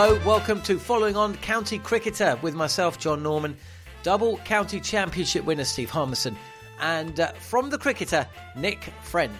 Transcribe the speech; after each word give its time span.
Hello, 0.00 0.16
welcome 0.24 0.62
to 0.62 0.78
Following 0.78 1.16
On 1.16 1.34
County 1.38 1.80
Cricketer 1.80 2.38
with 2.40 2.54
myself, 2.54 3.00
Jon 3.00 3.20
Norman, 3.20 3.56
double 4.04 4.36
county 4.44 4.78
championship 4.78 5.44
winner 5.44 5.64
Steve 5.64 5.90
Harmison, 5.90 6.36
and 6.78 7.18
uh, 7.18 7.32
from 7.32 7.68
the 7.68 7.78
cricketer, 7.78 8.24
Nick 8.54 8.92
Friend. 9.02 9.34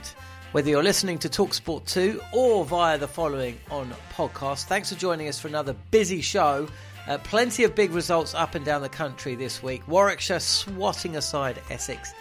Whether 0.50 0.70
you're 0.70 0.82
listening 0.82 1.16
to 1.20 1.28
Talksport 1.28 1.86
2 1.86 2.20
or 2.32 2.64
via 2.64 2.98
the 2.98 3.06
Following 3.06 3.56
On 3.70 3.94
podcast, 4.12 4.64
thanks 4.64 4.92
for 4.92 4.98
joining 4.98 5.28
us 5.28 5.38
for 5.38 5.46
another 5.46 5.76
busy 5.92 6.20
show. 6.20 6.66
Uh, 7.06 7.18
plenty 7.18 7.62
of 7.62 7.76
big 7.76 7.92
results 7.92 8.34
up 8.34 8.56
and 8.56 8.64
down 8.64 8.82
the 8.82 8.88
country 8.88 9.36
this 9.36 9.62
week. 9.62 9.86
Warwickshire 9.86 10.40
swatting 10.40 11.14
aside 11.14 11.62
Essex. 11.70 12.12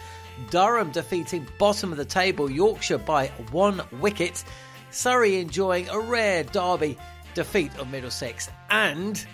Durham 0.50 0.92
defeating 0.92 1.44
bottom 1.58 1.90
of 1.90 1.98
the 1.98 2.04
table 2.04 2.48
Yorkshire 2.48 2.98
by 2.98 3.32
one 3.50 3.82
wicket. 4.00 4.44
Surrey 4.90 5.38
enjoying 5.40 5.88
a 5.88 5.98
rare 5.98 6.44
derby 6.44 6.96
defeat 7.38 7.72
of 7.78 7.88
Middlesex, 7.88 8.50
and 8.68 9.24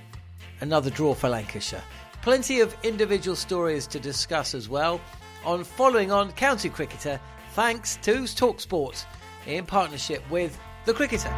another 0.60 0.91
draw 0.91 1.14
for 1.14 1.30
Lancashire. 1.30 1.83
Plenty 2.20 2.60
of 2.60 2.77
individual 2.83 3.34
stories 3.34 3.86
to 3.86 3.98
discuss 3.98 4.55
as 4.55 4.69
well 4.69 5.00
on 5.42 5.64
following 5.64 6.12
on 6.12 6.30
County 6.32 6.69
Cricketer, 6.69 7.19
thanks 7.52 7.97
to 8.02 8.25
Talksport 8.25 9.06
in 9.47 9.64
partnership 9.64 10.22
with 10.30 10.58
The 10.84 10.92
Cricketer. 10.92 11.30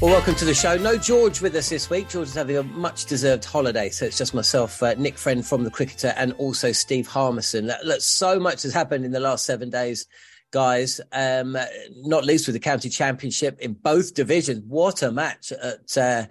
Well, 0.00 0.12
welcome 0.12 0.34
to 0.36 0.46
the 0.46 0.54
show. 0.54 0.78
No 0.78 0.96
George 0.96 1.42
with 1.42 1.54
us 1.54 1.68
this 1.68 1.90
week. 1.90 2.08
George 2.08 2.28
is 2.28 2.34
having 2.34 2.56
a 2.56 2.62
much 2.62 3.04
deserved 3.04 3.44
holiday, 3.44 3.90
so 3.90 4.06
it's 4.06 4.16
just 4.16 4.32
myself, 4.32 4.82
uh, 4.82 4.94
Nick 4.94 5.18
Friend 5.18 5.46
from 5.46 5.64
The 5.64 5.70
Cricketer, 5.70 6.14
and 6.16 6.32
also 6.38 6.72
Steve 6.72 7.06
Harmison. 7.06 7.70
Look, 7.84 8.00
so 8.00 8.40
much 8.40 8.62
has 8.62 8.72
happened 8.72 9.04
in 9.04 9.10
the 9.10 9.20
last 9.20 9.44
seven 9.44 9.68
days 9.68 10.06
guys, 10.50 11.00
um, 11.12 11.56
not 11.96 12.24
least 12.24 12.46
with 12.46 12.54
the 12.54 12.60
county 12.60 12.88
championship 12.88 13.60
in 13.60 13.72
both 13.72 14.14
divisions. 14.14 14.64
What 14.66 15.02
a 15.02 15.12
match 15.12 15.52
at, 15.52 15.96
uh, 15.96 16.26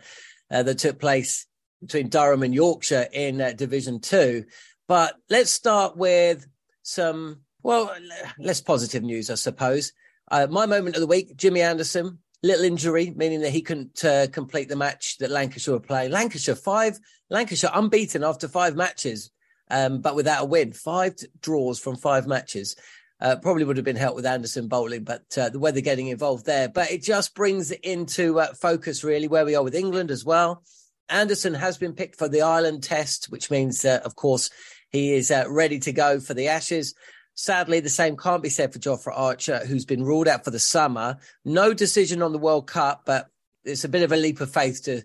uh, 0.52 0.64
that 0.64 0.78
took 0.80 1.00
place 1.00 1.46
between 1.82 2.10
Durham 2.10 2.44
and 2.44 2.54
Yorkshire 2.54 3.08
in 3.14 3.42
uh, 3.42 3.54
Division 3.54 4.00
Two. 4.00 4.46
But 4.88 5.16
let's 5.30 5.52
start 5.52 5.98
with 5.98 6.48
some, 6.82 7.42
well, 7.64 7.94
less 8.40 8.62
positive 8.62 9.04
news, 9.04 9.30
I 9.30 9.36
suppose. 9.36 9.94
Uh, 10.32 10.48
my 10.50 10.66
moment 10.66 10.96
of 10.96 11.02
the 11.02 11.08
week: 11.08 11.38
Jimmy 11.38 11.62
Anderson, 11.62 12.20
little 12.44 12.66
injury, 12.66 13.14
meaning 13.16 13.42
that 13.42 13.52
he 13.52 13.62
couldn't 13.62 14.04
uh, 14.04 14.28
complete 14.28 14.70
the 14.70 14.76
match 14.76 15.18
that 15.20 15.32
Lancashire 15.32 15.76
were 15.76 15.80
playing. 15.80 16.12
Lancashire 16.12 16.56
five, 16.56 17.00
Lancashire 17.30 17.72
unbeaten 17.74 18.24
after 18.24 18.48
five 18.48 18.76
matches. 18.76 19.32
Um, 19.72 20.02
but 20.02 20.16
without 20.16 20.42
a 20.42 20.46
win, 20.46 20.74
five 20.74 21.16
draws 21.42 21.80
from 21.80 21.96
five 21.96 22.26
matches. 22.26 22.76
Uh, 23.22 23.36
probably 23.36 23.66
would 23.66 23.76
have 23.76 23.86
been 23.86 23.98
helped 23.98 24.16
with 24.16 24.26
Anderson 24.26 24.68
bowling, 24.68 25.04
but 25.04 25.38
uh, 25.38 25.50
the 25.50 25.60
weather 25.60 25.82
getting 25.82 26.08
involved 26.08 26.46
there. 26.46 26.70
But 26.70 26.92
it 26.92 27.04
just 27.04 27.36
brings 27.36 27.72
into 27.72 28.40
uh, 28.40 28.54
focus 28.54 29.04
really 29.04 29.28
where 29.28 29.46
we 29.46 29.56
are 29.56 29.64
with 29.64 29.76
England 29.76 30.10
as 30.10 30.24
well. 30.24 30.64
Anderson 31.10 31.54
has 31.54 31.78
been 31.78 31.94
picked 31.94 32.18
for 32.18 32.30
the 32.30 32.44
Ireland 32.44 32.84
test, 32.84 33.26
which 33.26 33.52
means, 33.52 33.82
that 33.82 34.04
of 34.04 34.16
course, 34.16 34.50
he 34.90 35.14
is 35.14 35.32
uh, 35.32 35.46
ready 35.50 35.80
to 35.80 35.92
go 35.92 36.20
for 36.20 36.34
the 36.34 36.48
Ashes. 36.48 36.96
Sadly, 37.34 37.80
the 37.80 37.90
same 37.90 38.16
can't 38.16 38.44
be 38.44 38.50
said 38.50 38.72
for 38.72 38.80
Jofra 38.80 39.14
Archer, 39.16 39.66
who's 39.66 39.86
been 39.86 40.04
ruled 40.04 40.28
out 40.28 40.44
for 40.44 40.52
the 40.52 40.60
summer. 40.60 41.18
No 41.44 41.74
decision 41.74 42.22
on 42.22 42.32
the 42.32 42.38
World 42.38 42.68
Cup, 42.68 43.04
but 43.06 43.28
it's 43.64 43.84
a 43.84 43.90
bit 43.90 44.04
of 44.04 44.12
a 44.12 44.18
leap 44.18 44.40
of 44.42 44.52
faith 44.52 44.84
to 44.84 45.04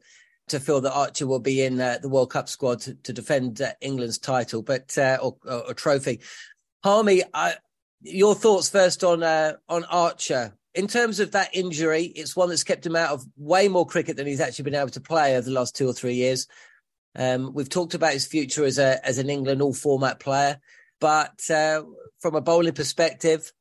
to 0.48 0.60
feel 0.60 0.82
that 0.82 0.92
Archer 0.92 1.26
will 1.26 1.40
be 1.40 1.62
in 1.62 1.80
uh, 1.80 1.98
the 2.02 2.08
World 2.08 2.30
Cup 2.30 2.50
squad 2.50 2.80
to, 2.80 2.94
to 2.94 3.12
defend 3.14 3.62
uh, 3.62 3.72
England's 3.80 4.18
title, 4.18 4.60
but 4.60 4.94
or, 4.98 5.36
or, 5.44 5.70
or, 5.70 5.74
trophy. 5.74 6.20
Harmy, 6.82 7.22
I, 7.32 7.54
your 8.04 8.34
thoughts 8.34 8.68
first 8.68 9.02
on 9.02 9.22
uh, 9.22 9.54
on 9.68 9.84
Archer. 9.84 10.54
In 10.74 10.86
terms 10.88 11.20
of 11.20 11.32
that 11.32 11.54
injury, 11.54 12.04
it's 12.04 12.36
one 12.36 12.48
that's 12.48 12.64
kept 12.64 12.84
him 12.84 12.96
out 12.96 13.10
of 13.10 13.24
way 13.36 13.68
more 13.68 13.86
cricket 13.86 14.16
than 14.16 14.26
he's 14.26 14.40
actually 14.40 14.64
been 14.64 14.74
able 14.74 14.90
to 14.90 15.00
play 15.00 15.36
over 15.36 15.44
the 15.44 15.52
last 15.52 15.76
two 15.76 15.88
or 15.88 15.92
three 15.92 16.14
years. 16.14 16.48
Um, 17.16 17.52
we've 17.54 17.68
talked 17.68 17.94
about 17.94 18.12
his 18.12 18.26
future 18.26 18.64
as 18.64 18.78
a 18.78 19.04
as 19.06 19.18
an 19.18 19.30
England 19.30 19.62
all 19.62 19.72
format 19.72 20.20
player, 20.20 20.58
but 21.00 21.48
uh, 21.50 21.82
from 22.20 22.34
a 22.34 22.40
bowling 22.40 22.74
perspective, 22.74 23.52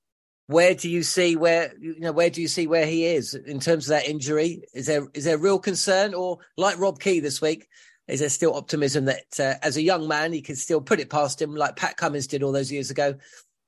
where 0.47 0.73
do 0.73 0.89
you 0.89 1.03
see 1.03 1.35
where 1.35 1.73
you 1.79 1.99
know 1.99 2.11
where 2.11 2.29
do 2.29 2.41
you 2.41 2.47
see 2.47 2.67
where 2.67 2.85
he 2.85 3.05
is 3.05 3.35
in 3.35 3.59
terms 3.59 3.85
of 3.85 3.89
that 3.89 4.09
injury? 4.09 4.63
Is 4.73 4.87
there 4.87 5.07
is 5.13 5.23
there 5.23 5.37
real 5.37 5.59
concern, 5.59 6.13
or 6.13 6.39
like 6.57 6.79
Rob 6.79 6.99
Key 6.99 7.19
this 7.19 7.41
week, 7.41 7.67
is 8.07 8.19
there 8.19 8.29
still 8.29 8.55
optimism 8.55 9.05
that 9.05 9.39
uh, 9.39 9.53
as 9.61 9.77
a 9.77 9.83
young 9.83 10.07
man 10.07 10.33
he 10.33 10.41
can 10.41 10.55
still 10.55 10.81
put 10.81 10.99
it 10.99 11.11
past 11.11 11.41
him 11.41 11.55
like 11.55 11.75
Pat 11.75 11.95
Cummins 11.95 12.27
did 12.27 12.41
all 12.41 12.51
those 12.51 12.71
years 12.71 12.89
ago 12.89 13.15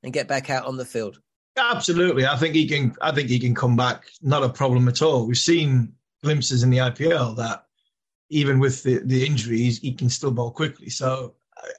and 0.06 0.14
get 0.14 0.28
back 0.28 0.50
out 0.50 0.66
on 0.66 0.78
the 0.78 0.86
field? 0.86 1.20
Absolutely, 1.58 2.26
I 2.26 2.38
think 2.38 2.54
he 2.54 2.68
can. 2.68 2.96
I 3.02 3.12
think 3.12 3.30
he 3.30 3.40
can 3.40 3.56
come 3.56 3.76
back. 3.76 4.06
Not 4.22 4.44
a 4.44 4.50
problem 4.50 4.88
at 4.88 5.02
all. 5.02 5.26
We've 5.26 5.38
seen 5.38 5.94
glimpses 6.24 6.64
in 6.64 6.70
the 6.70 6.78
IPL 6.78 7.36
that 7.38 7.66
even 8.30 8.60
with 8.60 8.84
the, 8.84 9.00
the 9.06 9.26
injuries, 9.26 9.80
he 9.80 9.94
can 9.94 10.10
still 10.10 10.32
bowl 10.32 10.52
quickly. 10.52 10.90
So 10.90 11.36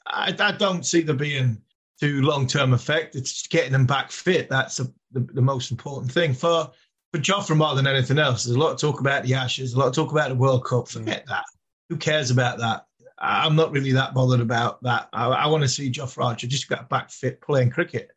I, 0.06 0.34
I 0.38 0.52
don't 0.52 0.86
see 0.86 1.02
there 1.02 1.14
being 1.14 1.60
too 2.00 2.22
long 2.22 2.46
term 2.46 2.72
effect. 2.72 3.16
It's 3.16 3.46
getting 3.46 3.72
them 3.72 3.86
back 3.86 4.10
fit. 4.10 4.48
That's 4.48 4.80
a, 4.80 4.84
the, 5.12 5.20
the 5.20 5.42
most 5.42 5.70
important 5.70 6.10
thing 6.10 6.32
for 6.34 6.70
for 7.12 7.20
Jofra 7.20 7.56
more 7.56 7.74
than 7.74 7.86
anything 7.86 8.18
else. 8.18 8.44
There's 8.44 8.56
a 8.56 8.60
lot 8.60 8.72
of 8.72 8.80
talk 8.80 9.00
about 9.00 9.24
the 9.24 9.34
Ashes, 9.34 9.74
a 9.74 9.78
lot 9.78 9.88
of 9.88 9.94
talk 9.94 10.10
about 10.10 10.30
the 10.30 10.34
World 10.34 10.64
Cup. 10.64 10.88
Forget 10.88 11.24
that. 11.28 11.44
Who 11.88 11.96
cares 11.96 12.30
about 12.30 12.58
that? 12.58 12.86
I'm 13.18 13.56
not 13.56 13.72
really 13.72 13.92
that 13.92 14.14
bothered 14.14 14.40
about 14.40 14.82
that. 14.82 15.08
I, 15.12 15.26
I 15.26 15.46
want 15.46 15.62
to 15.62 15.68
see 15.68 15.90
Jofra 15.90 16.24
Archer 16.24 16.46
just 16.46 16.68
get 16.68 16.88
back 16.88 17.10
fit 17.10 17.40
playing 17.40 17.70
cricket 17.70 18.10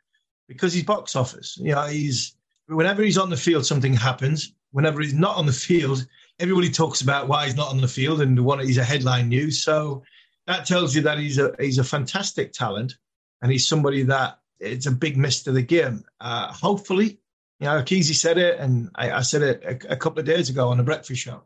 because 0.50 0.74
he's 0.74 0.84
box 0.84 1.16
office. 1.16 1.58
You 1.62 1.74
know, 1.76 1.86
he's 1.86 2.36
whenever 2.68 3.02
he's 3.04 3.18
on 3.18 3.30
the 3.30 3.38
field, 3.38 3.66
something 3.66 3.94
happens. 3.94 4.52
Whenever 4.72 5.00
he's 5.00 5.14
not 5.14 5.38
on 5.38 5.46
the 5.46 5.54
field, 5.54 6.06
everybody 6.40 6.70
talks 6.70 7.02
about 7.02 7.30
why 7.30 7.46
he's 7.46 7.56
not 7.56 7.70
on 7.70 7.80
the 7.80 7.88
field 7.88 8.20
and 8.20 8.44
what 8.44 8.64
he's 8.66 8.78
a 8.78 8.84
headline 8.84 9.30
news. 9.30 9.64
So 9.64 10.04
that 10.48 10.66
tells 10.66 10.96
you 10.96 11.04
that 11.04 11.20
he's 11.20 11.38
a 11.38 11.56
he's 11.60 11.78
a 11.78 11.84
fantastic 11.84 12.52
talent 12.52 12.98
and 13.42 13.52
he's 13.52 13.68
somebody 13.68 14.04
that 14.04 14.40
it's 14.60 14.88
a 14.88 14.92
big 14.92 15.16
miss 15.16 15.44
to 15.44 15.54
the 15.54 15.62
game. 15.62 16.04
Uh, 16.20 16.52
hopefully, 16.52 17.20
you 17.60 17.68
know, 17.68 17.82
Kesey 17.82 18.16
said 18.16 18.38
it, 18.38 18.60
and 18.60 18.90
I, 18.96 19.12
I 19.12 19.22
said 19.22 19.42
it 19.42 19.64
a, 19.64 19.94
a, 19.94 19.96
couple 19.96 20.20
of 20.20 20.26
days 20.26 20.50
ago 20.50 20.70
on 20.70 20.78
the 20.78 20.84
breakfast 20.84 21.22
show 21.22 21.44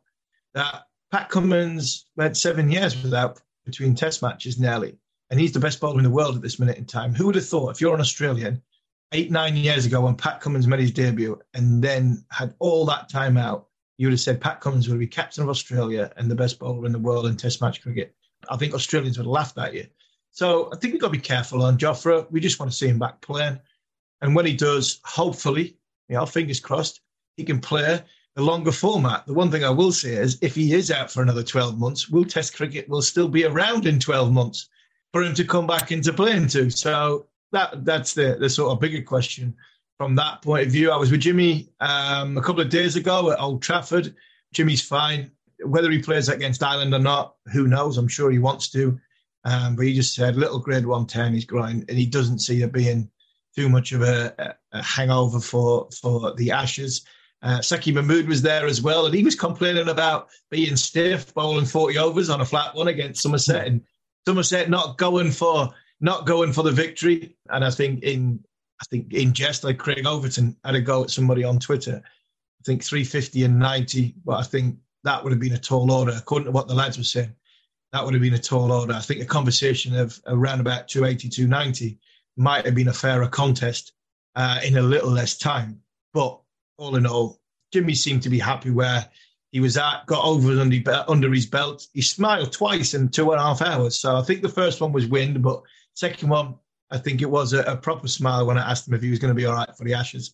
that 0.53 0.85
Pat 1.11 1.29
Cummins 1.29 2.05
went 2.15 2.38
seven 2.38 2.71
years 2.71 3.01
without 3.03 3.39
between 3.65 3.95
Test 3.95 4.21
matches 4.21 4.59
nearly, 4.59 4.97
and 5.29 5.39
he's 5.39 5.51
the 5.51 5.59
best 5.59 5.79
bowler 5.79 6.00
in 6.00 6.03
the 6.03 6.09
world 6.09 6.35
at 6.35 6.41
this 6.41 6.59
minute 6.59 6.77
in 6.77 6.85
time. 6.85 7.13
Who 7.13 7.27
would 7.27 7.35
have 7.35 7.47
thought 7.47 7.71
if 7.71 7.81
you're 7.81 7.94
an 7.94 8.01
Australian 8.01 8.61
eight, 9.13 9.31
nine 9.31 9.56
years 9.56 9.86
ago 9.86 10.01
when 10.01 10.15
Pat 10.15 10.42
Cummins 10.42 10.68
made 10.68 10.80
his 10.80 10.92
debut 10.92 11.39
and 11.54 11.81
then 11.83 12.24
had 12.31 12.54
all 12.60 12.86
that 12.86 13.10
time 13.10 13.38
out, 13.38 13.68
you 13.98 14.07
would 14.07 14.13
have 14.13 14.19
said 14.19 14.42
Pat 14.42 14.60
Cummins 14.60 14.89
would 14.89 15.00
be 15.00 15.07
captain 15.07 15.44
of 15.44 15.50
Australia 15.50 16.12
and 16.18 16.30
the 16.30 16.36
best 16.36 16.60
bowler 16.60 16.86
in 16.86 16.92
the 16.92 17.00
world 17.00 17.27
in 17.27 17.38
Test 17.38 17.62
match 17.62 17.81
cricket. 17.81 18.15
I 18.50 18.57
think 18.57 18.74
Australians 18.74 19.18
would 19.18 19.25
have 19.25 19.31
laughed 19.31 19.57
at 19.57 19.74
you. 19.74 19.88
So 20.31 20.69
I 20.74 20.77
think 20.77 20.94
we've 20.94 21.01
got 21.01 21.07
to 21.07 21.13
be 21.13 21.19
careful 21.19 21.62
on 21.62 21.77
Jofra. 21.77 22.30
We 22.31 22.39
just 22.39 22.60
want 22.60 22.71
to 22.71 22.77
see 22.77 22.88
him 22.88 23.00
back 23.00 23.21
playing. 23.21 23.60
And 24.21 24.36
when 24.36 24.45
he 24.45 24.56
does, 24.56 25.00
hopefully, 25.04 25.77
you 26.10 26.15
know, 26.15 26.25
fingers 26.25 26.60
crossed, 26.60 27.01
he 27.38 27.44
can 27.44 27.60
play 27.60 28.01
the 28.36 28.42
longer 28.42 28.71
format. 28.71 29.25
The 29.27 29.33
one 29.33 29.51
thing 29.51 29.63
I 29.63 29.69
will 29.69 29.92
say 29.92 30.15
is 30.15 30.39
if 30.42 30.56
he 30.56 30.74
is 30.74 30.89
out 30.89 31.12
for 31.12 31.21
another 31.21 31.44
12 31.44 31.77
months, 31.77 32.10
will 32.10 32.25
Test 32.25 32.56
cricket 32.56 32.89
will 32.89 33.04
still 33.04 33.27
be 33.27 33.45
around 33.45 33.86
in 33.86 34.00
12 34.00 34.31
months 34.31 34.69
for 35.12 35.21
him 35.21 35.36
to 35.36 35.45
come 35.45 35.68
back 35.68 35.92
into 35.92 36.12
playing 36.12 36.48
to. 36.48 36.71
So 36.71 37.27
that 37.53 37.85
that's 37.85 38.13
the, 38.13 38.35
the 38.39 38.50
sort 38.50 38.71
of 38.71 38.79
bigger 38.79 39.01
question 39.01 39.55
from 39.97 40.15
that 40.15 40.41
point 40.41 40.67
of 40.67 40.71
view. 40.71 40.91
I 40.91 40.97
was 40.97 41.11
with 41.11 41.21
Jimmy 41.21 41.69
um, 41.79 42.38
a 42.38 42.41
couple 42.41 42.61
of 42.61 42.69
days 42.69 42.95
ago 42.95 43.31
at 43.31 43.39
Old 43.39 43.61
Trafford. 43.61 44.13
Jimmy's 44.53 44.81
fine. 44.81 45.31
Whether 45.63 45.89
he 45.91 46.00
plays 46.00 46.27
against 46.27 46.61
Ireland 46.61 46.94
or 46.94 47.00
not, 47.00 47.35
who 47.53 47.67
knows? 47.67 47.97
I'm 47.97 48.09
sure 48.09 48.29
he 48.29 48.39
wants 48.39 48.69
to. 48.71 49.00
Um, 49.45 49.75
but 49.75 49.85
he 49.85 49.94
just 49.94 50.15
said 50.15 50.35
little 50.35 50.59
grade 50.59 50.85
110 50.85 51.33
he's 51.33 51.45
growing, 51.45 51.85
and 51.88 51.97
he 51.97 52.05
doesn't 52.05 52.39
see 52.39 52.61
it 52.61 52.71
being 52.71 53.09
too 53.55 53.69
much 53.69 53.91
of 53.91 54.01
a, 54.01 54.55
a 54.71 54.81
hangover 54.81 55.39
for 55.39 55.89
for 56.01 56.33
the 56.35 56.51
Ashes. 56.51 57.05
Uh, 57.41 57.59
Saqib 57.59 57.95
Mahmood 57.95 58.27
was 58.27 58.41
there 58.41 58.65
as 58.65 58.81
well, 58.81 59.05
and 59.05 59.13
he 59.13 59.23
was 59.23 59.35
complaining 59.35 59.89
about 59.89 60.29
being 60.50 60.77
stiff, 60.77 61.33
bowling 61.33 61.65
40 61.65 61.97
overs 61.97 62.29
on 62.29 62.39
a 62.39 62.45
flat 62.45 62.73
one 62.73 62.88
against 62.88 63.21
Somerset, 63.21 63.67
and 63.67 63.81
Somerset 64.25 64.69
not 64.69 64.97
going 64.97 65.29
for 65.29 65.73
not 66.03 66.25
going 66.27 66.51
for 66.51 66.63
the 66.63 66.71
victory. 66.71 67.35
And 67.50 67.63
I 67.65 67.71
think 67.71 68.03
in 68.03 68.44
I 68.81 68.85
think 68.89 69.13
in 69.13 69.33
jest, 69.33 69.63
like 69.63 69.77
Craig 69.77 70.05
Overton 70.05 70.57
had 70.65 70.75
a 70.75 70.81
go 70.81 71.03
at 71.03 71.09
somebody 71.09 71.44
on 71.44 71.57
Twitter. 71.57 72.03
I 72.03 72.63
think 72.65 72.83
350 72.83 73.45
and 73.45 73.57
90, 73.57 74.15
but 74.25 74.33
I 74.33 74.44
think 74.44 74.77
that 75.05 75.23
would 75.23 75.31
have 75.31 75.39
been 75.39 75.53
a 75.53 75.57
tall 75.57 75.91
order, 75.91 76.13
according 76.15 76.45
to 76.45 76.51
what 76.51 76.67
the 76.67 76.73
lads 76.73 76.97
were 76.97 77.03
saying. 77.03 77.33
That 77.94 78.03
would 78.03 78.13
have 78.13 78.21
been 78.21 78.33
a 78.33 78.39
tall 78.39 78.71
order. 78.71 78.94
I 78.94 79.00
think 79.00 79.21
a 79.21 79.25
conversation 79.25 79.95
of 79.95 80.19
around 80.27 80.59
about 80.59 80.89
280, 80.89 81.29
290 81.29 81.97
might 82.35 82.65
have 82.65 82.75
been 82.75 82.89
a 82.89 82.94
fairer 82.94 83.27
contest 83.27 83.94
uh, 84.35 84.59
in 84.65 84.77
a 84.77 84.81
little 84.81 85.11
less 85.11 85.38
time. 85.38 85.79
But 86.13 86.39
all 86.77 86.95
in 86.97 87.05
all, 87.05 87.39
Jimmy 87.71 87.95
seemed 87.95 88.23
to 88.23 88.29
be 88.29 88.39
happy 88.39 88.71
where 88.71 89.07
he 89.51 89.59
was 89.59 89.77
at, 89.77 90.05
got 90.07 90.25
over 90.25 90.59
under, 90.59 91.05
under 91.07 91.31
his 91.31 91.45
belt. 91.45 91.88
He 91.94 92.01
smiled 92.01 92.51
twice 92.51 92.94
in 92.94 93.09
two 93.09 93.31
and 93.31 93.39
a 93.39 93.44
half 93.44 93.61
hours. 93.61 93.97
So 94.00 94.15
I 94.15 94.23
think 94.23 94.41
the 94.41 94.50
first 94.50 94.81
one 94.81 94.91
was 94.91 95.07
wind, 95.07 95.41
but 95.41 95.61
second 95.93 96.29
one, 96.29 96.55
I 96.91 96.97
think 96.97 97.21
it 97.21 97.29
was 97.29 97.53
a, 97.53 97.61
a 97.63 97.75
proper 97.75 98.07
smile 98.07 98.45
when 98.45 98.57
I 98.57 98.69
asked 98.69 98.87
him 98.87 98.93
if 98.93 99.01
he 99.01 99.09
was 99.09 99.19
going 99.19 99.33
to 99.33 99.39
be 99.39 99.45
all 99.45 99.55
right 99.55 99.75
for 99.75 99.83
the 99.83 99.93
Ashes. 99.93 100.33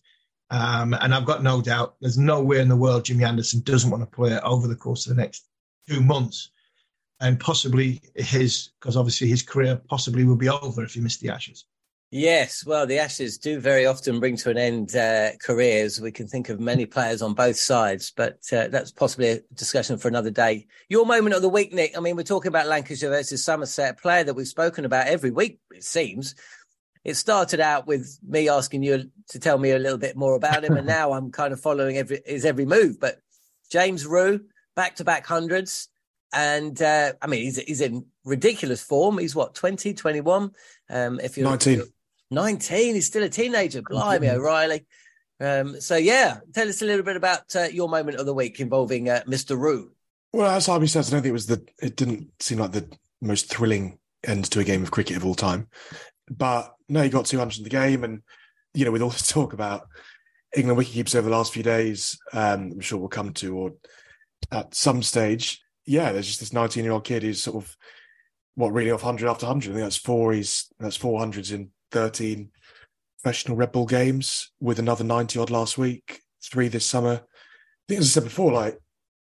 Um, 0.50 0.94
and 1.00 1.14
I've 1.14 1.24
got 1.24 1.42
no 1.42 1.62
doubt 1.62 1.94
there's 2.00 2.18
no 2.18 2.42
way 2.42 2.60
in 2.60 2.68
the 2.68 2.76
world 2.76 3.04
Jimmy 3.04 3.24
Anderson 3.24 3.60
doesn't 3.60 3.90
want 3.90 4.02
to 4.02 4.16
play 4.16 4.38
over 4.40 4.66
the 4.66 4.74
course 4.74 5.06
of 5.06 5.14
the 5.14 5.22
next 5.22 5.46
two 5.88 6.00
months. 6.00 6.50
And 7.20 7.38
possibly 7.38 8.00
his, 8.14 8.70
because 8.80 8.96
obviously 8.96 9.28
his 9.28 9.42
career 9.42 9.80
possibly 9.88 10.24
will 10.24 10.36
be 10.36 10.48
over 10.48 10.82
if 10.82 10.94
he 10.94 11.00
missed 11.00 11.20
the 11.20 11.30
Ashes. 11.30 11.66
Yes, 12.12 12.66
well, 12.66 12.86
the 12.86 12.98
Ashes 12.98 13.38
do 13.38 13.60
very 13.60 13.86
often 13.86 14.18
bring 14.18 14.36
to 14.38 14.50
an 14.50 14.58
end 14.58 14.96
uh, 14.96 15.30
careers. 15.40 16.00
We 16.00 16.10
can 16.10 16.26
think 16.26 16.48
of 16.48 16.58
many 16.58 16.84
players 16.84 17.22
on 17.22 17.34
both 17.34 17.54
sides, 17.54 18.12
but 18.16 18.40
uh, 18.52 18.66
that's 18.66 18.90
possibly 18.90 19.28
a 19.28 19.40
discussion 19.54 19.96
for 19.96 20.08
another 20.08 20.30
day. 20.30 20.66
Your 20.88 21.06
moment 21.06 21.36
of 21.36 21.42
the 21.42 21.48
week, 21.48 21.72
Nick. 21.72 21.96
I 21.96 22.00
mean, 22.00 22.16
we're 22.16 22.24
talking 22.24 22.48
about 22.48 22.66
Lancashire 22.66 23.10
versus 23.10 23.44
Somerset, 23.44 23.92
a 23.92 23.94
player 23.94 24.24
that 24.24 24.34
we've 24.34 24.48
spoken 24.48 24.84
about 24.84 25.06
every 25.06 25.30
week, 25.30 25.60
it 25.70 25.84
seems. 25.84 26.34
It 27.04 27.14
started 27.14 27.60
out 27.60 27.86
with 27.86 28.18
me 28.26 28.48
asking 28.48 28.82
you 28.82 29.08
to 29.28 29.38
tell 29.38 29.58
me 29.58 29.70
a 29.70 29.78
little 29.78 29.96
bit 29.96 30.16
more 30.16 30.34
about 30.34 30.64
him, 30.64 30.76
and 30.76 30.86
now 30.88 31.12
I'm 31.12 31.30
kind 31.30 31.52
of 31.52 31.60
following 31.60 31.96
every 31.96 32.22
his 32.26 32.44
every 32.44 32.66
move. 32.66 32.98
But 32.98 33.20
James 33.70 34.04
Rew, 34.04 34.40
back 34.74 34.96
to 34.96 35.04
back 35.04 35.26
hundreds. 35.26 35.88
And 36.32 36.80
uh, 36.82 37.12
I 37.22 37.26
mean, 37.28 37.42
he's, 37.42 37.58
he's 37.58 37.80
in 37.80 38.06
ridiculous 38.24 38.82
form. 38.82 39.18
He's 39.18 39.34
what, 39.34 39.54
20, 39.54 39.94
21? 39.94 40.52
Um, 40.88 41.20
if 41.20 41.36
you're 41.36 41.48
19. 41.48 41.82
19. 42.30 42.94
He's 42.94 43.06
still 43.06 43.22
a 43.22 43.28
teenager. 43.28 43.82
Blimey, 43.82 44.28
O'Reilly. 44.28 44.86
Um, 45.40 45.80
so, 45.80 45.96
yeah, 45.96 46.40
tell 46.52 46.68
us 46.68 46.82
a 46.82 46.84
little 46.84 47.04
bit 47.04 47.16
about 47.16 47.54
uh, 47.56 47.68
your 47.72 47.88
moment 47.88 48.18
of 48.18 48.26
the 48.26 48.34
week 48.34 48.60
involving 48.60 49.08
uh, 49.08 49.22
Mr. 49.26 49.58
Rew. 49.58 49.90
Well, 50.32 50.50
as 50.50 50.66
Harmy 50.66 50.86
says, 50.86 51.08
I 51.08 51.12
don't 51.12 51.22
think 51.22 51.30
it 51.30 51.32
was 51.32 51.46
the, 51.46 51.66
it 51.82 51.96
didn't 51.96 52.30
seem 52.40 52.58
like 52.58 52.72
the 52.72 52.88
most 53.20 53.50
thrilling 53.52 53.98
end 54.24 54.44
to 54.50 54.60
a 54.60 54.64
game 54.64 54.82
of 54.82 54.90
cricket 54.90 55.16
of 55.16 55.24
all 55.24 55.34
time. 55.34 55.68
But 56.30 56.74
no, 56.88 57.02
he 57.02 57.08
got 57.08 57.26
200 57.26 57.58
in 57.58 57.64
the 57.64 57.70
game. 57.70 58.04
And, 58.04 58.22
you 58.74 58.84
know, 58.84 58.92
with 58.92 59.02
all 59.02 59.10
this 59.10 59.26
talk 59.28 59.52
about 59.52 59.88
England 60.54 60.78
wicketkeepers 60.78 61.16
over 61.16 61.28
the 61.28 61.36
last 61.36 61.52
few 61.52 61.62
days, 61.62 62.18
um, 62.32 62.72
I'm 62.72 62.80
sure 62.80 62.98
we'll 62.98 63.08
come 63.08 63.32
to, 63.34 63.56
or 63.56 63.72
at 64.52 64.74
some 64.74 65.02
stage, 65.02 65.62
yeah, 65.86 66.12
there's 66.12 66.26
just 66.26 66.40
this 66.40 66.52
19 66.52 66.84
year 66.84 66.92
old 66.92 67.04
kid 67.04 67.22
who's 67.22 67.42
sort 67.42 67.56
of, 67.56 67.76
what, 68.54 68.72
really 68.72 68.90
off 68.90 69.02
100 69.02 69.28
after 69.28 69.46
100. 69.46 69.70
I 69.70 69.72
think 69.72 69.84
that's 69.84 69.96
four, 69.96 70.32
he's, 70.32 70.66
that's 70.78 70.98
400s 70.98 71.52
in 71.52 71.70
13 71.90 72.50
professional 73.22 73.56
red 73.56 73.72
ball 73.72 73.86
games 73.86 74.50
with 74.60 74.78
another 74.78 75.04
90 75.04 75.38
odd 75.38 75.50
last 75.50 75.76
week, 75.76 76.22
three 76.42 76.68
this 76.68 76.86
summer. 76.86 77.20
I 77.22 77.84
think, 77.88 78.00
as 78.00 78.06
I 78.06 78.20
said 78.20 78.24
before, 78.24 78.52
like 78.52 78.78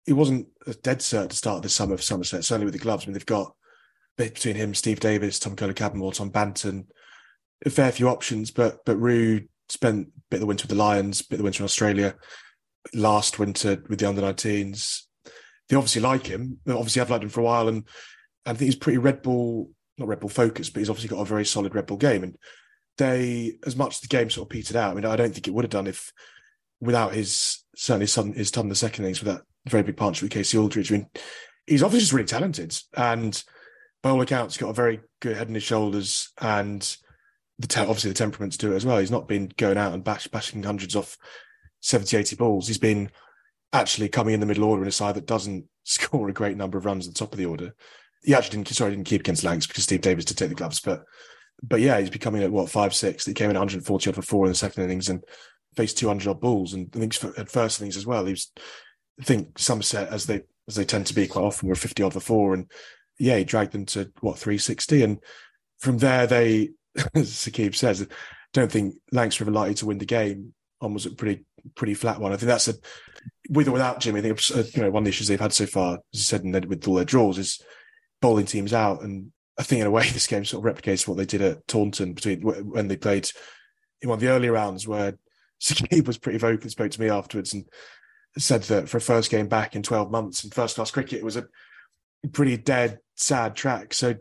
it 0.07 0.13
wasn't 0.13 0.47
a 0.67 0.73
dead 0.73 0.99
cert 0.99 1.29
to 1.29 1.35
start 1.35 1.63
this 1.63 1.73
summer 1.73 1.97
for 1.97 2.03
Somerset, 2.03 2.43
certainly 2.43 2.65
with 2.65 2.73
the 2.73 2.79
gloves. 2.79 3.05
I 3.05 3.07
mean, 3.07 3.13
they've 3.13 3.25
got 3.25 3.53
between 4.17 4.55
him, 4.55 4.73
Steve 4.73 4.99
Davies, 4.99 5.39
Tom 5.39 5.55
Kohler-Cadmore, 5.55 6.13
Tom 6.13 6.31
Banton, 6.31 6.85
a 7.65 7.69
fair 7.69 7.91
few 7.91 8.07
options, 8.07 8.51
but 8.51 8.79
but 8.85 8.97
Rew 8.97 9.41
spent 9.69 10.07
a 10.07 10.11
bit 10.29 10.37
of 10.37 10.41
the 10.41 10.45
winter 10.45 10.63
with 10.63 10.69
the 10.69 10.83
Lions, 10.83 11.21
bit 11.21 11.35
of 11.35 11.39
the 11.39 11.43
winter 11.43 11.63
in 11.63 11.65
Australia, 11.65 12.15
last 12.93 13.39
winter 13.39 13.83
with 13.89 13.99
the 13.99 14.07
under 14.07 14.21
19s. 14.21 15.01
They 15.67 15.75
obviously 15.75 16.01
like 16.01 16.27
him. 16.27 16.59
They 16.65 16.73
obviously 16.73 16.99
have 16.99 17.09
liked 17.09 17.23
him 17.23 17.29
for 17.29 17.41
a 17.41 17.45
while, 17.45 17.67
and 17.67 17.87
I 18.45 18.51
think 18.51 18.67
he's 18.67 18.75
pretty 18.75 18.99
red 18.99 19.21
ball 19.21 19.71
not 19.97 20.07
red 20.07 20.19
ball 20.19 20.29
focused, 20.29 20.73
but 20.73 20.79
he's 20.79 20.89
obviously 20.89 21.15
got 21.15 21.21
a 21.21 21.25
very 21.25 21.45
solid 21.45 21.75
red 21.75 21.85
ball 21.85 21.97
game. 21.97 22.23
And 22.23 22.37
they, 22.97 23.53
as 23.65 23.75
much 23.75 23.95
as 23.95 23.99
the 24.01 24.07
game 24.07 24.29
sort 24.29 24.45
of 24.45 24.49
petered 24.49 24.75
out, 24.75 24.91
I 24.91 24.93
mean, 24.93 25.05
I 25.05 25.15
don't 25.15 25.33
think 25.33 25.47
it 25.47 25.53
would 25.53 25.65
have 25.65 25.71
done 25.71 25.87
if 25.87 26.11
without 26.81 27.13
his 27.13 27.63
certainly 27.75 28.07
son, 28.07 28.33
his 28.33 28.51
Tom 28.51 28.69
the 28.69 28.75
second 28.75 29.05
innings 29.05 29.23
with 29.23 29.33
that 29.33 29.43
very 29.67 29.83
big 29.83 29.97
punch 29.97 30.21
with 30.21 30.31
Kasey 30.31 30.59
Aldridge. 30.59 30.91
I 30.91 30.97
mean, 30.97 31.07
he's 31.65 31.83
obviously 31.83 32.03
just 32.03 32.13
really 32.13 32.25
talented, 32.25 32.77
and 32.95 33.41
by 34.03 34.09
all 34.09 34.21
accounts, 34.21 34.57
got 34.57 34.69
a 34.69 34.73
very 34.73 35.01
good 35.19 35.37
head 35.37 35.47
on 35.47 35.53
his 35.53 35.63
shoulders, 35.63 36.31
and 36.39 36.95
the 37.59 37.67
te- 37.67 37.81
obviously 37.81 38.11
the 38.11 38.15
temperaments 38.15 38.57
to 38.57 38.67
do 38.67 38.73
it 38.73 38.77
as 38.77 38.85
well. 38.85 38.99
He's 38.99 39.11
not 39.11 39.27
been 39.27 39.51
going 39.57 39.77
out 39.77 39.93
and 39.93 40.03
bash, 40.03 40.27
bashing 40.27 40.63
hundreds 40.63 40.95
off 40.95 41.17
70, 41.81 42.17
80 42.17 42.35
balls. 42.35 42.67
He's 42.67 42.77
been 42.77 43.09
actually 43.73 44.09
coming 44.09 44.33
in 44.33 44.39
the 44.39 44.45
middle 44.45 44.65
order 44.65 44.81
in 44.81 44.87
a 44.87 44.91
side 44.91 45.15
that 45.15 45.25
doesn't 45.25 45.65
score 45.83 46.29
a 46.29 46.33
great 46.33 46.57
number 46.57 46.77
of 46.77 46.85
runs 46.85 47.07
at 47.07 47.13
the 47.13 47.19
top 47.19 47.31
of 47.31 47.37
the 47.37 47.45
order 47.45 47.73
he 48.25 48.33
actually 48.33 48.57
didn't 48.57 48.75
sorry 48.75 48.91
didn't 48.91 49.05
keep 49.05 49.21
against 49.21 49.43
Lancs 49.43 49.67
because 49.67 49.83
Steve 49.83 50.01
Davies 50.01 50.25
did 50.25 50.37
take 50.37 50.49
the 50.49 50.55
gloves, 50.55 50.79
but 50.79 51.03
but 51.61 51.79
yeah, 51.79 51.99
he's 51.99 52.09
becoming 52.09 52.43
at 52.43 52.51
what 52.51 52.69
five 52.69 52.93
six. 52.93 53.25
He 53.25 53.33
came 53.33 53.49
in 53.49 53.55
140 53.55 54.09
odd 54.09 54.15
for 54.15 54.21
four 54.21 54.45
in 54.45 54.51
the 54.51 54.55
second 54.55 54.83
innings 54.83 55.09
and 55.09 55.23
faced 55.75 55.97
200 55.97 56.29
odd 56.29 56.41
balls, 56.41 56.73
and 56.73 56.89
I 56.95 56.99
think 56.99 57.15
at 57.37 57.51
first 57.51 57.79
innings 57.79 57.97
as 57.97 58.05
well. 58.05 58.25
He 58.25 58.31
was, 58.31 58.51
I 59.19 59.23
think 59.23 59.59
Somerset 59.59 60.09
as 60.09 60.25
they 60.25 60.41
as 60.67 60.75
they 60.75 60.85
tend 60.85 61.05
to 61.07 61.13
be 61.13 61.27
quite 61.27 61.43
often 61.43 61.69
were 61.69 61.75
50 61.75 62.03
odd 62.03 62.13
for 62.13 62.19
four, 62.19 62.53
and 62.53 62.69
yeah, 63.19 63.37
he 63.37 63.43
dragged 63.43 63.71
them 63.71 63.85
to 63.87 64.11
what 64.21 64.37
360, 64.37 65.03
and 65.03 65.19
from 65.79 65.99
there 65.99 66.27
they, 66.27 66.71
as 67.13 67.31
Saqib 67.31 67.75
says, 67.75 68.07
don't 68.53 68.71
think 68.71 68.95
Lancs 69.11 69.39
were 69.39 69.51
likely 69.51 69.75
to 69.75 69.85
win 69.85 69.99
the 69.99 70.05
game. 70.05 70.53
On 70.81 70.93
was 70.93 71.05
a 71.05 71.11
pretty 71.11 71.45
pretty 71.75 71.93
flat 71.93 72.19
one. 72.19 72.33
I 72.33 72.37
think 72.37 72.47
that's 72.47 72.67
a 72.67 72.73
with 73.49 73.67
or 73.67 73.71
without 73.71 73.99
Jimmy. 73.99 74.19
I 74.19 74.23
think 74.23 74.39
uh, 74.53 74.63
you 74.73 74.83
know 74.83 74.91
one 74.91 75.01
of 75.01 75.05
the 75.05 75.09
issues 75.09 75.27
they've 75.27 75.39
had 75.39 75.53
so 75.53 75.65
far, 75.65 75.93
as 75.93 75.99
you 76.19 76.19
said, 76.19 76.43
and 76.43 76.65
with 76.65 76.87
all 76.87 76.95
their 76.95 77.05
draws 77.05 77.37
is 77.37 77.61
bowling 78.21 78.45
teams 78.45 78.73
out. 78.73 79.01
And 79.01 79.31
I 79.57 79.63
think 79.63 79.81
in 79.81 79.87
a 79.87 79.91
way, 79.91 80.09
this 80.09 80.27
game 80.27 80.45
sort 80.45 80.65
of 80.65 80.75
replicates 80.75 81.07
what 81.07 81.17
they 81.17 81.25
did 81.25 81.41
at 81.41 81.67
Taunton 81.67 82.13
between 82.13 82.41
when 82.41 82.87
they 82.87 82.97
played 82.97 83.29
in 84.01 84.09
one 84.09 84.17
of 84.17 84.21
the 84.21 84.29
earlier 84.29 84.53
rounds, 84.53 84.87
where 84.87 85.17
Saqib 85.61 86.07
was 86.07 86.17
pretty 86.17 86.37
vocal, 86.37 86.69
spoke 86.69 86.91
to 86.91 87.01
me 87.01 87.09
afterwards, 87.09 87.53
and 87.53 87.65
said 88.37 88.63
that 88.63 88.89
for 88.89 88.97
a 88.97 89.01
first 89.01 89.31
game 89.31 89.47
back 89.47 89.75
in 89.75 89.83
12 89.83 90.11
months 90.11 90.43
in 90.43 90.49
first 90.49 90.75
class 90.75 90.91
cricket, 90.91 91.19
it 91.19 91.25
was 91.25 91.37
a 91.37 91.47
pretty 92.33 92.57
dead, 92.57 92.99
sad 93.15 93.55
track. 93.55 93.93
So 93.93 94.15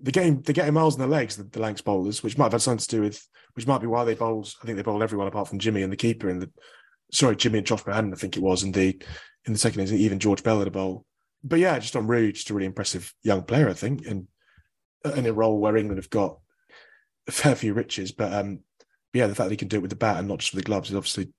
the 0.00 0.12
game, 0.12 0.40
they're 0.42 0.54
getting 0.54 0.74
miles 0.74 0.94
in 0.94 1.00
their 1.00 1.08
legs, 1.08 1.36
the, 1.36 1.44
the 1.44 1.82
bowlers, 1.84 2.22
which 2.22 2.38
might 2.38 2.46
have 2.46 2.52
had 2.52 2.62
something 2.62 2.84
to 2.84 2.96
do 2.96 3.02
with, 3.02 3.26
which 3.54 3.66
might 3.66 3.80
be 3.80 3.86
why 3.86 4.04
they 4.04 4.14
bowled. 4.14 4.52
I 4.62 4.66
think 4.66 4.76
they 4.76 4.82
bowled 4.82 5.02
everyone 5.02 5.28
apart 5.28 5.48
from 5.48 5.58
Jimmy 5.58 5.82
and 5.82 5.92
the 5.92 5.96
keeper 5.96 6.28
and 6.28 6.42
the, 6.42 6.50
sorry, 7.12 7.36
Jimmy 7.36 7.58
and 7.58 7.66
Josh 7.66 7.82
Bohannon, 7.82 8.12
I 8.12 8.16
think 8.16 8.36
it 8.36 8.42
was 8.42 8.62
in 8.62 8.72
the 8.72 9.00
in 9.44 9.52
the 9.52 9.58
second 9.58 9.80
innings. 9.80 10.00
Even 10.00 10.18
George 10.18 10.42
Bell 10.42 10.58
had 10.58 10.68
a 10.68 10.70
bowl 10.70 11.04
but 11.42 11.58
yeah, 11.58 11.78
just 11.78 11.96
on 11.96 12.06
Rew, 12.06 12.32
just 12.32 12.50
a 12.50 12.54
really 12.54 12.66
impressive 12.66 13.12
young 13.22 13.42
player, 13.42 13.68
I 13.68 13.74
think, 13.74 14.06
and 14.06 14.26
in 15.16 15.26
a 15.26 15.32
role 15.32 15.58
where 15.58 15.76
England 15.76 15.98
have 15.98 16.10
got 16.10 16.38
a 17.26 17.32
fair 17.32 17.54
few 17.54 17.74
riches. 17.74 18.12
But 18.12 18.32
um, 18.32 18.60
yeah, 19.12 19.26
the 19.26 19.34
fact 19.34 19.48
that 19.48 19.52
he 19.52 19.56
can 19.56 19.68
do 19.68 19.76
it 19.76 19.82
with 19.82 19.90
the 19.90 19.96
bat 19.96 20.18
and 20.18 20.28
not 20.28 20.38
just 20.38 20.52
with 20.54 20.62
the 20.62 20.66
gloves 20.66 20.90
is 20.90 20.96
obviously 20.96 21.32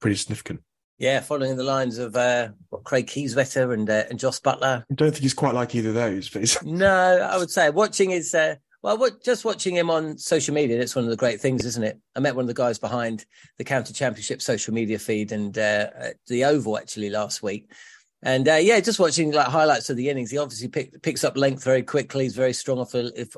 pretty 0.00 0.16
significant. 0.16 0.62
Yeah, 0.98 1.20
following 1.20 1.56
the 1.56 1.62
lines 1.62 1.98
of 1.98 2.16
uh, 2.16 2.48
what 2.70 2.82
Craig 2.82 3.06
Kieswetter 3.06 3.72
and 3.72 3.88
uh, 3.88 4.04
and 4.10 4.18
Jos 4.18 4.40
Buttler. 4.40 4.82
I 4.90 4.94
don't 4.94 5.12
think 5.12 5.22
he's 5.22 5.34
quite 5.34 5.54
like 5.54 5.74
either 5.76 5.90
of 5.90 5.94
those, 5.94 6.28
but 6.28 6.40
he's... 6.40 6.60
no, 6.64 7.20
I 7.20 7.38
would 7.38 7.50
say 7.50 7.70
watching 7.70 8.10
his 8.10 8.34
uh, 8.34 8.56
well, 8.82 8.98
what, 8.98 9.22
just 9.22 9.44
watching 9.44 9.76
him 9.76 9.90
on 9.90 10.18
social 10.18 10.54
media. 10.54 10.78
That's 10.78 10.94
one 10.94 11.04
of 11.04 11.10
the 11.10 11.16
great 11.16 11.40
things, 11.40 11.64
isn't 11.64 11.82
it? 11.82 11.98
I 12.14 12.20
met 12.20 12.36
one 12.36 12.44
of 12.44 12.48
the 12.48 12.54
guys 12.54 12.78
behind 12.78 13.26
the 13.58 13.64
County 13.64 13.92
Championship 13.92 14.40
social 14.40 14.72
media 14.72 14.98
feed 14.98 15.32
and 15.32 15.56
uh, 15.56 15.88
the 16.28 16.44
Oval 16.44 16.78
actually 16.78 17.10
last 17.10 17.42
week, 17.42 17.72
and 18.22 18.48
uh, 18.48 18.54
yeah, 18.54 18.80
just 18.80 18.98
watching 18.98 19.32
like 19.32 19.46
highlights 19.46 19.90
of 19.90 19.96
the 19.96 20.08
innings, 20.08 20.30
he 20.30 20.38
obviously 20.38 20.68
pick, 20.68 21.00
picks 21.02 21.24
up 21.24 21.36
length 21.36 21.64
very 21.64 21.82
quickly. 21.82 22.24
He's 22.24 22.34
very 22.36 22.52
strong 22.52 22.78
off 22.78 22.94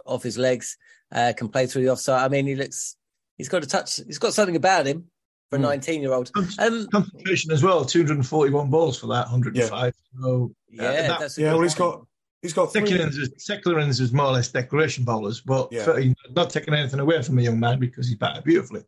off 0.06 0.22
his 0.22 0.38
legs. 0.38 0.76
Uh, 1.12 1.32
can 1.36 1.48
play 1.48 1.66
through 1.66 1.82
the 1.82 1.90
offside. 1.90 2.22
I 2.24 2.28
mean, 2.28 2.46
he 2.46 2.54
looks 2.54 2.96
he's 3.36 3.48
got 3.48 3.64
a 3.64 3.66
touch. 3.66 3.96
He's 4.06 4.18
got 4.18 4.32
something 4.34 4.56
about 4.56 4.86
him 4.86 5.04
for 5.50 5.56
a 5.56 5.58
Mm. 5.58 5.62
19 5.62 6.00
year 6.02 6.12
old. 6.12 6.30
Um, 6.58 6.86
Concentration 6.92 7.50
as 7.50 7.62
well, 7.62 7.84
241 7.84 8.70
balls 8.70 8.98
for 8.98 9.08
that, 9.08 9.26
105. 9.26 9.92
So, 10.22 10.52
uh, 10.78 10.82
yeah, 10.82 11.08
that- 11.08 11.20
that's 11.20 11.36
a 11.38 11.40
Yeah, 11.40 11.48
good 11.48 11.54
well, 11.54 11.62
he's 11.62 11.74
point. 11.74 11.92
got 11.96 12.06
he's 12.42 12.52
got 12.52 12.72
three, 12.72 12.82
Secularins 12.82 13.18
is, 13.18 13.30
Secularins 13.50 14.00
is 14.00 14.12
more 14.12 14.26
or 14.26 14.32
less 14.32 14.48
declaration 14.48 15.04
bowlers, 15.04 15.40
but 15.40 15.68
Yeah. 15.72 15.84
for- 15.84 15.98
he's 15.98 16.14
not 16.36 16.50
taking 16.50 16.72
anything 16.74 17.00
away 17.00 17.20
from 17.22 17.36
the 17.36 17.42
young 17.42 17.58
man 17.60 17.78
because 17.80 18.06
he's 18.06 18.16
batted 18.16 18.44
beautifully. 18.44 18.82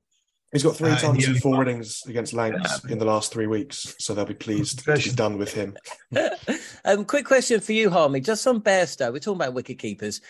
He's 0.53 0.63
got 0.63 0.77
three 0.77 0.91
Uh, 0.91 0.99
tons 0.99 1.27
and 1.27 1.41
four 1.41 1.63
innings 1.63 2.03
against 2.07 2.35
Lancs 2.35 2.85
in 2.85 2.99
the 2.99 3.07
last 3.07 3.33
three 3.33 3.47
weeks, 3.47 3.95
so 3.99 4.15
they'll 4.15 4.27
be 4.27 4.35
pleased 4.35 4.85
to 4.85 4.95
be 4.99 5.11
done 5.11 5.39
with 5.39 5.55
him. 5.55 5.77
um, 6.85 7.07
quick 7.07 7.25
question 7.25 7.61
for 7.61 7.73
you, 7.73 7.89
Harmy. 7.89 8.21
Just 8.21 8.47
on 8.47 8.61
Bairstow, 8.61 9.13
we're 9.13 9.19
talking 9.19 9.41
about 9.41 9.55
wicket 9.55 9.79
keepers. 9.79 10.21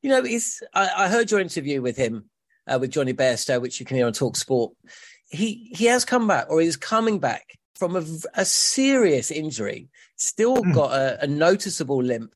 You 0.00 0.10
know, 0.10 0.22
he's, 0.22 0.62
I, 0.72 0.88
I 0.96 1.08
heard 1.08 1.30
your 1.32 1.40
interview 1.40 1.82
with 1.82 1.96
him, 1.96 2.30
uh, 2.68 2.78
with 2.80 2.92
Jonny 2.92 3.12
Bairstow, 3.12 3.60
which 3.60 3.80
you 3.80 3.86
can 3.86 3.96
hear 3.96 4.06
on 4.06 4.12
Talk 4.12 4.36
Sport. 4.36 4.72
He 5.28 5.72
he 5.74 5.86
has 5.86 6.04
come 6.04 6.28
back, 6.28 6.46
or 6.48 6.60
he's 6.60 6.76
coming 6.76 7.18
back 7.18 7.58
from 7.74 7.96
a 8.34 8.44
serious 8.44 9.32
injury. 9.32 9.88
Still 10.16 10.62
Hmm. 10.62 10.72
got 10.72 10.92
a, 10.92 11.24
a 11.24 11.26
noticeable 11.26 12.02
limp. 12.02 12.32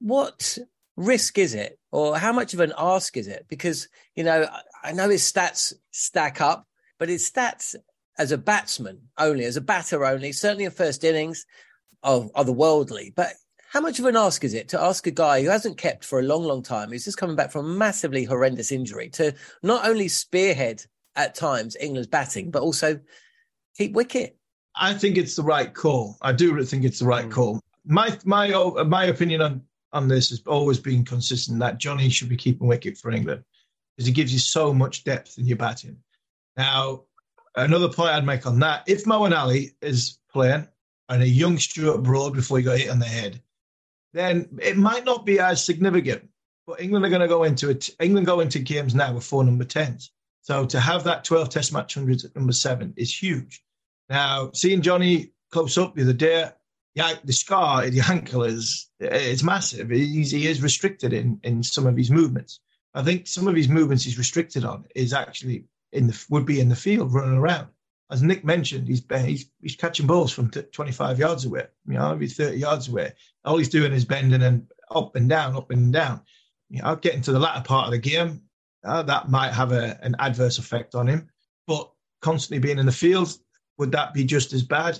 What 0.00 0.56
risk 0.96 1.36
is 1.38 1.54
it, 1.54 1.80
or 1.90 2.16
how 2.16 2.32
much 2.32 2.54
of 2.54 2.60
an 2.60 2.72
ask 2.78 3.16
is 3.16 3.26
it? 3.26 3.46
Because 3.48 3.88
you 4.14 4.22
know, 4.22 4.44
I, 4.84 4.90
I 4.90 4.92
know 4.92 5.08
his 5.08 5.22
stats 5.22 5.72
stack 5.90 6.40
up, 6.40 6.66
but 6.98 7.08
his 7.08 7.30
stats 7.30 7.74
as 8.18 8.32
a 8.32 8.38
batsman 8.38 8.98
only, 9.18 9.44
as 9.44 9.56
a 9.56 9.60
batter 9.60 10.04
only, 10.04 10.32
certainly 10.32 10.64
in 10.64 10.70
first 10.70 11.04
innings, 11.04 11.44
are 12.02 12.22
otherworldly. 12.36 13.14
But 13.14 13.34
how 13.70 13.80
much 13.80 13.98
of 13.98 14.06
an 14.06 14.16
ask 14.16 14.44
is 14.44 14.54
it 14.54 14.68
to 14.70 14.80
ask 14.80 15.06
a 15.06 15.10
guy 15.10 15.42
who 15.42 15.50
hasn't 15.50 15.76
kept 15.76 16.04
for 16.04 16.18
a 16.18 16.22
long, 16.22 16.44
long 16.44 16.62
time, 16.62 16.90
who's 16.90 17.04
just 17.04 17.18
coming 17.18 17.36
back 17.36 17.50
from 17.52 17.66
a 17.66 17.74
massively 17.74 18.24
horrendous 18.24 18.72
injury, 18.72 19.10
to 19.10 19.34
not 19.62 19.86
only 19.86 20.08
spearhead 20.08 20.82
at 21.16 21.34
times 21.34 21.76
England's 21.80 22.08
batting, 22.08 22.50
but 22.50 22.62
also 22.62 22.98
keep 23.76 23.92
wicket? 23.92 24.36
I 24.76 24.94
think 24.94 25.16
it's 25.16 25.36
the 25.36 25.42
right 25.42 25.72
call. 25.72 26.16
I 26.22 26.32
do 26.32 26.62
think 26.64 26.84
it's 26.84 26.98
the 27.00 27.06
right 27.06 27.26
Mm. 27.26 27.32
call. 27.32 27.60
My 27.84 28.18
my 28.24 28.48
my 28.84 29.04
opinion 29.04 29.40
on 29.42 29.62
on 29.92 30.08
this 30.08 30.30
has 30.30 30.42
always 30.46 30.78
been 30.78 31.04
consistent 31.04 31.58
that 31.60 31.78
Jonny 31.78 32.10
should 32.10 32.28
be 32.28 32.36
keeping 32.36 32.66
wicket 32.66 32.98
for 32.98 33.10
England 33.10 33.42
because 33.96 34.06
he 34.06 34.12
gives 34.12 34.32
you 34.32 34.38
so 34.38 34.74
much 34.74 35.04
depth 35.04 35.38
in 35.38 35.46
your 35.46 35.56
batting. 35.56 35.96
Now, 36.56 37.04
another 37.54 37.88
point 37.88 38.10
I'd 38.10 38.26
make 38.26 38.46
on 38.46 38.60
that: 38.60 38.84
if 38.86 39.04
Moeen 39.04 39.36
Ali 39.36 39.76
is 39.80 40.18
playing 40.30 40.66
and 41.08 41.22
a 41.22 41.28
young 41.28 41.58
Stuart 41.58 42.02
Broad 42.02 42.34
before 42.34 42.58
he 42.58 42.64
got 42.64 42.78
hit 42.78 42.90
on 42.90 42.98
the 42.98 43.06
head, 43.06 43.40
then 44.12 44.58
it 44.62 44.76
might 44.76 45.04
not 45.04 45.26
be 45.26 45.38
as 45.38 45.64
significant. 45.64 46.28
But 46.66 46.80
England 46.80 47.04
are 47.04 47.10
going 47.10 47.20
to 47.20 47.28
go 47.28 47.44
into 47.44 47.70
it. 47.70 47.90
England 48.00 48.26
go 48.26 48.40
into 48.40 48.58
games 48.58 48.94
now 48.94 49.14
with 49.14 49.24
four 49.24 49.44
number 49.44 49.64
tens. 49.64 50.10
So 50.42 50.64
to 50.66 50.80
have 50.80 51.04
that 51.04 51.24
12 51.24 51.48
Test 51.50 51.72
match 51.72 51.94
hundreds 51.94 52.24
at 52.24 52.34
number 52.34 52.52
seven 52.52 52.94
is 52.96 53.12
huge. 53.14 53.62
Now, 54.08 54.50
seeing 54.52 54.82
Jonny 54.82 55.32
close 55.50 55.76
up 55.78 55.94
the 55.94 56.02
other 56.02 56.12
day, 56.12 56.48
yeah, 56.94 57.14
the 57.24 57.32
scar 57.32 57.84
in 57.84 57.94
the 57.94 58.04
ankle 58.08 58.42
is 58.42 58.88
it's 59.00 59.42
massive. 59.42 59.90
He's, 59.90 60.30
he 60.30 60.46
is 60.46 60.62
restricted 60.62 61.12
in 61.12 61.38
in 61.42 61.62
some 61.62 61.86
of 61.86 61.96
his 61.96 62.10
movements. 62.10 62.60
I 62.94 63.02
think 63.02 63.26
some 63.26 63.46
of 63.46 63.54
his 63.54 63.68
movements 63.68 64.04
he's 64.04 64.18
restricted 64.18 64.64
on 64.64 64.86
is 64.94 65.12
actually 65.12 65.64
in 65.96 66.06
the 66.06 66.26
would 66.30 66.46
be 66.46 66.60
in 66.60 66.68
the 66.68 66.76
field 66.76 67.12
running 67.12 67.38
around. 67.38 67.68
As 68.10 68.22
Nick 68.22 68.44
mentioned, 68.44 68.86
he's 68.86 69.02
he's, 69.10 69.50
he's 69.60 69.76
catching 69.76 70.06
balls 70.06 70.32
from 70.32 70.50
t- 70.50 70.62
25 70.62 71.18
yards 71.18 71.44
away, 71.44 71.66
you 71.88 71.94
know, 71.94 72.12
maybe 72.12 72.28
30 72.28 72.56
yards 72.56 72.88
away. 72.88 73.12
All 73.44 73.56
he's 73.58 73.68
doing 73.68 73.92
is 73.92 74.04
bending 74.04 74.42
and 74.42 74.70
up 74.90 75.16
and 75.16 75.28
down, 75.28 75.56
up 75.56 75.70
and 75.70 75.92
down. 75.92 76.20
You 76.68 76.82
know, 76.82 76.94
getting 76.96 77.22
to 77.22 77.32
the 77.32 77.38
latter 77.38 77.62
part 77.62 77.86
of 77.86 77.92
the 77.92 77.98
game, 77.98 78.42
uh, 78.84 79.02
that 79.02 79.28
might 79.28 79.52
have 79.52 79.72
a, 79.72 79.98
an 80.02 80.14
adverse 80.18 80.58
effect 80.58 80.94
on 80.94 81.08
him. 81.08 81.28
But 81.66 81.90
constantly 82.22 82.60
being 82.60 82.78
in 82.78 82.86
the 82.86 82.92
field, 82.92 83.36
would 83.78 83.92
that 83.92 84.14
be 84.14 84.24
just 84.24 84.52
as 84.52 84.62
bad? 84.62 84.98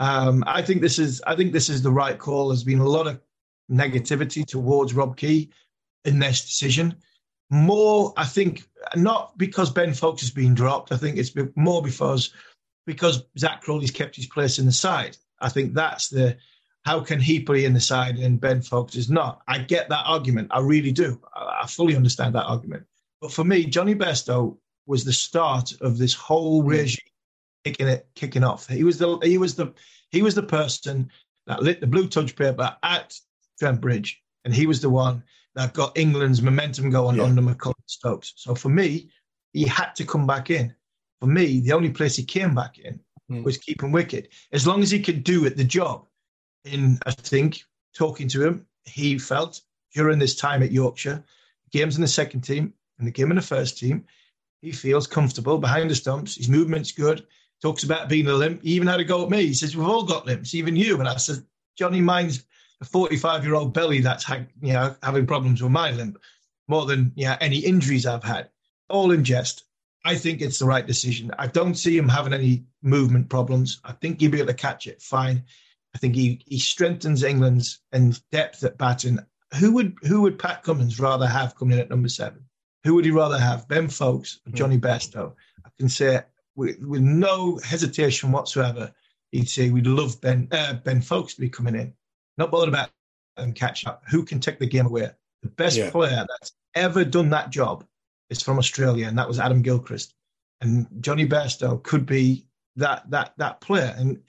Um, 0.00 0.44
I 0.46 0.62
think 0.62 0.80
this 0.80 0.98
is 0.98 1.22
I 1.26 1.36
think 1.36 1.52
this 1.52 1.68
is 1.68 1.82
the 1.82 1.92
right 1.92 2.18
call. 2.18 2.48
There's 2.48 2.64
been 2.64 2.80
a 2.80 2.88
lot 2.88 3.06
of 3.06 3.20
negativity 3.70 4.44
towards 4.44 4.94
Rob 4.94 5.16
Key 5.16 5.50
in 6.04 6.18
this 6.18 6.40
decision. 6.44 6.96
More, 7.50 8.12
I 8.16 8.24
think, 8.24 8.68
not 8.94 9.36
because 9.38 9.70
Ben 9.70 9.94
Foakes 9.94 10.20
has 10.20 10.30
been 10.30 10.54
dropped. 10.54 10.92
I 10.92 10.96
think 10.96 11.16
it's 11.16 11.32
more 11.56 11.82
because 11.82 12.32
because 12.86 13.24
Zak 13.38 13.62
Crawley's 13.62 13.90
kept 13.90 14.16
his 14.16 14.26
place 14.26 14.58
in 14.58 14.66
the 14.66 14.72
side. 14.72 15.16
I 15.40 15.48
think 15.48 15.74
that's 15.74 16.08
the 16.08 16.36
how 16.84 17.00
can 17.00 17.20
he 17.20 17.40
play 17.40 17.64
in 17.64 17.74
the 17.74 17.80
side 17.80 18.18
and 18.18 18.40
Ben 18.40 18.62
Foakes 18.62 18.96
is 18.96 19.10
not. 19.10 19.42
I 19.46 19.58
get 19.58 19.88
that 19.90 20.04
argument. 20.06 20.48
I 20.50 20.60
really 20.60 20.92
do. 20.92 21.20
I, 21.34 21.60
I 21.62 21.66
fully 21.66 21.96
understand 21.96 22.34
that 22.34 22.46
argument. 22.46 22.86
But 23.20 23.32
for 23.32 23.44
me, 23.44 23.66
Jonny 23.66 23.94
Bairstow 23.94 24.56
was 24.86 25.04
the 25.04 25.12
start 25.12 25.72
of 25.80 25.98
this 25.98 26.14
whole 26.14 26.62
mm. 26.62 26.68
regime 26.68 27.04
kicking 27.64 27.88
it 27.88 28.08
kicking 28.14 28.44
off. 28.44 28.66
He 28.68 28.84
was 28.84 28.98
the 28.98 29.18
he 29.18 29.38
was 29.38 29.54
the 29.54 29.74
he 30.10 30.22
was 30.22 30.34
the 30.34 30.42
person 30.42 31.10
that 31.46 31.62
lit 31.62 31.80
the 31.80 31.86
blue 31.86 32.08
touch 32.08 32.36
paper 32.36 32.76
at 32.82 33.18
Trent 33.58 33.80
Bridge, 33.80 34.22
and 34.44 34.54
he 34.54 34.66
was 34.66 34.80
the 34.80 34.90
one 34.90 35.22
that 35.58 35.74
got 35.74 35.98
England's 35.98 36.40
momentum 36.40 36.88
going 36.88 37.16
Yeah. 37.16 37.24
under 37.24 37.42
McCullum 37.42 37.74
Stokes. 37.86 38.32
So 38.36 38.54
for 38.54 38.68
me, 38.68 39.10
he 39.52 39.64
had 39.64 39.92
to 39.96 40.04
come 40.04 40.24
back 40.24 40.50
in. 40.50 40.72
For 41.20 41.26
me, 41.26 41.58
the 41.58 41.72
only 41.72 41.90
place 41.90 42.14
he 42.14 42.22
came 42.22 42.54
back 42.54 42.78
in 42.78 43.00
Mm. 43.28 43.42
was 43.42 43.58
keeping 43.58 43.90
wicket. 43.90 44.30
As 44.52 44.68
long 44.68 44.82
as 44.82 44.90
he 44.92 45.02
could 45.02 45.24
do 45.24 45.44
it, 45.46 45.56
the 45.56 45.64
job. 45.64 46.06
In 46.64 46.98
I 47.06 47.10
think 47.10 47.64
talking 47.92 48.28
to 48.28 48.46
him, 48.46 48.66
he 48.84 49.18
felt 49.18 49.60
during 49.94 50.20
this 50.20 50.36
time 50.36 50.62
at 50.62 50.70
Yorkshire, 50.70 51.24
games 51.72 51.96
in 51.96 52.02
the 52.02 52.08
second 52.08 52.42
team 52.42 52.72
and 52.98 53.06
the 53.08 53.10
game 53.10 53.30
in 53.30 53.36
the 53.36 53.42
first 53.42 53.78
team, 53.78 54.04
he 54.62 54.70
feels 54.70 55.08
comfortable 55.08 55.58
behind 55.58 55.90
the 55.90 55.94
stumps. 55.96 56.36
His 56.36 56.48
movement's 56.48 56.92
good. 56.92 57.26
Talks 57.60 57.82
about 57.82 58.08
being 58.08 58.28
a 58.28 58.32
limp. 58.34 58.62
He 58.62 58.74
even 58.74 58.86
had 58.86 59.00
a 59.00 59.04
go 59.04 59.24
at 59.24 59.30
me. 59.30 59.46
He 59.46 59.54
says, 59.54 59.76
We've 59.76 59.88
all 59.88 60.04
got 60.04 60.26
limps, 60.26 60.54
even 60.54 60.76
you. 60.76 61.00
And 61.00 61.08
I 61.08 61.16
said, 61.16 61.44
Jonny 61.76 62.00
minds 62.00 62.44
a 62.80 62.84
45 62.84 63.44
year 63.44 63.54
old 63.54 63.74
belly 63.74 64.00
that's 64.00 64.24
had, 64.24 64.48
you 64.60 64.72
know, 64.72 64.94
having 65.02 65.26
problems 65.26 65.62
with 65.62 65.72
my 65.72 65.90
limp 65.90 66.18
more 66.68 66.86
than 66.86 67.12
yeah, 67.16 67.36
any 67.40 67.58
injuries 67.58 68.06
I've 68.06 68.24
had. 68.24 68.50
All 68.88 69.10
in 69.10 69.24
jest. 69.24 69.64
I 70.04 70.14
think 70.14 70.40
it's 70.40 70.58
the 70.58 70.66
right 70.66 70.86
decision. 70.86 71.32
I 71.38 71.48
don't 71.48 71.74
see 71.74 71.96
him 71.96 72.08
having 72.08 72.32
any 72.32 72.64
movement 72.82 73.28
problems. 73.28 73.80
I 73.84 73.92
think 73.92 74.20
he'll 74.20 74.30
be 74.30 74.38
able 74.38 74.46
to 74.48 74.54
catch 74.54 74.86
it 74.86 75.02
fine. 75.02 75.44
I 75.94 75.98
think 75.98 76.14
he, 76.14 76.40
he 76.46 76.58
strengthens 76.58 77.24
England's 77.24 77.80
and 77.92 78.20
depth 78.30 78.62
at 78.64 78.78
batting. 78.78 79.18
Who 79.58 79.72
would 79.72 79.96
who 80.02 80.20
would 80.22 80.38
Pat 80.38 80.62
Cummins 80.62 81.00
rather 81.00 81.26
have 81.26 81.56
coming 81.56 81.74
in 81.74 81.80
at 81.80 81.90
number 81.90 82.08
seven? 82.08 82.44
Who 82.84 82.94
would 82.94 83.04
he 83.04 83.10
rather 83.10 83.38
have, 83.38 83.66
Ben 83.68 83.88
Foakes 83.88 84.40
or 84.46 84.52
Jonny 84.52 84.78
Bairstow? 84.78 85.34
I 85.64 85.70
can 85.78 85.88
say 85.88 86.22
with, 86.54 86.78
with 86.80 87.02
no 87.02 87.58
hesitation 87.58 88.30
whatsoever, 88.30 88.92
he'd 89.32 89.48
say 89.48 89.70
we'd 89.70 89.86
love 89.86 90.20
Ben 90.20 90.48
uh, 90.52 90.74
Ben 90.74 91.00
Foakes 91.00 91.34
to 91.34 91.40
be 91.40 91.48
coming 91.48 91.74
in. 91.74 91.94
Not 92.38 92.50
bothered 92.50 92.68
about 92.70 92.90
them 93.36 93.52
catch 93.52 93.86
up. 93.86 94.04
Who 94.08 94.24
can 94.24 94.40
take 94.40 94.58
the 94.58 94.66
game 94.66 94.86
away? 94.86 95.10
The 95.42 95.48
best 95.48 95.76
Yeah. 95.78 95.90
player 95.90 96.24
that's 96.28 96.52
ever 96.74 97.04
done 97.04 97.30
that 97.30 97.50
job 97.50 97.84
is 98.30 98.42
from 98.42 98.58
Australia, 98.58 99.06
and 99.08 99.18
that 99.18 99.28
was 99.28 99.38
Adam 99.38 99.62
Gilchrist. 99.62 100.14
And 100.60 100.86
Jonny 101.00 101.26
Bairstow 101.26 101.82
could 101.82 102.06
be 102.06 102.46
that 102.76 103.08
that 103.10 103.34
that 103.38 103.60
player. 103.60 103.94
And 103.98 104.22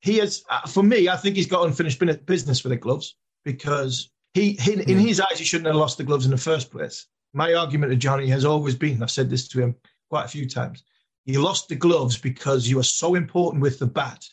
he 0.00 0.18
has, 0.18 0.44
uh, 0.48 0.66
for 0.66 0.82
me, 0.82 1.08
I 1.08 1.16
think 1.16 1.36
he's 1.36 1.46
got 1.46 1.66
unfinished 1.66 1.98
business 2.26 2.64
with 2.64 2.70
the 2.70 2.76
gloves 2.76 3.16
because 3.44 4.10
he, 4.34 4.52
he 4.52 4.72
in 4.74 4.98
Hmm. 4.98 5.06
his 5.06 5.20
eyes, 5.20 5.38
he 5.38 5.44
shouldn't 5.44 5.66
have 5.66 5.76
lost 5.76 5.98
the 5.98 6.04
gloves 6.04 6.24
in 6.24 6.30
the 6.30 6.38
first 6.38 6.70
place. 6.70 7.06
My 7.32 7.54
argument 7.54 7.92
to 7.92 7.96
Jonny 7.96 8.26
has 8.28 8.44
always 8.44 8.74
been, 8.74 9.02
I've 9.02 9.10
said 9.10 9.30
this 9.30 9.46
to 9.48 9.60
him 9.60 9.76
quite 10.08 10.24
a 10.24 10.28
few 10.28 10.48
times, 10.48 10.82
you 11.26 11.40
lost 11.42 11.68
the 11.68 11.76
gloves 11.76 12.16
because 12.18 12.68
you 12.68 12.76
were 12.76 12.82
so 12.82 13.14
important 13.14 13.62
with 13.62 13.78
the 13.78 13.86
bat 13.86 14.28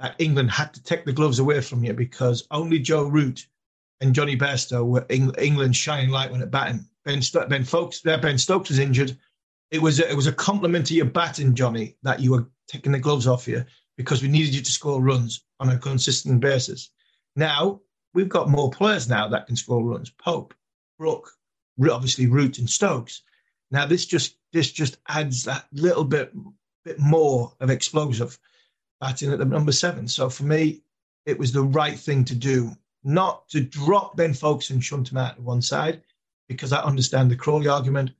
that 0.00 0.16
England 0.18 0.50
had 0.50 0.72
to 0.74 0.82
take 0.82 1.04
the 1.04 1.12
gloves 1.12 1.38
away 1.38 1.60
from 1.60 1.84
you 1.84 1.92
because 1.92 2.46
only 2.50 2.78
Joe 2.78 3.04
Root 3.04 3.46
and 4.00 4.14
Jonny 4.14 4.36
Bairstow 4.36 4.86
were 4.86 5.06
Eng- 5.10 5.34
England's 5.38 5.76
shining 5.76 6.10
light 6.10 6.30
when 6.30 6.42
it 6.42 6.50
batting. 6.50 6.86
Ben, 7.04 7.22
Sto- 7.22 7.46
ben 7.46 7.64
Foakes, 7.64 8.04
uh, 8.06 8.16
Ben 8.16 8.38
Stokes 8.38 8.70
was 8.70 8.78
injured. 8.78 9.16
It 9.70 9.80
was 9.80 10.00
a, 10.00 10.10
it 10.10 10.16
was 10.16 10.26
a 10.26 10.32
compliment 10.32 10.86
to 10.86 10.94
your 10.94 11.06
batting, 11.06 11.54
Jonny, 11.54 11.96
that 12.02 12.20
you 12.20 12.32
were 12.32 12.46
taking 12.66 12.92
the 12.92 12.98
gloves 12.98 13.26
off 13.26 13.46
you 13.46 13.64
because 13.96 14.22
we 14.22 14.28
needed 14.28 14.54
you 14.54 14.62
to 14.62 14.72
score 14.72 15.02
runs 15.02 15.44
on 15.60 15.68
a 15.68 15.78
consistent 15.78 16.40
basis. 16.40 16.90
Now 17.36 17.80
we've 18.14 18.28
got 18.28 18.48
more 18.48 18.70
players 18.70 19.08
now 19.08 19.28
that 19.28 19.46
can 19.46 19.56
score 19.56 19.84
runs. 19.84 20.10
Pope, 20.10 20.54
Brook, 20.98 21.30
obviously 21.90 22.26
Root 22.26 22.58
and 22.58 22.68
Stokes. 22.68 23.22
Now 23.70 23.86
this 23.86 24.06
just 24.06 24.36
this 24.52 24.72
just 24.72 24.96
adds 25.08 25.44
that 25.44 25.66
little 25.72 26.04
bit 26.04 26.32
bit 26.84 26.98
more 26.98 27.52
of 27.60 27.70
explosive 27.70 28.38
batting 29.00 29.32
at 29.32 29.38
the 29.38 29.44
number 29.44 29.72
seven. 29.72 30.06
So 30.06 30.28
for 30.28 30.44
me, 30.44 30.82
it 31.26 31.38
was 31.38 31.52
the 31.52 31.62
right 31.62 31.98
thing 31.98 32.24
to 32.26 32.34
do, 32.34 32.72
not 33.02 33.48
to 33.50 33.60
drop 33.60 34.16
Ben 34.16 34.34
Foakes 34.34 34.70
and 34.70 34.82
shunt 34.82 35.10
him 35.10 35.18
out 35.18 35.36
to 35.36 35.42
one 35.42 35.62
side, 35.62 36.02
because 36.48 36.72
I 36.72 36.82
understand 36.82 37.30
the 37.30 37.36
Crawley 37.36 37.68
argument, 37.68 38.10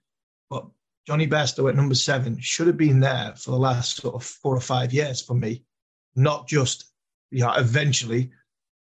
but 0.49 0.67
Jonny 1.07 1.27
Bairstow 1.27 1.69
at 1.69 1.77
number 1.77 1.95
seven 1.95 2.39
should 2.41 2.67
have 2.67 2.77
been 2.77 3.01
there 3.01 3.35
for 3.37 3.51
the 3.51 3.59
last 3.59 3.97
sort 3.97 4.15
of 4.15 4.25
four 4.25 4.55
or 4.55 4.61
five 4.61 4.93
years 4.93 5.21
for 5.21 5.35
me, 5.35 5.65
not 6.15 6.49
just 6.49 6.87
you 7.31 7.41
know 7.41 7.53
eventually 7.55 8.31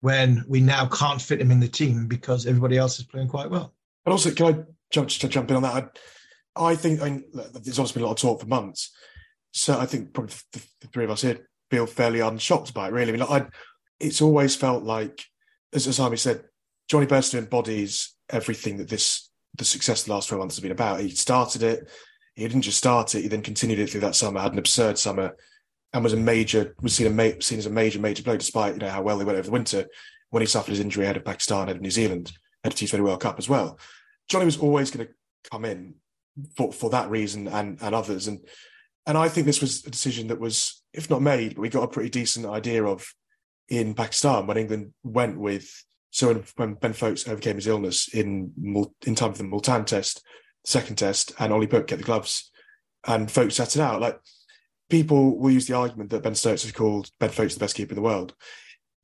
when 0.00 0.44
we 0.46 0.60
now 0.60 0.86
can't 0.86 1.22
fit 1.22 1.40
him 1.40 1.50
in 1.50 1.60
the 1.60 1.68
team 1.68 2.06
because 2.06 2.46
everybody 2.46 2.76
else 2.76 2.98
is 2.98 3.04
playing 3.04 3.28
quite 3.28 3.50
well. 3.50 3.74
But 4.04 4.12
also, 4.12 4.30
can 4.30 4.46
I 4.46 4.64
jump, 4.90 5.08
to 5.08 5.28
jump 5.28 5.50
in 5.50 5.56
on 5.56 5.62
that? 5.62 5.98
I, 6.54 6.70
I 6.70 6.76
think 6.76 7.00
I 7.00 7.10
mean, 7.10 7.24
there's 7.32 7.78
obviously 7.78 8.00
been 8.00 8.04
a 8.04 8.06
lot 8.06 8.12
of 8.12 8.18
talk 8.18 8.40
for 8.40 8.46
months. 8.46 8.90
So 9.52 9.78
I 9.78 9.86
think 9.86 10.12
probably 10.12 10.34
the, 10.52 10.62
the 10.80 10.86
three 10.88 11.04
of 11.04 11.10
us 11.10 11.22
here 11.22 11.48
feel 11.70 11.86
fairly 11.86 12.20
unshocked 12.20 12.74
by 12.74 12.88
it. 12.88 12.92
Really, 12.92 13.12
I 13.12 13.16
mean, 13.16 13.22
I, 13.22 13.46
it's 14.00 14.22
always 14.22 14.54
felt 14.54 14.84
like, 14.84 15.24
as, 15.72 15.86
as 15.86 15.98
Harmy 15.98 16.16
said, 16.16 16.44
Jonny 16.88 17.06
Bairstow 17.06 17.38
embodies 17.38 18.14
everything 18.30 18.76
that 18.78 18.88
this 18.88 19.30
the 19.56 19.64
success 19.64 20.02
of 20.02 20.06
the 20.06 20.12
last 20.12 20.28
12 20.28 20.38
months 20.38 20.56
has 20.56 20.62
been 20.62 20.72
about. 20.72 21.00
He 21.00 21.10
started 21.10 21.62
it, 21.62 21.88
he 22.34 22.46
didn't 22.46 22.62
just 22.62 22.78
start 22.78 23.14
it, 23.14 23.22
he 23.22 23.28
then 23.28 23.42
continued 23.42 23.78
it 23.78 23.90
through 23.90 24.02
that 24.02 24.14
summer, 24.14 24.40
had 24.40 24.52
an 24.52 24.58
absurd 24.58 24.98
summer, 24.98 25.34
and 25.92 26.04
was 26.04 26.12
a 26.12 26.18
major 26.18 26.74
was 26.82 26.94
seen, 26.94 27.06
a 27.06 27.10
ma- 27.10 27.38
seen 27.40 27.58
as 27.58 27.66
a 27.66 27.70
major, 27.70 27.98
major 27.98 28.22
player, 28.22 28.36
despite 28.36 28.74
you 28.74 28.80
know 28.80 28.90
how 28.90 29.02
well 29.02 29.16
they 29.16 29.24
went 29.24 29.38
over 29.38 29.46
the 29.46 29.52
winter 29.52 29.86
when 30.30 30.42
he 30.42 30.46
suffered 30.46 30.72
his 30.72 30.80
injury 30.80 31.04
ahead 31.04 31.16
of 31.16 31.24
Pakistan, 31.24 31.64
ahead 31.64 31.76
of 31.76 31.82
New 31.82 31.90
Zealand, 31.90 32.32
ahead 32.62 32.72
of 32.72 32.78
T20 32.78 33.02
World 33.02 33.20
Cup 33.20 33.38
as 33.38 33.48
well. 33.48 33.78
Jonny 34.28 34.44
was 34.44 34.58
always 34.58 34.90
going 34.90 35.06
to 35.06 35.12
come 35.50 35.64
in 35.64 35.94
for, 36.56 36.72
for 36.72 36.90
that 36.90 37.08
reason 37.08 37.48
and, 37.48 37.78
and 37.80 37.94
others. 37.94 38.26
And 38.26 38.40
and 39.06 39.16
I 39.16 39.28
think 39.28 39.46
this 39.46 39.60
was 39.60 39.86
a 39.86 39.90
decision 39.90 40.28
that 40.28 40.40
was, 40.40 40.82
if 40.96 41.10
not 41.10 41.22
made, 41.22 41.58
we 41.58 41.68
got 41.68 41.84
a 41.84 41.88
pretty 41.88 42.10
decent 42.10 42.46
idea 42.46 42.84
of 42.84 43.06
in 43.68 43.94
Pakistan 43.94 44.46
when 44.46 44.56
England 44.56 44.92
went 45.02 45.38
with 45.38 45.70
so 46.10 46.28
when, 46.28 46.44
when 46.56 46.74
Ben 46.74 46.92
Foakes 46.94 47.28
overcame 47.28 47.56
his 47.56 47.66
illness 47.66 48.08
in 48.08 48.52
in 49.06 49.14
time 49.14 49.32
for 49.32 49.38
the 49.38 49.44
Multan 49.44 49.84
test, 49.84 50.22
the 50.64 50.70
second 50.70 50.96
test, 50.96 51.32
and 51.38 51.52
Ollie 51.52 51.66
Pope 51.66 51.86
kept 51.86 52.00
the 52.00 52.06
gloves, 52.06 52.50
and 53.06 53.30
Foakes 53.30 53.56
sat 53.56 53.76
it 53.76 53.82
out. 53.82 54.00
Like 54.00 54.18
people 54.88 55.38
will 55.38 55.50
use 55.50 55.66
the 55.66 55.76
argument 55.76 56.10
that 56.10 56.22
Ben 56.22 56.34
Stokes 56.34 56.62
has 56.62 56.72
called 56.72 57.10
Ben 57.20 57.28
Foakes 57.30 57.54
the 57.54 57.60
best 57.60 57.76
keeper 57.76 57.90
in 57.92 57.96
the 57.96 58.02
world. 58.02 58.34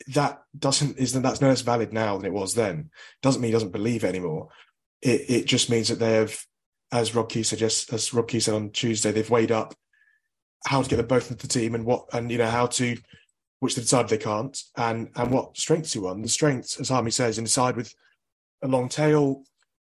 That 0.08 0.40
doesn't 0.58 0.96
is 0.96 1.12
that's 1.12 1.40
no 1.42 1.49
less 1.49 1.61
valid 1.61 1.92
now 1.92 2.16
than 2.16 2.26
it 2.26 2.32
was 2.32 2.54
then. 2.54 2.90
Doesn't 3.20 3.42
mean 3.42 3.50
he 3.50 3.52
doesn't 3.52 3.72
believe 3.72 4.04
it 4.04 4.08
anymore. 4.08 4.49
It 5.02 5.28
it 5.28 5.44
just 5.46 5.68
means 5.68 5.88
that 5.88 5.99
they 5.99 6.14
have, 6.14 6.42
as 6.90 7.14
Rob 7.14 7.28
Key 7.28 7.42
suggests, 7.42 7.92
as 7.92 8.14
Rob 8.14 8.28
Key 8.28 8.40
said 8.40 8.54
on 8.54 8.70
Tuesday, 8.70 9.12
they've 9.12 9.28
weighed 9.28 9.52
up 9.52 9.75
how 10.66 10.83
to 10.83 10.88
get 10.88 10.97
them 10.97 11.07
both 11.07 11.31
into 11.31 11.47
the 11.47 11.52
team 11.52 11.75
and 11.75 11.85
what 11.85 12.07
and 12.12 12.31
you 12.31 12.38
know 12.38 12.50
how 12.50 12.66
to 12.66 12.97
which 13.61 13.76
they 13.76 13.83
decided 13.83 14.09
they 14.09 14.19
can't 14.19 14.61
and 14.76 15.09
and 15.14 15.31
what 15.31 15.57
strengths 15.57 15.95
you 15.95 16.02
want. 16.02 16.23
The 16.23 16.28
strengths, 16.28 16.81
as 16.81 16.88
Harmy 16.88 17.12
says, 17.12 17.38
in 17.38 17.45
a 17.45 17.49
side 17.49 17.76
with 17.76 17.95
a 18.62 18.69
long 18.69 18.88
tail, 18.88 19.45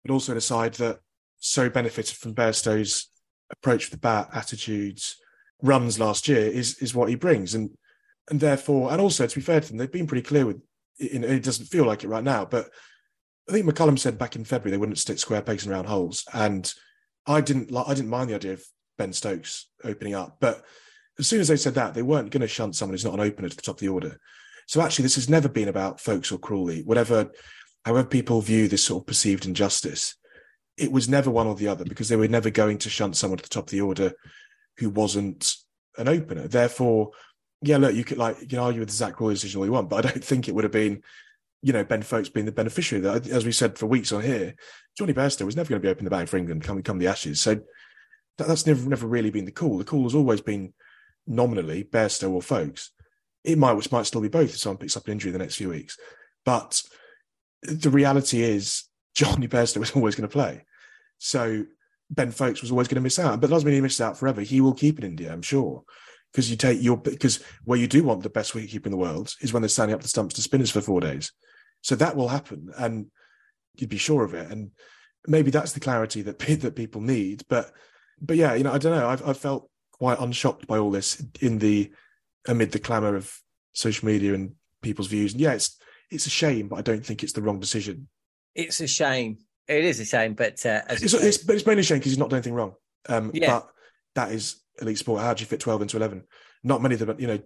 but 0.04 0.12
also 0.12 0.32
in 0.32 0.38
a 0.38 0.42
side 0.42 0.74
that 0.76 1.00
so 1.40 1.70
benefited 1.70 2.18
from 2.18 2.34
Bairstow's 2.34 3.10
approach 3.52 3.86
with 3.86 3.92
the 3.92 3.98
bat, 3.98 4.30
attitudes, 4.34 5.18
runs 5.62 6.00
last 6.00 6.28
year 6.28 6.42
is 6.42 6.78
is 6.80 6.96
what 6.96 7.10
he 7.10 7.16
brings. 7.16 7.54
And 7.54 7.72
and 8.30 8.40
therefore, 8.40 8.92
and 8.92 9.02
also 9.02 9.28
to 9.28 9.36
be 9.36 9.42
fair 9.42 9.62
to 9.62 9.68
them, 9.68 9.78
they've 9.78 9.92
been 9.92 10.08
pretty 10.08 10.28
clear 10.28 10.46
with 10.46 10.62
it, 10.98 11.24
it 11.24 11.44
doesn't 11.44 11.68
feel 11.68 11.86
like 11.86 12.04
it 12.04 12.10
right 12.10 12.24
now, 12.24 12.46
but 12.46 12.70
I 13.48 13.52
think 13.52 13.66
McCullum 13.66 13.98
said 13.98 14.18
back 14.18 14.36
in 14.36 14.46
February 14.46 14.72
they 14.72 14.78
wouldn't 14.78 15.00
stick 15.00 15.18
square 15.18 15.42
pegs 15.42 15.66
in 15.66 15.72
round 15.72 15.88
holes. 15.88 16.26
And 16.34 16.72
I 17.26 17.42
didn't 17.42 17.72
like 17.72 17.88
I 17.88 17.94
didn't 17.94 18.10
mind 18.10 18.30
the 18.30 18.36
idea 18.36 18.54
of 18.54 18.64
Ben 19.00 19.14
Stokes 19.14 19.66
opening 19.84 20.14
up. 20.14 20.38
But 20.40 20.64
as 21.18 21.26
soon 21.26 21.40
as 21.40 21.48
they 21.48 21.58
said 21.58 21.74
that, 21.74 21.96
they 21.96 22.04
weren't 22.04 22.30
going 22.30 22.42
to 22.42 22.48
shunt 22.48 22.76
someone 22.76 22.94
who's 22.94 23.06
not 23.06 23.16
an 23.16 23.20
opener 23.20 23.50
to 23.50 23.56
the 23.56 23.62
top 23.64 23.78
of 23.78 23.82
the 23.82 23.90
order. 23.90 24.20
So 24.68 24.82
actually, 24.82 25.04
this 25.04 25.16
has 25.16 25.30
never 25.30 25.50
been 25.50 25.68
about 25.68 26.00
Foakes 26.00 26.32
or 26.32 26.38
Crawley. 26.38 26.84
Whatever, 26.84 27.32
however 27.86 28.08
people 28.08 28.42
view 28.42 28.68
this 28.68 28.86
sort 28.86 29.02
of 29.02 29.08
perceived 29.08 29.48
injustice, 29.48 30.16
it 30.78 30.92
was 30.92 31.10
never 31.10 31.32
one 31.32 31.48
or 31.48 31.56
the 31.56 31.68
other 31.68 31.84
because 31.84 32.08
they 32.08 32.16
were 32.16 32.28
never 32.28 32.52
going 32.52 32.78
to 32.80 32.90
shunt 32.90 33.18
someone 33.18 33.38
to 33.38 33.44
the 33.44 33.50
top 33.50 33.66
of 33.66 33.72
the 33.72 33.82
order 33.82 34.14
who 34.78 34.90
wasn't 34.90 35.56
an 35.98 36.08
opener. 36.08 36.48
Therefore, 36.48 37.12
yeah, 37.62 37.78
look, 37.78 37.96
you 37.96 38.04
could 38.04 38.18
like 38.18 38.40
you 38.42 38.48
can 38.48 38.60
argue 38.60 38.80
with 38.80 38.90
the 38.90 38.96
Zak 38.96 39.16
Crawley 39.16 39.34
decision 39.34 39.60
all 39.60 39.66
you 39.66 39.72
want, 39.72 39.90
but 39.90 40.06
I 40.06 40.10
don't 40.12 40.24
think 40.24 40.48
it 40.48 40.56
would 40.56 40.64
have 40.64 40.72
been, 40.72 41.02
you 41.62 41.74
know, 41.74 41.84
Ben 41.84 42.02
Foakes 42.02 42.30
being 42.30 42.46
the 42.46 42.52
beneficiary 42.52 43.02
that. 43.02 43.28
As 43.28 43.46
we 43.46 43.52
said 43.52 43.78
for 43.78 43.88
weeks 43.88 44.12
on 44.12 44.22
here, 44.22 44.56
Jonny 44.98 45.14
Bairstow 45.14 45.46
was 45.46 45.56
never 45.56 45.70
going 45.70 45.82
to 45.82 45.86
be 45.86 45.90
opening 45.90 46.06
the 46.06 46.12
bag 46.12 46.30
for 46.30 46.38
England 46.38 46.64
come 46.64 46.82
come 46.84 47.00
the 47.00 47.08
Ashes. 47.08 47.42
So 47.42 47.60
that's 48.48 48.66
never 48.66 48.88
never 48.90 49.08
really 49.08 49.30
been 49.30 49.46
the 49.46 49.52
call. 49.52 49.78
The 49.78 49.84
call 49.84 50.04
has 50.04 50.16
always 50.16 50.42
been 50.42 50.74
nominally 51.28 51.84
Bairstow 51.84 52.32
or 52.32 52.42
Foakes. 52.42 52.92
It 53.44 53.58
might 53.58 53.74
which 53.74 53.92
might 53.92 54.06
still 54.06 54.22
be 54.22 54.28
both 54.28 54.50
if 54.50 54.58
someone 54.58 54.78
picks 54.78 54.98
up 54.98 55.06
an 55.06 55.14
injury 55.14 55.30
in 55.30 55.34
the 55.34 55.40
next 55.40 55.56
few 55.56 55.70
weeks. 55.70 55.98
But 56.46 56.82
the 57.62 57.90
reality 57.90 58.42
is 58.42 58.86
Jonny 59.16 59.48
Bairstow 59.50 59.78
was 59.78 59.92
always 59.92 60.16
going 60.16 60.28
to 60.28 60.34
play. 60.34 60.66
So 61.18 61.66
Ben 62.10 62.32
Foakes 62.32 62.62
was 62.62 62.72
always 62.72 62.88
going 62.88 62.96
to 62.96 63.02
miss 63.02 63.20
out. 63.20 63.40
But 63.40 63.50
doesn't 63.50 63.66
mean 63.66 63.76
he 63.76 63.82
misses 63.82 64.02
out 64.02 64.18
forever. 64.18 64.42
He 64.42 64.62
will 64.62 64.74
keep 64.74 65.00
in 65.00 65.06
India, 65.06 65.32
I'm 65.32 65.42
sure. 65.42 65.84
Because 66.32 66.50
you 66.50 66.58
take 66.58 66.82
your 66.82 66.98
because 66.98 67.44
where 67.64 67.80
you 67.80 67.88
do 67.88 68.04
want 68.04 68.22
the 68.22 68.30
best 68.30 68.54
wicketkeeper 68.54 68.86
in 68.86 68.92
the 68.92 68.98
world 68.98 69.34
is 69.42 69.52
when 69.52 69.62
they're 69.62 69.70
standing 69.70 69.96
up 69.96 70.02
the 70.02 70.08
stumps 70.08 70.36
to 70.36 70.42
spinners 70.42 70.70
for 70.70 70.82
four 70.82 71.02
days. 71.02 71.32
So 71.82 71.96
that 71.96 72.16
will 72.16 72.28
happen, 72.28 72.70
and 72.78 73.08
you'd 73.76 73.90
be 73.90 73.98
sure 73.98 74.24
of 74.24 74.34
it. 74.36 74.52
And 74.52 74.72
maybe 75.28 75.50
that's 75.50 75.72
the 75.72 75.80
clarity 75.80 76.22
that 76.24 76.38
that 76.38 76.76
people 76.76 77.02
need. 77.02 77.44
But 77.50 77.72
but 78.22 78.38
yeah, 78.38 78.54
you 78.54 78.64
know, 78.64 78.74
I 78.74 78.78
don't 78.78 78.98
know. 78.98 79.08
I've, 79.08 79.28
I've 79.28 79.38
felt 79.38 79.70
quite 79.92 80.20
unshocked 80.20 80.68
by 80.68 80.78
all 80.78 80.92
this 80.92 81.24
in 81.42 81.60
the 81.60 81.92
amid 82.48 82.72
the 82.72 82.80
clamour 82.80 83.16
of 83.16 83.34
social 83.74 84.08
media 84.08 84.34
and 84.34 84.54
people's 84.82 85.08
views. 85.08 85.34
And 85.34 85.42
yeah, 85.42 85.54
it's 85.54 85.78
it's 86.10 86.26
a 86.26 86.30
shame, 86.30 86.68
but 86.68 86.78
I 86.78 86.82
don't 86.82 87.06
think 87.06 87.24
it's 87.24 87.34
the 87.34 87.42
wrong 87.42 87.60
decision. 87.60 88.08
It's 88.56 88.80
a 88.80 88.88
shame. 88.88 89.38
It 89.68 89.84
is 89.84 90.00
a 90.00 90.06
shame, 90.06 90.34
but 90.34 90.66
uh, 90.66 90.82
it's, 90.90 91.14
it's, 91.14 91.38
but 91.38 91.56
it's 91.56 91.66
mainly 91.66 91.82
a 91.82 91.84
shame 91.84 92.00
because 92.00 92.12
he's 92.12 92.18
not 92.18 92.30
doing 92.30 92.40
anything 92.40 92.56
wrong. 92.56 92.74
Um, 93.08 93.30
yeah. 93.34 93.60
But 93.60 93.70
that 94.16 94.32
is 94.32 94.62
elite 94.82 94.98
sport. 94.98 95.22
How 95.22 95.34
do 95.34 95.42
you 95.42 95.46
fit 95.46 95.60
twelve 95.60 95.82
into 95.82 95.98
eleven? 95.98 96.24
Not 96.64 96.82
many 96.82 96.96
of 96.96 97.00
them, 97.00 97.20
you 97.20 97.28
know, 97.28 97.40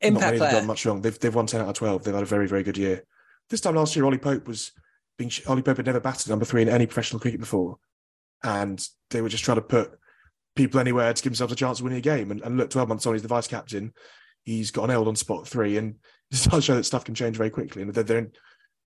Impact 0.00 0.20
not 0.20 0.20
many 0.20 0.36
of 0.36 0.40
them 0.40 0.52
done 0.52 0.66
much 0.66 0.86
wrong. 0.86 1.00
They've 1.00 1.18
they've 1.18 1.34
won 1.34 1.46
ten 1.46 1.60
out 1.60 1.68
of 1.68 1.74
twelve. 1.74 2.04
They've 2.04 2.14
had 2.14 2.22
a 2.22 2.26
very 2.26 2.46
very 2.46 2.62
good 2.62 2.78
year. 2.78 3.04
This 3.50 3.60
time 3.60 3.74
last 3.74 3.96
year, 3.96 4.04
Ollie 4.04 4.18
Pope 4.18 4.46
was 4.46 4.72
being 5.18 5.30
Ollie 5.48 5.62
Pope 5.62 5.78
had 5.78 5.86
never 5.86 6.00
batted 6.00 6.28
number 6.28 6.44
three 6.44 6.62
in 6.62 6.68
any 6.68 6.86
professional 6.86 7.20
cricket 7.20 7.40
before, 7.40 7.78
and 8.42 8.86
they 9.10 9.22
were 9.22 9.28
just 9.28 9.44
trying 9.44 9.56
to 9.56 9.62
put 9.62 9.98
people 10.56 10.80
anywhere 10.80 11.12
to 11.12 11.22
give 11.22 11.30
themselves 11.30 11.52
a 11.52 11.56
chance 11.56 11.78
of 11.78 11.84
winning 11.84 11.98
a 11.98 12.02
game. 12.02 12.30
And, 12.32 12.40
and 12.40 12.56
look, 12.56 12.70
12 12.70 12.88
months 12.88 13.06
on, 13.06 13.12
he's 13.12 13.22
the 13.22 13.28
vice 13.28 13.46
captain. 13.46 13.92
He's 14.42 14.70
got 14.70 14.90
eld 14.90 15.06
on 15.06 15.14
spot 15.14 15.46
three, 15.46 15.76
and 15.76 15.96
it 16.32 16.48
does 16.50 16.64
show 16.64 16.74
that 16.74 16.84
stuff 16.84 17.04
can 17.04 17.14
change 17.14 17.36
very 17.36 17.50
quickly. 17.50 17.82
And 17.82 17.94
they're, 17.94 18.02
they're 18.02 18.18
in, 18.18 18.32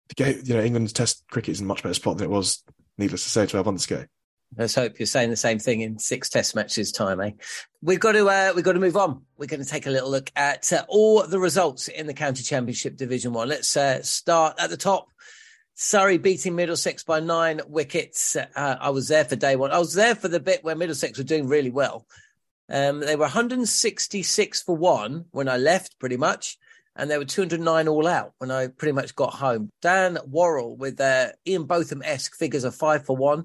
the 0.09 0.14
game, 0.14 0.40
you 0.44 0.55
know, 0.55 0.62
England's 0.62 0.92
Test 0.92 1.25
cricket 1.31 1.53
is 1.53 1.61
in 1.61 1.66
a 1.66 1.68
much 1.68 1.83
better 1.83 1.94
spot 1.94 2.16
than 2.16 2.25
it 2.25 2.31
was, 2.31 2.62
needless 2.97 3.25
to 3.25 3.31
say, 3.31 3.47
12 3.47 3.66
months 3.66 3.85
ago. 3.85 4.05
Let's 4.57 4.75
hope 4.75 4.99
you're 4.99 5.05
saying 5.05 5.29
the 5.29 5.37
same 5.37 5.59
thing 5.59 5.83
in 5.83 5.99
six 5.99 6.31
Test 6.31 6.55
matches 6.55 6.90
time, 6.90 7.21
eh? 7.21 7.33
We've 7.83 8.01
got 8.01 8.12
to 8.12 8.27
uh, 8.27 8.53
we've 8.57 8.64
got 8.64 8.73
to 8.73 8.81
move 8.81 8.97
on. 8.97 9.23
We're 9.37 9.47
going 9.47 9.62
to 9.62 9.68
take 9.68 9.87
a 9.87 9.90
little 9.90 10.11
look 10.11 10.31
at 10.37 10.73
uh, 10.73 10.85
all 10.88 11.27
the 11.27 11.38
results 11.38 11.88
in 11.88 12.07
the 12.07 12.14
County 12.14 12.42
Championship 12.42 12.97
Division 12.97 13.35
One. 13.35 13.49
Let's 13.49 13.77
uh, 13.77 14.03
start 14.03 14.59
at 14.59 14.71
the 14.71 14.79
top 14.79 15.09
Surrey 15.80 16.18
beating 16.18 16.56
Middlesex 16.56 17.04
by 17.04 17.20
nine 17.20 17.60
wickets. 17.68 18.34
Uh, 18.34 18.76
I 18.80 18.90
was 18.90 19.06
there 19.06 19.24
for 19.24 19.36
day 19.36 19.54
one. 19.54 19.70
I 19.70 19.78
was 19.78 19.94
there 19.94 20.16
for 20.16 20.26
the 20.26 20.40
bit 20.40 20.64
where 20.64 20.74
Middlesex 20.74 21.16
were 21.16 21.24
doing 21.24 21.46
really 21.46 21.70
well. 21.70 22.04
Um, 22.68 22.98
they 22.98 23.14
were 23.14 23.22
166 23.22 24.62
for 24.62 24.76
one 24.76 25.26
when 25.30 25.48
I 25.48 25.56
left, 25.56 26.00
pretty 26.00 26.16
much, 26.16 26.58
and 26.96 27.08
they 27.08 27.16
were 27.16 27.24
209 27.24 27.86
all 27.86 28.08
out 28.08 28.32
when 28.38 28.50
I 28.50 28.66
pretty 28.66 28.90
much 28.90 29.14
got 29.14 29.34
home. 29.34 29.70
Dan 29.80 30.18
Worrall 30.26 30.76
with 30.76 31.00
uh, 31.00 31.28
Ian 31.46 31.66
Botham 31.66 32.02
esque 32.04 32.34
figures 32.34 32.64
of 32.64 32.74
five 32.74 33.06
for 33.06 33.16
one 33.16 33.44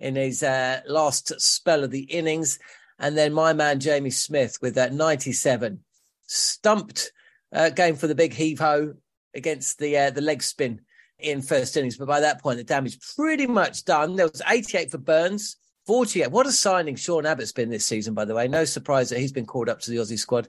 in 0.00 0.16
his 0.16 0.42
uh, 0.42 0.80
last 0.86 1.38
spell 1.38 1.84
of 1.84 1.90
the 1.90 2.04
innings. 2.04 2.58
And 2.98 3.18
then 3.18 3.34
my 3.34 3.52
man 3.52 3.80
Jamie 3.80 4.08
Smith 4.08 4.56
with 4.62 4.76
that 4.76 4.94
97 4.94 5.80
stumped 6.26 7.12
uh, 7.52 7.68
game 7.68 7.96
for 7.96 8.06
the 8.06 8.14
big 8.14 8.32
heave 8.32 8.60
ho 8.60 8.94
against 9.34 9.78
the 9.78 9.98
uh, 9.98 10.10
the 10.10 10.22
leg 10.22 10.42
spin 10.42 10.80
in 11.18 11.42
first 11.42 11.76
innings, 11.76 11.96
but 11.96 12.08
by 12.08 12.20
that 12.20 12.42
point, 12.42 12.58
the 12.58 12.64
damage 12.64 12.98
pretty 13.16 13.46
much 13.46 13.84
done. 13.84 14.16
There 14.16 14.28
was 14.28 14.42
88 14.46 14.90
for 14.90 14.98
Burns, 14.98 15.56
48. 15.86 16.30
What 16.30 16.46
a 16.46 16.52
signing 16.52 16.96
Sean 16.96 17.26
Abbott's 17.26 17.52
been 17.52 17.70
this 17.70 17.86
season, 17.86 18.14
by 18.14 18.24
the 18.24 18.34
way. 18.34 18.48
No 18.48 18.64
surprise 18.64 19.10
that 19.10 19.18
he's 19.18 19.32
been 19.32 19.46
called 19.46 19.68
up 19.68 19.80
to 19.80 19.90
the 19.90 19.96
Aussie 19.96 20.18
squad 20.18 20.48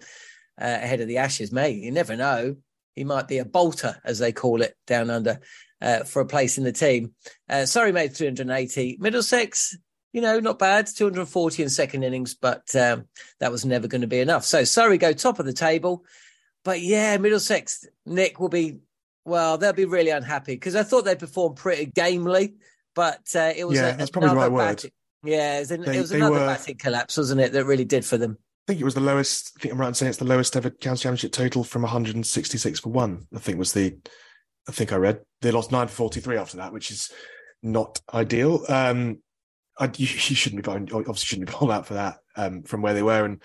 uh, 0.60 0.65
ahead 0.82 1.01
of 1.01 1.08
the 1.08 1.17
Ashes. 1.17 1.51
Mate, 1.51 1.82
you 1.82 1.91
never 1.91 2.15
know. 2.15 2.58
He 2.95 3.03
might 3.03 3.27
be 3.27 3.38
a 3.38 3.45
bolter, 3.45 4.01
as 4.03 4.19
they 4.19 4.32
call 4.32 4.62
it 4.62 4.75
down 4.88 5.10
under, 5.10 5.39
uh, 5.82 6.03
for 6.03 6.21
a 6.21 6.25
place 6.25 6.58
in 6.58 6.63
the 6.63 6.71
team. 6.71 7.13
Uh, 7.47 7.65
Surrey 7.65 7.91
made 7.91 8.15
380. 8.15 8.97
Middlesex, 8.99 9.77
you 10.12 10.21
know, 10.21 10.39
not 10.39 10.58
bad, 10.58 10.88
240 10.88 11.63
in 11.63 11.69
second 11.69 12.03
innings, 12.03 12.34
but 12.34 12.75
um, 12.75 13.06
that 13.39 13.51
was 13.51 13.65
never 13.65 13.88
going 13.88 14.01
to 14.01 14.08
be 14.08 14.19
enough. 14.19 14.43
So 14.45 14.63
Surrey 14.63 14.97
go 14.97 15.13
top 15.13 15.39
of 15.39 15.45
the 15.45 15.53
table. 15.53 16.03
But 16.63 16.82
yeah, 16.82 17.15
Middlesex, 17.17 17.86
Nick 18.06 18.39
will 18.39 18.49
be 18.49 18.80
well, 19.27 19.57
they'll 19.57 19.73
be 19.73 19.85
really 19.85 20.09
unhappy 20.09 20.53
because 20.53 20.75
I 20.75 20.83
thought 20.83 21.03
they 21.03 21.15
performed 21.15 21.57
pretty 21.57 21.85
gamely, 21.85 22.55
but 22.95 23.29
uh, 23.35 23.51
it 23.55 23.67
was 23.67 23.77
yeah, 23.77 23.89
a, 23.89 23.97
that's 23.97 24.09
probably 24.09 24.29
the 24.29 24.35
right 24.35 24.51
word. 24.51 24.83
yeah, 25.23 25.57
it 25.57 25.59
was, 25.59 25.71
an, 25.71 25.81
they, 25.81 25.97
it 25.97 26.01
was 26.01 26.11
another 26.11 26.39
were, 26.39 26.45
batting 26.45 26.77
collapse, 26.77 27.17
wasn't 27.17 27.41
it? 27.41 27.51
That 27.51 27.65
really 27.65 27.85
did 27.85 28.05
for 28.05 28.17
them. 28.17 28.37
I 28.67 28.71
think 28.71 28.81
it 28.81 28.85
was 28.85 28.95
the 28.95 29.01
lowest. 29.01 29.51
I 29.57 29.61
think 29.61 29.73
I'm 29.73 29.81
right 29.81 29.89
in 29.89 29.93
saying 29.93 30.09
it's 30.09 30.17
the 30.17 30.25
lowest 30.25 30.55
ever 30.55 30.69
county 30.69 30.99
championship 30.99 31.33
total 31.33 31.65
from 31.65 31.81
166 31.81 32.79
for 32.79 32.89
one. 32.89 33.27
I 33.35 33.39
think 33.39 33.59
was 33.59 33.73
the. 33.73 33.97
I 34.69 34.71
think 34.71 34.93
I 34.93 34.95
read 34.95 35.19
they 35.41 35.51
lost 35.51 35.71
nine 35.71 35.87
for 35.87 35.93
43 35.93 36.37
after 36.37 36.57
that, 36.57 36.73
which 36.73 36.89
is 36.89 37.11
not 37.61 37.99
ideal. 38.13 38.63
Um, 38.69 39.19
I, 39.77 39.85
you, 39.97 40.07
you, 40.07 40.07
shouldn't 40.07 40.63
be 40.63 40.71
obviously 40.71 41.15
shouldn't 41.15 41.47
be 41.47 41.53
bowled 41.53 41.71
out 41.71 41.85
for 41.85 41.95
that 41.95 42.19
um, 42.37 42.63
from 42.63 42.81
where 42.81 42.93
they 42.93 43.03
were, 43.03 43.25
and 43.25 43.41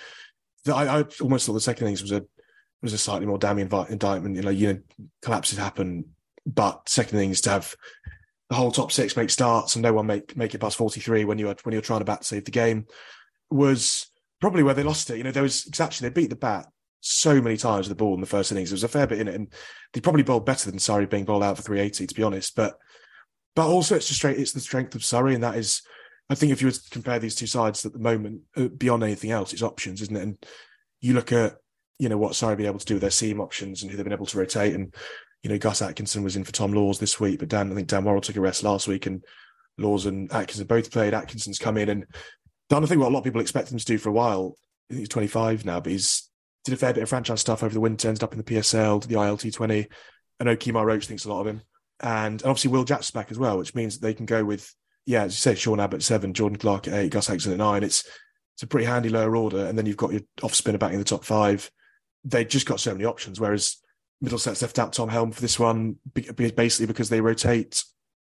the, 0.64 0.74
I, 0.74 1.00
I, 1.00 1.04
almost 1.20 1.46
thought 1.46 1.54
the 1.54 1.60
second 1.60 1.88
innings 1.88 2.02
was 2.02 2.12
a 2.12 2.24
was 2.82 2.92
a 2.92 2.98
slightly 2.98 3.26
more 3.26 3.38
damning 3.38 3.70
indictment. 3.88 4.36
You 4.36 4.42
know, 4.42 4.50
you 4.50 4.72
know, 4.72 4.80
collapses 5.22 5.58
happen, 5.58 6.04
but 6.44 6.88
second 6.88 7.18
thing 7.18 7.30
is 7.30 7.40
to 7.42 7.50
have 7.50 7.74
the 8.48 8.56
whole 8.56 8.72
top 8.72 8.92
six 8.92 9.16
make 9.16 9.30
starts 9.30 9.76
and 9.76 9.82
no 9.82 9.92
one 9.92 10.06
make 10.06 10.36
make 10.36 10.54
it 10.54 10.58
past 10.58 10.76
43 10.76 11.24
when 11.24 11.38
you're 11.38 11.54
when 11.62 11.72
you're 11.72 11.80
trying 11.80 12.00
to 12.00 12.04
bat 12.04 12.24
save 12.24 12.44
the 12.44 12.50
game 12.50 12.86
was 13.50 14.10
probably 14.40 14.62
where 14.62 14.74
they 14.74 14.82
lost 14.82 15.08
it. 15.10 15.16
You 15.16 15.24
know, 15.24 15.30
there 15.30 15.42
was 15.42 15.66
exactly 15.66 16.06
they 16.06 16.12
beat 16.12 16.30
the 16.30 16.36
bat 16.36 16.66
so 17.00 17.40
many 17.40 17.56
times 17.56 17.88
with 17.88 17.96
the 17.96 18.02
ball 18.02 18.14
in 18.14 18.20
the 18.20 18.26
first 18.26 18.52
innings. 18.52 18.70
There 18.70 18.74
was 18.74 18.84
a 18.84 18.88
fair 18.88 19.06
bit 19.06 19.20
in 19.20 19.28
it, 19.28 19.34
and 19.34 19.52
they 19.92 20.00
probably 20.00 20.22
bowled 20.22 20.46
better 20.46 20.70
than 20.70 20.78
Surrey 20.78 21.06
being 21.06 21.24
bowled 21.24 21.42
out 21.42 21.56
for 21.56 21.62
380, 21.62 22.06
to 22.06 22.14
be 22.14 22.22
honest. 22.22 22.54
But 22.56 22.76
but 23.54 23.66
also 23.66 23.96
it's 23.96 24.08
just 24.08 24.18
straight 24.18 24.38
it's 24.38 24.52
the 24.52 24.60
strength 24.60 24.94
of 24.94 25.04
Surrey, 25.04 25.34
and 25.34 25.44
that 25.44 25.56
is 25.56 25.82
I 26.28 26.34
think 26.34 26.52
if 26.52 26.60
you 26.60 26.68
were 26.68 26.72
to 26.72 26.90
compare 26.90 27.18
these 27.18 27.34
two 27.34 27.46
sides 27.46 27.84
at 27.84 27.92
the 27.92 27.98
moment, 27.98 28.42
uh, 28.56 28.68
beyond 28.68 29.02
anything 29.02 29.30
else, 29.30 29.52
it's 29.52 29.62
options, 29.62 30.02
isn't 30.02 30.16
it? 30.16 30.22
And 30.22 30.46
you 31.00 31.14
look 31.14 31.32
at 31.32 31.56
you 31.98 32.08
know 32.08 32.18
what 32.18 32.34
Surrey 32.34 32.56
been 32.56 32.66
able 32.66 32.78
to 32.78 32.86
do 32.86 32.94
with 32.94 33.02
their 33.02 33.10
seam 33.10 33.40
options 33.40 33.82
and 33.82 33.90
who 33.90 33.96
they've 33.96 34.04
been 34.04 34.12
able 34.12 34.26
to 34.26 34.38
rotate 34.38 34.74
and 34.74 34.94
you 35.42 35.50
know, 35.50 35.58
Gus 35.58 35.82
Atkinson 35.82 36.22
was 36.22 36.36
in 36.36 36.44
for 36.44 36.52
Tom 36.52 36.72
Lawes 36.72 36.98
this 36.98 37.18
week, 37.18 37.40
but 37.40 37.48
Dan, 37.48 37.70
I 37.72 37.74
think 37.74 37.88
Dan 37.88 38.04
Worrall 38.04 38.20
took 38.20 38.36
a 38.36 38.40
rest 38.40 38.62
last 38.62 38.86
week, 38.86 39.06
and 39.06 39.24
Lawes 39.76 40.06
and 40.06 40.32
Atkinson 40.32 40.66
both 40.66 40.90
played. 40.90 41.14
Atkinson's 41.14 41.58
come 41.58 41.76
in 41.76 41.88
and 41.88 42.06
done 42.70 42.84
I 42.84 42.86
think 42.86 43.00
what 43.00 43.08
a 43.08 43.12
lot 43.12 43.18
of 43.18 43.24
people 43.24 43.40
expect 43.40 43.70
him 43.70 43.78
to 43.78 43.84
do 43.84 43.98
for 43.98 44.08
a 44.08 44.12
while. 44.12 44.56
He's 44.88 45.08
25 45.08 45.64
now, 45.64 45.80
but 45.80 45.92
he's 45.92 46.28
did 46.64 46.74
a 46.74 46.76
fair 46.76 46.94
bit 46.94 47.02
of 47.02 47.08
franchise 47.08 47.40
stuff 47.40 47.64
over 47.64 47.74
the 47.74 47.80
winter, 47.80 48.08
ended 48.08 48.22
up 48.22 48.32
in 48.32 48.38
the 48.38 48.44
PSL, 48.44 49.02
to 49.02 49.08
the 49.08 49.16
ILT20. 49.16 49.86
I 50.38 50.44
know 50.44 50.56
Kemar 50.56 50.84
Roach 50.84 51.06
thinks 51.06 51.24
a 51.24 51.28
lot 51.28 51.40
of 51.40 51.46
him. 51.48 51.62
And, 52.00 52.40
and 52.40 52.48
obviously 52.48 52.70
Will 52.70 52.84
Jack's 52.84 53.10
back 53.10 53.32
as 53.32 53.38
well, 53.38 53.58
which 53.58 53.74
means 53.74 53.98
they 53.98 54.14
can 54.14 54.26
go 54.26 54.44
with, 54.44 54.72
yeah, 55.06 55.24
as 55.24 55.32
you 55.32 55.38
say, 55.38 55.56
Sean 55.56 55.80
Abbott 55.80 56.04
seven, 56.04 56.34
Jordan 56.34 56.58
Clark 56.58 56.86
at 56.86 56.94
eight, 56.94 57.10
Gus 57.12 57.28
Atkinson 57.28 57.52
at 57.52 57.58
nine. 57.58 57.82
It's 57.82 58.04
it's 58.54 58.62
a 58.62 58.66
pretty 58.66 58.86
handy 58.86 59.08
lower 59.08 59.34
order. 59.34 59.66
And 59.66 59.76
then 59.76 59.86
you've 59.86 59.96
got 59.96 60.12
your 60.12 60.20
off 60.42 60.54
spinner 60.54 60.78
back 60.78 60.92
in 60.92 60.98
the 60.98 61.04
top 61.04 61.24
five. 61.24 61.68
They 62.24 62.44
just 62.44 62.66
got 62.66 62.80
so 62.80 62.92
many 62.92 63.04
options. 63.04 63.40
Whereas 63.40 63.76
Middlesex 64.20 64.62
left 64.62 64.78
out 64.78 64.92
Tom 64.92 65.08
Helm 65.08 65.32
for 65.32 65.40
this 65.40 65.58
one, 65.58 65.96
basically 66.14 66.86
because 66.86 67.08
they 67.08 67.20
rotate 67.20 67.82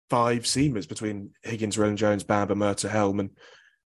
five 0.09 0.43
seamers 0.43 0.87
between 0.87 1.31
Higgins, 1.43 1.77
Roland 1.77 1.97
Jones, 1.97 2.23
Bamber, 2.23 2.55
Murtagh, 2.55 2.89
Helm, 2.89 3.19
and, 3.19 3.29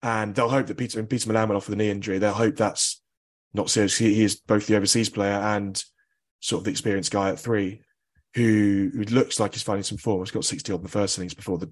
and 0.01 0.33
they'll 0.33 0.49
hope 0.49 0.67
that 0.67 0.77
Peter 0.77 0.99
and 0.99 1.09
Peter 1.09 1.31
Malan 1.31 1.49
went 1.49 1.57
off 1.57 1.67
with 1.67 1.73
a 1.73 1.77
knee 1.77 1.89
injury. 1.89 2.17
They'll 2.17 2.33
hope 2.33 2.55
that's 2.55 3.01
not 3.53 3.69
serious. 3.69 3.97
He, 3.97 4.13
he, 4.13 4.23
is 4.23 4.35
both 4.35 4.67
the 4.67 4.75
overseas 4.75 5.09
player 5.09 5.33
and 5.33 5.81
sort 6.39 6.61
of 6.61 6.65
the 6.65 6.71
experienced 6.71 7.11
guy 7.11 7.29
at 7.29 7.39
three, 7.39 7.81
who, 8.35 8.91
who 8.93 9.03
looks 9.03 9.39
like 9.39 9.53
he's 9.53 9.63
finding 9.63 9.83
some 9.83 9.97
form. 9.97 10.21
He's 10.21 10.31
got 10.31 10.45
sixty 10.45 10.71
odd 10.71 10.77
in 10.77 10.83
the 10.83 10.89
first 10.89 11.17
innings 11.17 11.33
before 11.33 11.57
the 11.57 11.71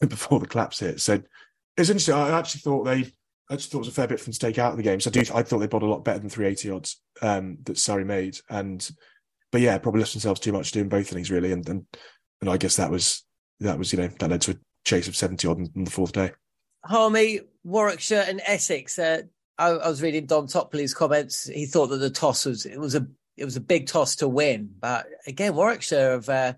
before 0.06 0.40
the 0.40 0.46
claps 0.46 0.80
hit. 0.80 1.00
So 1.00 1.22
it's 1.76 1.90
interesting. 1.90 2.14
I 2.14 2.38
actually 2.38 2.60
thought 2.60 2.84
they. 2.84 3.12
I 3.48 3.56
just 3.56 3.70
thought 3.70 3.78
it 3.78 3.80
was 3.80 3.88
a 3.88 3.92
fair 3.92 4.08
bit 4.08 4.20
from 4.20 4.32
stake 4.32 4.58
out 4.58 4.72
of 4.72 4.76
the 4.76 4.82
game. 4.82 5.00
So 5.00 5.08
I 5.08 5.12
do. 5.12 5.20
I 5.34 5.42
thought 5.42 5.58
they 5.58 5.66
bought 5.66 5.82
a 5.82 5.86
lot 5.86 6.04
better 6.04 6.18
than 6.18 6.28
380 6.28 6.70
odds 6.70 7.00
um, 7.22 7.58
that 7.64 7.78
Surrey 7.78 8.04
made, 8.04 8.38
and 8.50 8.88
but 9.52 9.60
yeah, 9.60 9.78
probably 9.78 10.00
left 10.00 10.12
themselves 10.12 10.40
too 10.40 10.52
much 10.52 10.72
doing 10.72 10.88
both 10.88 11.08
things 11.08 11.30
really, 11.30 11.52
and 11.52 11.68
and 11.68 11.86
and 12.40 12.50
I 12.50 12.56
guess 12.56 12.76
that 12.76 12.90
was 12.90 13.24
that 13.60 13.78
was 13.78 13.92
you 13.92 13.98
know 13.98 14.08
that 14.08 14.30
led 14.30 14.40
to 14.42 14.52
a 14.52 14.56
chase 14.84 15.08
of 15.08 15.16
seventy 15.16 15.46
odd 15.46 15.58
on 15.58 15.84
the 15.84 15.90
fourth 15.90 16.12
day. 16.12 16.32
Harmy, 16.84 17.40
Warwickshire, 17.64 18.24
and 18.26 18.40
Essex. 18.44 18.98
Uh, 18.98 19.22
I, 19.58 19.68
I, 19.68 19.88
was 19.88 20.02
reading 20.02 20.26
Dom 20.26 20.46
Topley's 20.46 20.94
comments. 20.94 21.46
He 21.46 21.66
thought 21.66 21.88
that 21.88 21.98
the 21.98 22.10
toss 22.10 22.46
was 22.46 22.66
it 22.66 22.78
was 22.78 22.94
a 22.94 23.06
it 23.36 23.44
was 23.44 23.56
a 23.56 23.60
big 23.60 23.86
toss 23.86 24.16
to 24.16 24.28
win, 24.28 24.70
but 24.78 25.06
again, 25.26 25.54
Warwickshire 25.54 26.12
have 26.12 26.28
uh, 26.28 26.52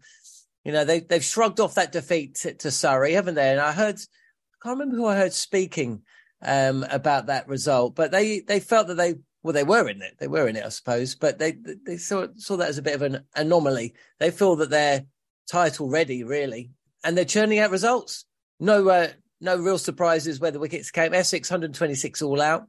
you 0.64 0.72
know 0.72 0.84
they 0.84 1.00
they've 1.00 1.24
shrugged 1.24 1.60
off 1.60 1.74
that 1.74 1.92
defeat 1.92 2.36
to, 2.36 2.54
to, 2.54 2.70
Surrey, 2.70 3.12
haven't 3.12 3.34
they? 3.34 3.50
And 3.50 3.60
I 3.60 3.72
heard 3.72 3.96
I 3.96 4.56
can't 4.62 4.78
remember 4.78 4.96
who 4.96 5.06
I 5.06 5.16
heard 5.16 5.32
speaking 5.32 6.02
um, 6.42 6.84
about 6.90 7.26
that 7.26 7.48
result, 7.48 7.94
but 7.94 8.10
they 8.10 8.40
they 8.40 8.60
felt 8.60 8.88
that 8.88 8.96
they 8.96 9.14
well, 9.42 9.52
they 9.52 9.64
were 9.64 9.88
in 9.88 10.02
it. 10.02 10.16
They 10.18 10.28
were 10.28 10.48
in 10.48 10.56
it, 10.56 10.64
I 10.64 10.68
suppose, 10.68 11.14
but 11.14 11.38
they 11.38 11.56
they 11.86 11.96
saw 11.96 12.26
saw 12.36 12.56
that 12.56 12.68
as 12.68 12.78
a 12.78 12.82
bit 12.82 12.94
of 12.94 13.02
an 13.02 13.24
anomaly. 13.34 13.94
They 14.18 14.30
feel 14.30 14.56
that 14.56 14.70
they're 14.70 15.04
title 15.48 15.88
ready, 15.88 16.24
really, 16.24 16.70
and 17.04 17.16
they're 17.16 17.24
churning 17.24 17.58
out 17.58 17.70
results. 17.70 18.24
No, 18.60 18.88
uh, 18.88 19.08
no 19.40 19.56
real 19.56 19.78
surprises 19.78 20.40
where 20.40 20.50
the 20.50 20.58
wickets 20.58 20.90
came. 20.90 21.14
Essex 21.14 21.50
126 21.50 22.22
all 22.22 22.40
out, 22.40 22.64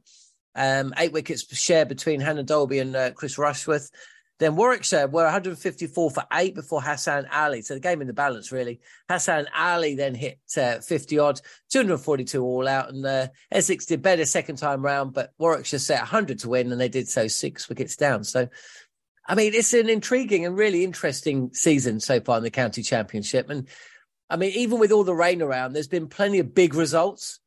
um, 0.54 0.94
eight 0.98 1.12
wickets 1.12 1.44
share 1.56 1.84
between 1.84 2.20
Hannon-Dalby 2.20 2.78
and 2.78 2.94
uh, 2.94 3.10
Chris 3.12 3.38
Rushworth. 3.38 3.90
Then 4.40 4.56
Warwickshire 4.56 5.06
were 5.06 5.24
154 5.24 6.10
for 6.10 6.24
eight 6.32 6.54
before 6.54 6.80
Hassan 6.80 7.26
Ali. 7.30 7.60
So 7.60 7.74
the 7.74 7.80
game 7.80 8.00
in 8.00 8.06
the 8.06 8.14
balance, 8.14 8.50
really. 8.50 8.80
Hassan 9.06 9.46
Ali 9.54 9.94
then 9.94 10.14
hit 10.14 10.40
uh, 10.56 10.80
50 10.80 11.18
odd, 11.18 11.40
242 11.70 12.42
all 12.42 12.66
out. 12.66 12.88
And 12.88 13.04
uh, 13.04 13.28
Essex 13.52 13.84
did 13.84 14.00
better 14.00 14.24
second 14.24 14.56
time 14.56 14.82
round, 14.82 15.12
but 15.12 15.34
Warwickshire 15.38 15.78
set 15.78 16.00
100 16.00 16.38
to 16.40 16.48
win 16.48 16.72
and 16.72 16.80
they 16.80 16.88
did 16.88 17.06
so 17.06 17.28
six 17.28 17.68
wickets 17.68 17.96
down. 17.96 18.24
So, 18.24 18.48
I 19.28 19.34
mean, 19.34 19.52
it's 19.52 19.74
an 19.74 19.90
intriguing 19.90 20.46
and 20.46 20.56
really 20.56 20.84
interesting 20.84 21.50
season 21.52 22.00
so 22.00 22.18
far 22.18 22.38
in 22.38 22.42
the 22.42 22.50
county 22.50 22.82
championship. 22.82 23.50
And 23.50 23.68
I 24.30 24.36
mean, 24.36 24.52
even 24.52 24.78
with 24.78 24.90
all 24.90 25.04
the 25.04 25.14
rain 25.14 25.42
around, 25.42 25.74
there's 25.74 25.86
been 25.86 26.08
plenty 26.08 26.38
of 26.38 26.54
big 26.54 26.72
results. 26.72 27.40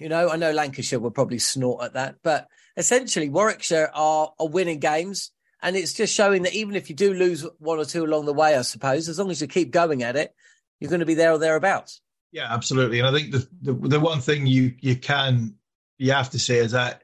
You 0.00 0.08
know, 0.08 0.28
I 0.28 0.34
know 0.34 0.50
Lancashire 0.50 0.98
will 0.98 1.12
probably 1.12 1.38
snort 1.38 1.84
at 1.84 1.92
that, 1.92 2.16
but 2.24 2.48
essentially 2.76 3.28
Warwickshire 3.28 3.92
are, 3.94 4.32
are 4.36 4.48
winning 4.48 4.80
games 4.80 5.30
and 5.62 5.76
it's 5.76 5.92
just 5.92 6.14
showing 6.14 6.42
that 6.42 6.54
even 6.54 6.74
if 6.74 6.88
you 6.88 6.96
do 6.96 7.12
lose 7.12 7.46
one 7.58 7.78
or 7.78 7.84
two 7.84 8.04
along 8.04 8.26
the 8.26 8.32
way, 8.32 8.56
I 8.56 8.62
suppose, 8.62 9.08
as 9.08 9.18
long 9.18 9.30
as 9.30 9.40
you 9.40 9.46
keep 9.46 9.70
going 9.70 10.02
at 10.02 10.16
it, 10.16 10.34
you're 10.80 10.90
going 10.90 11.00
to 11.00 11.06
be 11.06 11.14
there 11.14 11.32
or 11.32 11.38
thereabouts. 11.38 12.00
Yeah, 12.32 12.52
absolutely. 12.52 13.00
And 13.00 13.08
I 13.08 13.12
think 13.12 13.32
the, 13.32 13.48
the, 13.62 13.88
the 13.88 14.00
one 14.00 14.20
thing 14.20 14.46
you 14.46 14.74
you 14.80 14.96
can 14.96 15.54
you 15.98 16.12
have 16.12 16.30
to 16.30 16.38
say 16.38 16.58
is 16.58 16.72
that 16.72 17.02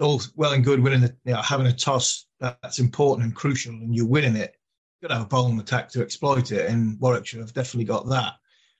all 0.00 0.20
well 0.36 0.52
and 0.52 0.64
good 0.64 0.80
winning 0.80 1.00
the 1.00 1.14
you 1.24 1.34
know, 1.34 1.42
having 1.42 1.66
a 1.66 1.72
toss 1.72 2.26
that's 2.40 2.78
important 2.78 3.26
and 3.26 3.34
crucial, 3.34 3.72
and 3.72 3.94
you're 3.94 4.06
winning 4.06 4.36
it. 4.36 4.54
You've 5.00 5.08
got 5.08 5.14
to 5.14 5.18
have 5.18 5.26
a 5.26 5.28
bowling 5.28 5.58
attack 5.58 5.88
to 5.90 6.02
exploit 6.02 6.52
it, 6.52 6.70
and 6.70 6.98
Warwickshire 7.00 7.40
have 7.40 7.52
definitely 7.52 7.84
got 7.84 8.08
that. 8.08 8.34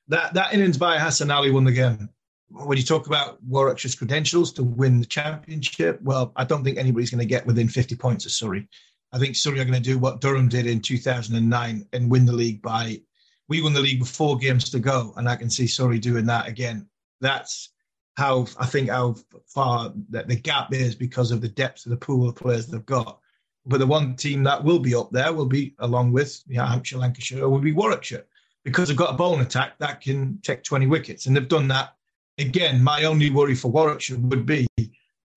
That 0.08 0.34
that 0.34 0.54
innings 0.54 0.78
by 0.78 0.98
Hassan 0.98 1.30
Ali 1.30 1.50
won 1.50 1.64
the 1.64 1.72
game. 1.72 2.08
When 2.50 2.78
you 2.78 2.84
talk 2.84 3.06
about 3.06 3.44
Warwickshire's 3.46 3.94
credentials 3.94 4.52
to 4.54 4.62
win 4.62 5.00
the 5.00 5.06
championship, 5.06 6.00
well, 6.00 6.32
I 6.34 6.44
don't 6.44 6.64
think 6.64 6.78
anybody's 6.78 7.10
going 7.10 7.18
to 7.18 7.26
get 7.26 7.46
within 7.46 7.68
50 7.68 7.94
points 7.96 8.24
of 8.24 8.32
Surrey. 8.32 8.66
I 9.12 9.18
think 9.18 9.36
Surrey 9.36 9.60
are 9.60 9.64
going 9.64 9.74
to 9.74 9.80
do 9.80 9.98
what 9.98 10.20
Durham 10.20 10.48
did 10.48 10.66
in 10.66 10.80
2009 10.80 11.86
and 11.92 12.10
win 12.10 12.26
the 12.26 12.32
league 12.32 12.60
by. 12.60 13.00
We 13.48 13.62
won 13.62 13.72
the 13.72 13.80
league 13.80 14.00
with 14.00 14.10
four 14.10 14.36
games 14.36 14.70
to 14.70 14.78
go, 14.78 15.14
and 15.16 15.28
I 15.28 15.36
can 15.36 15.48
see 15.48 15.66
Surrey 15.66 15.98
doing 15.98 16.26
that 16.26 16.46
again. 16.46 16.86
That's 17.20 17.70
how 18.16 18.46
I 18.58 18.66
think 18.66 18.90
how 18.90 19.16
far 19.46 19.92
that 20.10 20.28
the 20.28 20.36
gap 20.36 20.74
is 20.74 20.94
because 20.94 21.30
of 21.30 21.40
the 21.40 21.48
depth 21.48 21.86
of 21.86 21.90
the 21.90 21.96
pool 21.96 22.28
of 22.28 22.36
players 22.36 22.66
they've 22.66 22.84
got. 22.84 23.20
But 23.64 23.78
the 23.78 23.86
one 23.86 24.16
team 24.16 24.42
that 24.44 24.62
will 24.62 24.78
be 24.78 24.94
up 24.94 25.10
there 25.10 25.32
will 25.32 25.46
be, 25.46 25.74
along 25.78 26.12
with 26.12 26.42
you 26.46 26.56
know, 26.56 26.66
Hampshire, 26.66 26.98
Lancashire, 26.98 27.44
or 27.44 27.48
will 27.48 27.60
be 27.60 27.72
Warwickshire 27.72 28.26
because 28.64 28.88
they've 28.88 28.96
got 28.96 29.14
a 29.14 29.16
bowling 29.16 29.40
attack 29.40 29.78
that 29.78 30.00
can 30.00 30.38
take 30.42 30.62
20 30.62 30.86
wickets, 30.86 31.26
and 31.26 31.34
they've 31.34 31.48
done 31.48 31.68
that. 31.68 31.94
Again, 32.38 32.82
my 32.82 33.04
only 33.04 33.30
worry 33.30 33.54
for 33.54 33.70
Warwickshire 33.70 34.18
would 34.18 34.44
be 34.44 34.66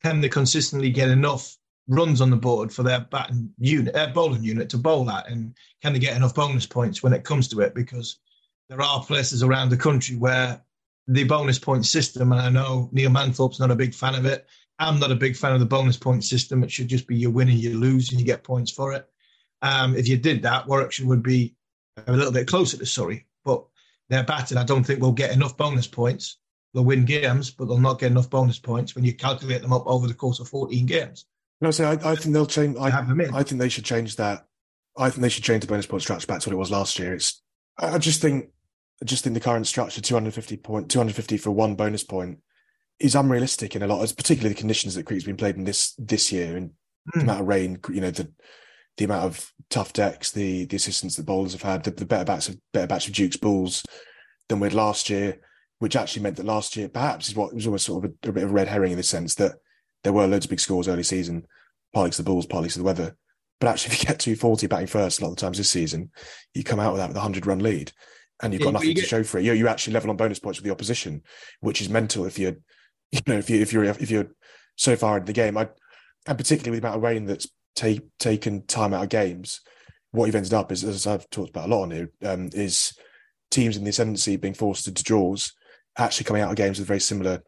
can 0.04 0.20
they 0.20 0.30
consistently 0.30 0.90
get 0.90 1.10
enough 1.10 1.58
runs 1.88 2.22
on 2.22 2.30
the 2.30 2.38
board 2.38 2.72
for 2.72 2.84
their 2.84 3.02
batting 3.02 3.54
unit, 3.58 3.94
their 3.94 4.14
bowling 4.14 4.44
unit 4.44 4.70
to 4.70 4.78
bowl 4.78 5.10
at, 5.10 5.30
and 5.30 5.56
can 5.82 5.94
they 5.94 6.00
get 6.00 6.16
enough 6.16 6.36
bonus 6.36 6.66
points 6.66 7.04
when 7.04 7.14
it 7.14 7.24
comes 7.24 7.48
to 7.50 7.62
it? 7.62 7.74
Because 7.74 8.18
there 8.70 8.82
are 8.82 9.04
places 9.04 9.44
around 9.44 9.70
the 9.70 9.78
country 9.78 10.16
where 10.16 10.62
the 11.08 11.24
bonus 11.24 11.60
point 11.60 11.86
system, 11.86 12.32
and 12.32 12.42
I 12.42 12.50
know 12.50 12.90
Neil 12.92 13.10
Manthorp's 13.10 13.60
not 13.60 13.72
a 13.72 13.76
big 13.76 13.94
fan 13.94 14.16
of 14.16 14.26
it. 14.26 14.48
I'm 14.80 15.00
not 15.00 15.12
a 15.12 15.16
big 15.16 15.36
fan 15.36 15.54
of 15.54 15.60
the 15.60 15.66
bonus 15.66 15.98
point 15.98 16.24
system. 16.24 16.64
It 16.64 16.72
should 16.72 16.88
just 16.88 17.08
be 17.08 17.16
you 17.16 17.30
win 17.30 17.50
and 17.50 17.60
you 17.60 17.78
lose 17.78 18.12
and 18.12 18.20
you 18.20 18.26
get 18.26 18.44
points 18.44 18.72
for 18.72 18.94
it. 18.94 19.08
Um, 19.62 19.96
if 19.96 20.08
you 20.08 20.18
did 20.18 20.42
that, 20.44 20.68
Warwickshire 20.68 21.06
would 21.06 21.22
be 21.22 21.56
a 22.08 22.12
little 22.12 22.32
bit 22.32 22.48
closer 22.48 22.78
to 22.78 22.86
Surrey, 22.86 23.28
but 23.44 23.64
their 24.10 24.24
batting, 24.24 24.58
I 24.58 24.64
don't 24.64 24.84
think—we'll 24.84 25.12
get 25.12 25.34
enough 25.34 25.56
bonus 25.56 25.88
points. 25.88 26.38
They'll 26.74 26.86
win 26.86 27.06
games, 27.06 27.52
but 27.52 27.66
they'll 27.66 27.78
not 27.78 28.00
get 28.00 28.12
enough 28.12 28.30
bonus 28.30 28.60
points 28.60 28.96
when 28.96 29.04
you 29.04 29.14
calculate 29.14 29.62
them 29.62 29.74
up 29.74 29.86
over 29.86 30.08
the 30.08 30.14
course 30.14 30.40
of 30.40 30.48
14 30.48 30.86
games. 30.86 31.26
No, 31.62 31.70
so 31.70 31.86
I, 31.86 32.12
I 32.12 32.16
think 32.16 32.34
they'll 32.34 32.48
change. 32.48 32.76
I, 32.78 33.06
I 33.34 33.44
think 33.44 33.62
they 33.62 33.70
should 33.70 33.86
change 33.86 34.16
that. 34.16 34.46
I 34.98 35.10
think 35.10 35.22
they 35.22 35.30
should 35.30 35.44
change 35.44 35.62
the 35.62 35.68
bonus 35.68 35.86
point 35.86 36.02
structure 36.02 36.28
back 36.28 36.42
to 36.42 36.50
what 36.50 36.56
it 36.56 36.58
was 36.58 36.72
last 36.72 36.98
year. 37.00 37.14
It's. 37.14 37.42
I 37.78 37.98
just 38.00 38.22
think, 38.22 38.50
I 39.02 39.06
just 39.06 39.24
think 39.24 39.36
the 39.36 39.40
current 39.40 39.68
structure, 39.68 40.02
two 40.02 40.16
hundred 40.16 40.34
fifty 40.34 40.58
point, 40.58 40.90
two 40.90 41.00
hundred 41.00 41.16
fifty 41.16 41.38
for 41.38 41.52
one 41.52 41.76
bonus 41.76 42.04
point, 42.04 42.40
is 43.00 43.16
unrealistic 43.16 43.76
in 43.76 43.84
a 43.84 43.88
lot. 43.88 44.04
Of, 44.04 44.18
particularly 44.18 44.54
the 44.54 44.60
conditions 44.60 44.96
that 44.96 45.06
cricket's 45.06 45.26
been 45.26 45.38
played 45.38 45.56
in 45.56 45.64
this 45.64 45.94
this 45.98 46.32
year, 46.32 46.58
and 46.58 46.70
mm. 46.72 46.74
the 47.14 47.20
hmm. 47.20 47.26
amount 47.26 47.42
of 47.42 47.48
rain. 47.48 47.80
You 47.90 48.02
know 48.02 48.12
the 48.12 48.32
the 48.98 49.06
amount 49.06 49.26
of 49.26 49.54
tough 49.70 49.94
decks, 49.94 50.32
the 50.32 50.66
the 50.66 50.76
assistance 50.76 51.16
that 51.16 51.28
bowlers 51.28 51.54
have 51.54 51.62
had, 51.62 51.84
the, 51.84 51.92
the 51.92 52.06
better 52.06 52.26
bats 52.26 52.50
of 52.50 52.58
better 52.74 52.88
batch 52.88 53.08
of 53.08 53.14
Duke's 53.14 53.38
balls 53.38 53.84
than 54.50 54.60
we 54.60 54.66
had 54.66 54.74
last 54.74 55.12
year, 55.12 55.40
which 55.80 55.96
actually 55.96 56.24
meant 56.24 56.38
that 56.38 56.46
last 56.46 56.76
year 56.76 56.90
perhaps 56.90 57.30
is 57.30 57.36
what 57.36 57.54
was 57.54 57.68
almost 57.68 57.86
sort 57.86 58.04
of 58.04 58.12
a, 58.12 58.30
a 58.30 58.32
bit 58.32 58.44
of 58.44 58.50
a 58.50 58.54
red 58.54 58.68
herring 58.68 58.92
in 58.92 58.98
the 58.98 59.04
sense 59.04 59.36
that 59.36 59.54
there 60.04 60.14
were 60.14 60.28
loads 60.28 60.46
of 60.46 60.50
big 60.50 60.60
scores 60.60 60.88
early 60.88 61.04
season, 61.04 61.46
partly 61.94 62.12
to 62.12 62.18
the 62.18 62.24
Bulls, 62.24 62.46
partly 62.46 62.70
to 62.70 62.80
the 62.80 62.86
weather. 62.86 63.16
But 63.60 63.70
actually, 63.70 63.94
if 63.94 64.02
you 64.02 64.08
get 64.08 64.20
240 64.20 64.68
batting 64.68 64.88
first 64.88 65.20
a 65.20 65.24
lot 65.24 65.32
of 65.32 65.38
the 65.38 65.42
times 65.42 65.58
this 65.58 65.70
season, 65.70 66.12
you 66.54 66.64
come 66.64 66.80
out 66.80 66.94
with 66.94 67.02
that 67.02 67.10
with 67.10 67.18
a 67.18 67.20
100 67.20 67.46
run 67.46 67.60
lead 67.60 67.92
and 68.42 68.54
you've 68.54 68.62
got 68.62 68.70
yeah, 68.70 68.74
nothing 68.74 68.90
you 68.90 68.96
get... 68.96 69.02
to 69.02 69.08
show 69.08 69.24
for 69.24 69.38
it. 69.38 69.46
You, 69.46 69.54
you 69.54 69.68
actually 69.68 69.94
level 69.94 70.10
on 70.10 70.18
bonus 70.18 70.40
points 70.40 70.60
with 70.60 70.66
the 70.66 70.72
opposition, 70.72 71.22
which 71.60 71.82
is 71.82 71.90
mental 71.90 72.26
if 72.26 72.40
you're, 72.40 72.56
you 73.12 73.22
know, 73.28 73.38
if, 73.38 73.50
you, 73.50 73.62
if 73.62 73.72
you're, 73.74 73.84
if 73.84 74.12
you're 74.12 74.32
so 74.76 74.96
far 74.96 75.18
in 75.18 75.26
the 75.26 75.34
game. 75.34 75.58
I, 75.58 75.70
and 76.28 76.38
particularly 76.38 76.72
with 76.72 76.82
the 76.82 76.88
amount 76.88 76.98
of 76.98 77.04
rain 77.04 77.26
that's 77.26 77.48
take, 77.76 78.02
taken 78.20 78.66
time 78.66 78.94
out 78.94 79.04
of 79.04 79.10
games, 79.10 79.62
what 80.12 80.26
you've 80.26 80.36
ended 80.36 80.54
up 80.54 80.72
is, 80.72 80.84
as 80.84 81.08
I've 81.08 81.30
talked 81.30 81.50
about 81.50 81.70
a 81.70 81.72
lot 81.72 81.84
on 81.84 81.92
here, 81.92 82.12
um, 82.24 82.50
is 82.54 82.94
teams 83.50 83.78
in 83.78 83.84
the 83.84 83.90
ascendancy 83.90 84.36
being 84.36 84.54
forced 84.54 84.88
into 84.88 85.04
draws, 85.04 85.54
actually 85.98 86.26
coming 86.26 86.42
out 86.42 86.50
of 86.50 86.58
games 86.58 86.80
with 86.80 86.88
very 86.88 87.00
similar 87.00 87.44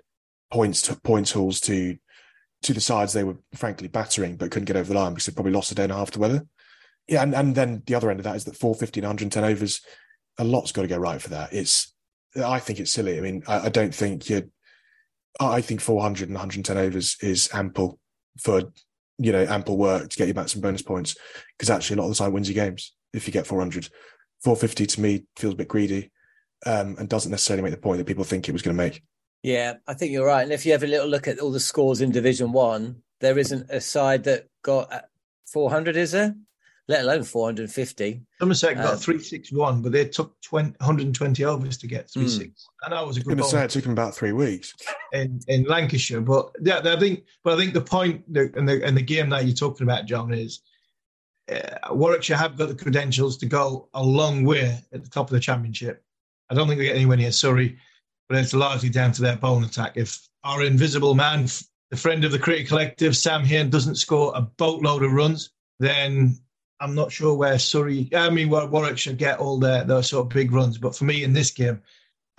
points 0.52 0.82
to 0.84 0.96
points 1.02 1.32
hauls 1.32 1.60
to 1.62 1.98
to 2.64 2.74
the 2.74 2.82
sides 2.82 3.14
they 3.14 3.24
were 3.24 3.38
frankly 3.54 3.88
battering 3.88 4.36
but 4.36 4.52
couldn't 4.52 4.66
get 4.66 4.78
over 4.78 4.94
the 4.94 5.00
line 5.00 5.14
because 5.14 5.26
they 5.26 5.34
probably 5.34 5.52
lost 5.52 5.72
a 5.72 5.76
day 5.76 5.84
and 5.84 5.92
a 5.92 5.96
half 5.96 6.12
to 6.12 6.20
weather. 6.20 6.46
Yeah, 7.08 7.22
and, 7.22 7.36
and 7.36 7.56
then 7.56 7.84
the 7.86 7.96
other 7.96 8.10
end 8.10 8.20
of 8.20 8.24
that 8.24 8.36
is 8.36 8.46
that 8.46 8.56
450 8.56 9.02
and 9.02 9.08
110 9.08 9.44
overs, 9.44 9.82
a 10.38 10.44
lot's 10.44 10.72
got 10.72 10.84
to 10.84 10.88
go 10.88 10.98
right 10.98 11.22
for 11.22 11.30
that. 11.30 11.54
It's 11.54 11.94
I 12.44 12.60
think 12.60 12.80
it's 12.80 12.92
silly. 12.92 13.18
I 13.18 13.22
mean, 13.22 13.44
I, 13.48 13.66
I 13.66 13.70
don't 13.70 13.94
think 13.94 14.30
you 14.30 14.50
I 15.40 15.62
think 15.62 15.82
400 15.82 16.30
and 16.30 16.36
110 16.36 16.78
overs 16.78 17.18
is 17.22 17.50
ample 17.54 18.00
for 18.40 18.72
you 19.18 19.32
know 19.32 19.46
ample 19.48 19.78
work 19.78 20.10
to 20.10 20.18
get 20.18 20.28
you 20.28 20.34
back 20.34 20.50
some 20.50 20.62
bonus 20.62 20.82
points 20.82 21.16
because 21.58 21.70
actually 21.70 21.98
a 21.98 22.02
lot 22.02 22.10
of 22.10 22.18
the 22.18 22.24
time 22.24 22.34
wins 22.34 22.50
your 22.50 22.66
games 22.66 22.94
if 23.14 23.28
you 23.28 23.34
get 23.34 23.48
400. 23.48 23.90
450 24.44 24.86
to 24.86 25.02
me 25.02 25.24
feels 25.38 25.54
a 25.54 25.58
bit 25.58 25.68
greedy 25.70 26.12
um, 26.66 26.96
and 27.00 27.08
doesn't 27.08 27.32
necessarily 27.32 27.64
make 27.64 27.72
the 27.72 27.78
point 27.78 27.98
that 27.98 28.08
people 28.08 28.24
think 28.24 28.48
it 28.48 28.52
was 28.52 28.62
going 28.62 28.76
to 28.76 28.84
make. 28.84 29.02
Yeah, 29.44 29.74
I 29.88 29.94
think 29.94 30.14
you're 30.14 30.26
right. 30.26 30.44
And 30.44 30.54
if 30.54 30.66
you 30.66 30.72
have 30.72 30.84
a 30.84 30.88
little 30.88 31.08
look 31.08 31.28
at 31.28 31.40
all 31.40 31.52
the 31.52 31.60
scores 31.60 32.02
in 32.02 32.12
Division 32.12 32.54
One, 32.54 33.04
there 33.20 33.38
isn't 33.38 33.70
a 33.70 33.82
side 33.82 34.24
that 34.24 34.48
got 34.64 35.06
400, 35.52 35.98
is 35.98 36.14
there? 36.14 36.36
Let 36.88 37.04
alone 37.04 37.24
450. 37.24 38.22
Somerset 38.40 38.76
got 38.76 38.86
uh, 38.86 38.98
361, 38.98 39.82
but 39.82 39.94
they 39.94 40.06
took 40.06 40.40
20, 40.42 40.72
120 40.80 41.46
overs 41.46 41.78
to 41.78 41.88
get 41.88 42.10
3 42.10 42.24
mm. 42.24 42.52
And 42.84 42.94
that 42.94 43.08
was 43.08 43.16
a 43.18 43.22
good. 43.22 43.40
I 43.40 43.42
was 43.42 43.52
say 43.52 43.64
it 43.64 43.70
took 43.70 43.84
them 43.84 43.94
about 43.94 44.14
three 44.14 44.34
weeks 44.34 44.74
in, 45.14 45.40
in 45.48 45.64
Lancashire. 45.64 46.20
But 46.20 46.52
yeah, 46.62 46.82
I 46.84 47.00
think, 47.00 47.24
but 47.42 47.54
I 47.54 47.58
think 47.58 47.74
the 47.74 47.82
point 47.82 48.24
and 48.28 48.68
the 48.68 48.84
and 48.84 48.98
the 48.98 49.02
game 49.02 49.30
that 49.30 49.46
you're 49.46 49.56
talking 49.56 49.88
about, 49.88 50.08
John, 50.08 50.34
is 50.34 50.62
uh, 51.50 51.94
Warwickshire 51.94 52.36
have 52.36 52.58
got 52.58 52.68
the 52.68 52.76
credentials 52.76 53.38
to 53.38 53.46
go 53.46 53.88
a 53.94 54.04
long 54.04 54.44
way 54.44 54.78
at 54.92 55.04
the 55.04 55.10
top 55.10 55.28
of 55.28 55.34
the 55.34 55.40
championship. 55.40 56.04
I 56.50 56.54
don't 56.54 56.68
think 56.68 56.80
they 56.80 56.86
get 56.86 56.96
anywhere 56.98 57.18
near 57.18 57.32
Surrey, 57.32 57.78
but 58.34 58.40
it's 58.40 58.56
largely 58.56 58.90
down 58.90 59.12
to 59.12 59.22
their 59.22 59.36
bowling 59.36 59.64
attack. 59.64 59.92
If 59.96 60.28
our 60.44 60.64
invisible 60.64 61.14
man, 61.14 61.46
the 61.92 61.96
friend 61.96 62.26
of 62.26 62.32
the 62.32 62.40
cricket 62.40 62.68
collective, 62.68 63.16
Sam 63.16 63.44
Hain, 63.46 63.70
doesn't 63.70 63.98
score 63.98 64.32
a 64.34 64.42
boatload 64.42 65.04
of 65.04 65.12
runs, 65.12 65.52
then 65.80 66.36
I'm 66.80 66.96
not 66.96 67.12
sure 67.12 67.36
where 67.36 67.60
Surrey, 67.60 68.10
I 68.12 68.32
mean, 68.32 68.50
where 68.50 68.66
Warwickshire 68.66 69.14
get 69.14 69.38
all 69.38 69.60
their 69.60 69.84
those 69.84 70.10
sort 70.10 70.26
of 70.26 70.34
big 70.34 70.52
runs. 70.52 70.80
But 70.80 70.96
for 70.96 71.04
me 71.04 71.24
in 71.24 71.34
this 71.34 71.52
game, 71.52 71.80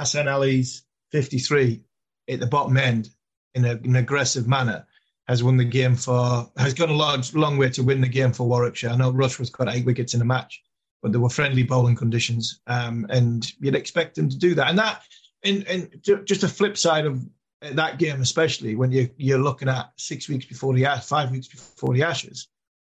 Hassan 0.00 0.26
Ali's 0.26 0.82
53 1.12 1.80
at 2.28 2.40
the 2.40 2.46
bottom 2.48 2.76
end 2.76 3.10
in 3.54 3.64
a, 3.64 3.74
an 3.74 3.94
aggressive 3.94 4.48
manner 4.48 4.84
has 5.28 5.44
won 5.44 5.56
the 5.56 5.64
game 5.64 5.94
for 5.94 6.50
has 6.56 6.74
gone 6.74 6.90
a 6.90 6.92
large 6.92 7.34
long 7.34 7.56
way 7.56 7.70
to 7.70 7.84
win 7.84 8.00
the 8.00 8.08
game 8.08 8.32
for 8.32 8.48
Warwickshire. 8.48 8.90
I 8.90 8.96
know 8.96 9.12
Rushworth 9.12 9.52
got 9.52 9.72
eight 9.72 9.86
wickets 9.86 10.14
in 10.14 10.22
a 10.22 10.24
match, 10.24 10.60
but 11.02 11.12
there 11.12 11.20
were 11.20 11.30
friendly 11.30 11.62
bowling 11.62 11.94
conditions, 11.94 12.62
um, 12.66 13.06
and 13.10 13.48
you'd 13.60 13.76
expect 13.76 14.16
them 14.16 14.28
to 14.28 14.36
do 14.36 14.56
that. 14.56 14.70
And 14.70 14.78
that, 14.80 15.04
and 15.44 15.66
and 15.66 16.00
just 16.24 16.42
a 16.42 16.48
flip 16.48 16.76
side 16.76 17.06
of 17.06 17.24
that 17.60 17.98
game, 17.98 18.20
especially 18.20 18.74
when 18.74 18.92
you 18.92 19.10
you're 19.16 19.38
looking 19.38 19.68
at 19.68 19.92
six 19.96 20.28
weeks 20.28 20.46
before 20.46 20.74
the 20.74 20.84
five 21.02 21.30
weeks 21.30 21.48
before 21.48 21.94
the 21.94 22.02
Ashes, 22.02 22.48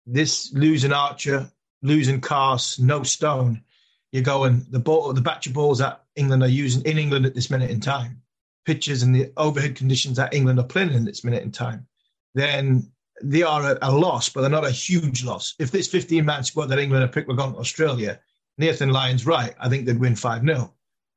this 0.06 0.52
losing 0.54 0.94
Archer, 0.94 1.50
losing 1.82 2.22
Carse, 2.22 2.80
no 2.80 3.04
Stone, 3.04 3.62
you're 4.12 4.24
going 4.24 4.66
the 4.70 4.80
ball, 4.80 5.14
the 5.14 5.22
batch 5.22 5.48
of 5.48 5.54
balls 5.54 5.80
that 5.80 6.04
England 6.16 6.44
are 6.44 6.48
using 6.48 6.84
in 6.84 6.98
England 6.98 7.26
at 7.26 7.36
this 7.36 7.50
minute 7.50 7.72
in 7.72 7.80
time, 7.80 8.22
pitches 8.66 9.04
and 9.04 9.14
the 9.14 9.32
overhead 9.38 9.76
conditions 9.76 10.18
that 10.18 10.34
England 10.34 10.60
are 10.60 10.66
playing 10.66 10.94
in 10.94 11.06
this 11.06 11.24
minute 11.24 11.44
in 11.44 11.52
time 11.52 11.88
then 12.36 12.92
they 13.24 13.42
are 13.42 13.72
a, 13.72 13.78
a, 13.82 13.92
loss, 13.92 14.30
but 14.30 14.42
they're 14.42 14.50
not 14.50 14.66
a 14.66 14.72
huge 14.72 15.24
loss. 15.24 15.56
If 15.58 15.72
this 15.72 15.88
15 15.88 16.24
man 16.24 16.44
squad 16.44 16.68
that 16.68 16.80
England 16.80 17.02
have 17.02 17.12
picked 17.12 17.28
were 17.28 17.34
gone 17.34 17.54
to 17.54 17.60
Australia, 17.60 18.20
Nathan 18.58 18.92
Lyon's 18.92 19.26
right. 19.26 19.56
I 19.60 19.70
think 19.70 19.86
they'd 19.86 20.00
win 20.00 20.16
5 20.16 20.46
0. 20.46 20.74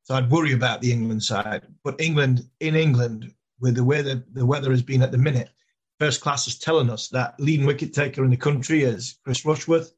So 0.09 0.15
I'd 0.15 0.31
worry 0.31 0.53
about 0.53 0.81
the 0.81 0.91
England 0.91 1.21
side. 1.21 1.67
But 1.83 2.01
England, 2.01 2.49
in 2.59 2.75
England, 2.75 3.31
with 3.59 3.75
the 3.75 3.83
way 3.83 4.01
the, 4.01 4.23
the 4.33 4.43
weather 4.43 4.71
has 4.71 4.81
been 4.81 5.03
at 5.03 5.11
the 5.11 5.19
minute, 5.19 5.51
first 5.99 6.19
class 6.19 6.47
is 6.47 6.57
telling 6.57 6.89
us 6.89 7.09
that 7.09 7.39
leading 7.39 7.67
wicket 7.67 7.93
taker 7.93 8.23
in 8.23 8.31
the 8.31 8.37
country 8.37 8.81
is 8.81 9.19
Chris 9.23 9.45
Rushworth. 9.45 9.93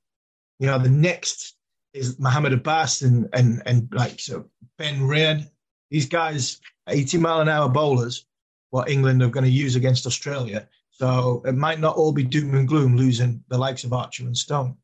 You 0.59 0.67
know, 0.67 0.77
the 0.79 0.89
next 0.89 1.55
is 1.93 2.19
Mohamed 2.19 2.51
Abbas 2.51 3.03
and, 3.03 3.29
and, 3.31 3.63
and 3.65 3.87
like 3.93 4.19
so 4.19 4.49
Ben 4.77 5.07
Raine. 5.07 5.49
These 5.89 6.09
guys, 6.09 6.59
80 6.89 7.17
mile 7.19 7.39
an 7.39 7.47
hour 7.47 7.69
bowlers, 7.69 8.25
what 8.69 8.89
England 8.89 9.23
are 9.23 9.29
going 9.29 9.45
to 9.45 9.49
use 9.49 9.77
against 9.77 10.05
Australia 10.05 10.67
so 11.01 11.41
it 11.45 11.55
might 11.55 11.79
not 11.79 11.95
all 11.95 12.11
be 12.11 12.23
doom 12.23 12.53
and 12.53 12.67
gloom 12.67 12.95
losing 12.95 13.43
the 13.47 13.57
likes 13.57 13.83
of 13.83 13.91
Archer 13.91 14.23
and 14.23 14.37
Stone. 14.37 14.77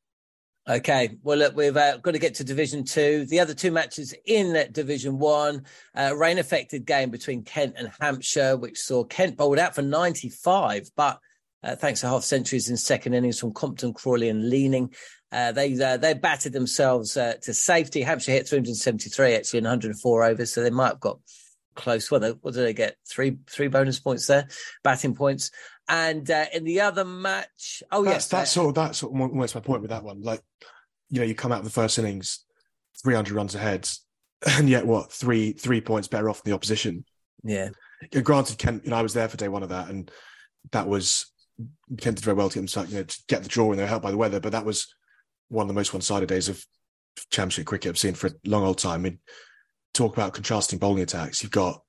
Okay, 0.69 1.17
well, 1.23 1.37
look, 1.37 1.55
we've 1.55 1.77
uh, 1.77 1.95
got 1.97 2.11
to 2.11 2.19
get 2.19 2.35
to 2.35 2.43
Division 2.43 2.83
Two. 2.83 3.25
The 3.25 3.39
other 3.39 3.53
two 3.53 3.71
matches 3.71 4.13
in 4.25 4.69
Division 4.73 5.17
One, 5.17 5.63
uh, 5.95 6.13
rain 6.15 6.39
affected 6.39 6.85
game 6.85 7.09
between 7.09 7.43
Kent 7.43 7.75
and 7.77 7.89
Hampshire, 8.01 8.57
which 8.57 8.77
saw 8.77 9.05
Kent 9.05 9.37
bowled 9.37 9.59
out 9.59 9.75
for 9.75 9.81
95, 9.81 10.89
but 10.97 11.19
uh, 11.63 11.77
thanks 11.77 12.01
to 12.01 12.07
half 12.07 12.23
centuries 12.23 12.69
in 12.69 12.75
second 12.75 13.13
innings 13.13 13.39
from 13.39 13.53
Compton, 13.53 13.93
Crawley, 13.93 14.27
and 14.27 14.49
Leaning, 14.49 14.93
uh, 15.31 15.51
they 15.51 15.79
uh, 15.81 15.97
they 15.97 16.13
batted 16.13 16.53
themselves 16.53 17.17
uh, 17.17 17.33
to 17.41 17.53
safety. 17.53 18.01
Hampshire 18.01 18.31
hit 18.31 18.47
373 18.47 19.35
actually 19.35 19.59
in 19.59 19.65
104 19.65 20.23
overs, 20.23 20.53
so 20.53 20.61
they 20.61 20.69
might 20.69 20.89
have 20.89 20.99
got 20.99 21.19
close. 21.77 22.11
Well, 22.11 22.37
what 22.41 22.53
did 22.53 22.65
they 22.65 22.73
get? 22.73 22.97
Three 23.09 23.37
three 23.49 23.67
bonus 23.67 23.99
points 23.99 24.27
there, 24.27 24.47
batting 24.83 25.15
points. 25.15 25.51
And 25.87 26.29
uh, 26.29 26.45
in 26.53 26.65
the 26.65 26.81
other 26.81 27.05
match, 27.05 27.81
oh 27.91 28.03
that's, 28.03 28.15
yes, 28.15 28.27
that's 28.27 28.51
sort 28.51 28.69
of 28.69 28.75
that's 28.75 28.97
sort 28.97 29.15
of 29.15 29.21
almost 29.21 29.55
my 29.55 29.61
point 29.61 29.81
with 29.81 29.91
that 29.91 30.03
one. 30.03 30.21
Like, 30.21 30.41
you 31.09 31.19
know, 31.19 31.25
you 31.25 31.35
come 31.35 31.53
out 31.53 31.59
of 31.59 31.65
the 31.65 31.71
first 31.71 31.97
innings, 31.97 32.43
three 33.01 33.15
hundred 33.15 33.35
runs 33.35 33.55
ahead, 33.55 33.87
and 34.47 34.67
yet 34.67 34.85
what 34.85 35.13
three 35.13 35.53
three 35.53 35.79
points 35.79 36.09
better 36.09 36.29
off 36.29 36.43
than 36.43 36.51
the 36.51 36.55
opposition. 36.55 37.05
Yeah. 37.43 37.69
Granted, 38.21 38.57
Kent, 38.57 38.83
you 38.83 38.91
know, 38.91 38.97
I 38.97 39.01
was 39.01 39.13
there 39.13 39.29
for 39.29 39.37
day 39.37 39.47
one 39.47 39.63
of 39.63 39.69
that, 39.69 39.89
and 39.89 40.11
that 40.71 40.87
was 40.87 41.31
Kent 41.99 42.17
did 42.17 42.25
very 42.25 42.35
well 42.35 42.49
to 42.49 42.59
get 42.59 42.69
them, 42.69 42.87
you 42.89 42.95
know, 42.97 43.03
to 43.03 43.19
get 43.27 43.43
the 43.43 43.49
draw, 43.49 43.71
and 43.71 43.79
they 43.79 43.83
were 43.83 43.89
helped 43.89 44.03
by 44.03 44.11
the 44.11 44.17
weather. 44.17 44.39
But 44.39 44.51
that 44.51 44.65
was 44.65 44.93
one 45.47 45.63
of 45.63 45.67
the 45.67 45.73
most 45.73 45.93
one-sided 45.93 46.27
days 46.27 46.49
of 46.49 46.63
Championship 47.31 47.65
cricket 47.65 47.89
I've 47.89 47.97
seen 47.97 48.13
for 48.13 48.27
a 48.27 48.31
long 48.45 48.63
old 48.63 48.77
time. 48.77 48.99
I 48.99 49.03
mean, 49.09 49.19
talk 49.97 50.13
about 50.13 50.33
contrasting 50.33 50.79
bowling 50.79 51.03
attacks. 51.03 51.41
You've 51.41 51.51
got, 51.51 51.81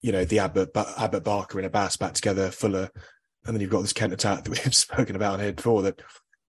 you 0.00 0.12
know, 0.12 0.24
the 0.24 0.40
Abbott, 0.40 0.70
Abbott 0.74 1.24
Barker 1.24 1.58
and 1.58 1.66
Abbas 1.66 1.96
back 1.96 2.14
together, 2.14 2.50
Fuller 2.50 2.90
and 3.46 3.54
then 3.54 3.60
you've 3.60 3.70
got 3.70 3.82
this 3.82 3.92
Kent 3.92 4.12
attack 4.12 4.44
that 4.44 4.50
we've 4.64 4.74
spoken 4.74 5.16
about 5.16 5.40
here 5.40 5.52
before 5.52 5.82
that, 5.82 6.00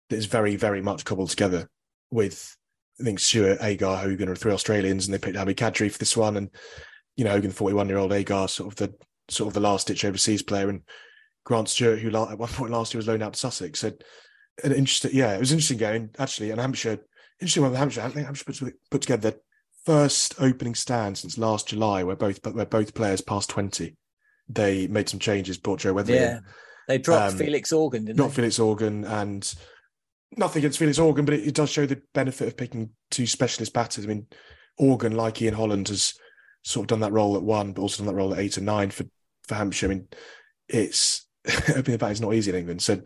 that 0.10 0.16
is 0.16 0.26
very, 0.26 0.56
very 0.56 0.82
much 0.82 1.06
cobbled 1.06 1.30
together 1.30 1.70
with, 2.12 2.56
I 3.00 3.04
think, 3.04 3.20
Stewart, 3.20 3.60
Agar, 3.62 3.98
Hogan 3.98 4.30
are 4.30 4.36
three 4.36 4.52
Australians, 4.52 5.06
and 5.06 5.14
they 5.14 5.20
picked 5.20 5.38
Hamid 5.38 5.58
Qadri 5.58 5.92
for 5.92 5.98
this 5.98 6.18
one. 6.18 6.38
And, 6.38 6.50
you 7.16 7.24
know, 7.24 7.32
Hogan, 7.32 7.52
41 7.52 7.88
year 7.88 7.98
old 7.98 8.14
Agar, 8.14 8.48
sort 8.48 8.74
of 8.74 8.76
the 8.78 8.94
sort 9.30 9.48
of 9.48 9.54
the 9.54 9.62
last 9.62 9.88
ditch 9.88 10.04
overseas 10.04 10.44
player. 10.44 10.70
And 10.70 10.82
Grant 11.46 11.70
Stewart, 11.70 12.00
who 12.00 12.10
at 12.10 12.38
one 12.38 12.50
point 12.50 12.72
last 12.72 12.94
year 12.94 13.00
was 13.00 13.08
loaned 13.08 13.24
out 13.24 13.34
to 13.34 13.40
Sussex. 13.40 13.80
So, 13.80 13.94
an 14.64 14.74
interesting, 14.74 15.12
yeah, 15.14 15.34
it 15.34 15.40
was 15.40 15.52
interesting 15.52 15.78
game, 15.78 16.12
actually. 16.20 16.52
And 16.52 16.60
Hampshire, 16.60 17.00
interesting 17.40 17.64
one 17.64 17.72
with 17.72 17.80
Hampshire. 17.80 18.02
I 18.02 18.10
think 18.10 18.26
Hampshire 18.26 18.46
put, 18.46 18.74
put 18.92 19.02
together 19.02 19.32
the 19.32 19.42
first 19.86 20.36
opening 20.40 20.76
stand 20.76 21.18
since 21.18 21.38
last 21.38 21.70
July 21.70 22.04
where 22.04 22.16
both 22.16 22.40
where 22.46 22.66
both 22.66 22.94
players 22.94 23.22
passed 23.22 23.50
20. 23.50 23.96
They 24.50 24.88
made 24.88 25.08
some 25.08 25.20
changes, 25.20 25.58
brought 25.58 25.80
Joe 25.80 25.94
Weatherley 25.94 26.20
yeah. 26.20 26.38
in 26.38 26.44
they 26.92 26.98
dropped 26.98 27.34
um, 27.34 27.38
Felix 27.38 27.72
Organ, 27.72 28.06
didn't 28.06 28.18
not 28.18 28.30
they? 28.30 28.36
Felix 28.36 28.60
Organ, 28.60 29.06
and 29.06 29.54
nothing 30.36 30.60
against 30.62 30.80
Felix 30.80 31.00
Organ, 31.00 31.26
but 31.26 31.36
it, 31.36 31.48
it, 31.48 31.56
does 31.56 31.70
show 31.70 31.86
the 31.86 32.02
benefit 32.14 32.48
of 32.48 32.58
picking 32.58 32.90
two 33.10 33.26
specialist 33.26 33.74
batters. 33.74 34.04
I 34.04 34.08
mean, 34.08 34.28
Organ, 34.78 35.16
like 35.16 35.42
Ian 35.42 35.54
Holland, 35.54 35.88
has 35.90 36.14
sort 36.64 36.86
of 36.86 36.88
done 36.88 37.00
that 37.02 37.14
role 37.14 37.36
at 37.38 37.44
one, 37.44 37.74
but 37.74 37.82
also 37.82 38.04
done 38.04 38.14
that 38.14 38.20
role 38.20 38.34
at 38.34 38.40
eight 38.40 38.58
and 38.58 38.66
nine 38.66 38.90
for, 38.90 39.06
for 39.48 39.56
Hampshire. 39.56 39.88
I 39.88 39.90
mean, 39.90 40.08
it's 40.68 41.28
opening 41.70 41.84
the 41.84 41.98
bat 41.98 42.12
is 42.12 42.22
not 42.22 42.34
easy 42.34 42.52
in 42.52 42.58
England. 42.58 42.82
So, 42.82 43.02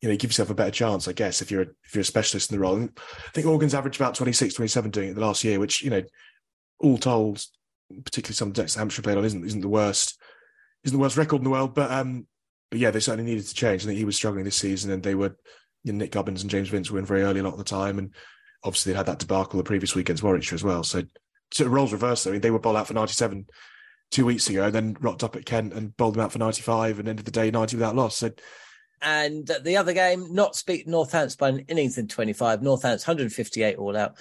you 0.00 0.08
know, 0.08 0.12
you 0.12 0.18
give 0.18 0.30
yourself 0.30 0.50
a 0.50 0.54
better 0.54 0.70
chance, 0.70 1.08
I 1.08 1.12
guess, 1.12 1.40
if 1.40 1.50
you're 1.50 1.62
a, 1.62 1.66
if 1.84 1.94
you're 1.94 2.02
a 2.02 2.04
specialist 2.04 2.50
in 2.50 2.56
the 2.56 2.60
role. 2.60 2.76
And 2.76 2.90
I 2.98 3.30
think 3.30 3.46
Organ's 3.46 3.74
averaged 3.74 4.00
about 4.00 4.14
26, 4.14 4.54
27 4.54 4.90
doing 4.90 5.10
it 5.10 5.14
the 5.14 5.20
last 5.20 5.44
year, 5.44 5.58
which, 5.58 5.82
you 5.82 5.90
know, 5.90 6.02
all 6.80 6.98
told, 6.98 7.44
particularly 8.04 8.34
some 8.34 8.52
decks 8.52 8.74
Hampshire 8.74 9.02
played 9.02 9.16
on, 9.16 9.24
isn't 9.24 9.44
isn't 9.44 9.60
the 9.60 9.68
worst 9.68 10.18
isn't 10.84 10.96
the 10.96 11.00
worst 11.00 11.16
record 11.16 11.38
in 11.38 11.44
the 11.44 11.50
world. 11.50 11.74
But 11.74 11.90
um, 11.90 12.26
but 12.70 12.78
yeah, 12.80 12.90
they 12.90 13.00
certainly 13.00 13.30
needed 13.30 13.46
to 13.46 13.54
change. 13.54 13.82
I 13.82 13.86
think 13.86 13.98
he 13.98 14.04
was 14.04 14.16
struggling 14.16 14.44
this 14.44 14.56
season, 14.56 14.90
and 14.90 15.02
they 15.02 15.14
were 15.14 15.36
you 15.82 15.92
know, 15.92 15.98
Nick 15.98 16.12
Gubbins 16.12 16.42
and 16.42 16.50
James 16.50 16.68
Vince 16.68 16.90
were 16.90 16.98
in 16.98 17.06
very 17.06 17.22
early 17.22 17.40
a 17.40 17.42
lot 17.42 17.52
of 17.52 17.58
the 17.58 17.64
time, 17.64 17.98
and 17.98 18.14
obviously 18.62 18.92
they 18.92 18.96
had 18.96 19.06
that 19.06 19.18
debacle 19.18 19.58
the 19.58 19.64
previous 19.64 19.94
week 19.94 20.08
against 20.08 20.22
Warwickshire 20.22 20.56
as 20.56 20.64
well. 20.64 20.82
So, 20.82 21.02
so 21.52 21.66
roles 21.66 21.92
reversed. 21.92 22.26
I 22.26 22.30
mean, 22.30 22.40
they 22.40 22.50
were 22.50 22.58
bowled 22.58 22.76
out 22.76 22.86
for 22.86 22.94
ninety 22.94 23.12
seven 23.12 23.46
two 24.10 24.26
weeks 24.26 24.48
ago, 24.48 24.70
then 24.70 24.96
rocked 25.00 25.24
up 25.24 25.36
at 25.36 25.46
Kent 25.46 25.72
and 25.72 25.96
bowled 25.96 26.14
them 26.14 26.22
out 26.22 26.32
for 26.32 26.38
ninety 26.38 26.62
five, 26.62 26.98
and 26.98 27.08
ended 27.08 27.24
the 27.24 27.30
day 27.30 27.50
ninety 27.50 27.76
without 27.76 27.96
loss. 27.96 28.18
So. 28.18 28.30
And 29.04 29.50
the 29.62 29.76
other 29.76 29.92
game, 29.92 30.32
not 30.34 30.56
speak 30.56 30.86
Northants 30.86 31.36
by 31.36 31.50
an 31.50 31.58
innings 31.68 31.98
in 31.98 32.08
25. 32.08 32.60
Northants 32.60 33.06
158 33.06 33.76
all 33.76 33.96
out. 33.96 34.16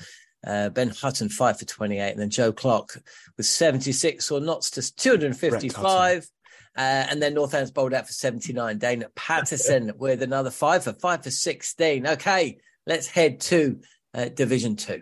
Uh, 0.45 0.67
ben 0.67 0.89
Hutton 0.89 1.29
five 1.29 1.57
for 1.57 1.63
28, 1.63 2.11
and 2.11 2.19
then 2.19 2.29
Joe 2.29 2.51
Clarke 2.51 3.01
with 3.37 3.45
76 3.45 4.29
or 4.29 4.41
Notts 4.41 4.71
to 4.71 4.95
255. 4.95 6.29
Uh, 6.75 6.81
and 6.81 7.21
then 7.21 7.33
Northants 7.33 7.73
bowled 7.73 7.93
out 7.93 8.07
for 8.07 8.13
79. 8.13 8.77
Dane 8.77 9.05
Paterson 9.15 9.93
with 9.97 10.21
another 10.21 10.51
five 10.51 10.83
for 10.83 10.91
five 10.91 11.23
for 11.23 11.31
16. 11.31 12.05
Okay, 12.05 12.57
let's 12.85 13.07
head 13.07 13.39
to 13.41 13.79
uh, 14.13 14.25
Division 14.25 14.75
Two. 14.75 15.01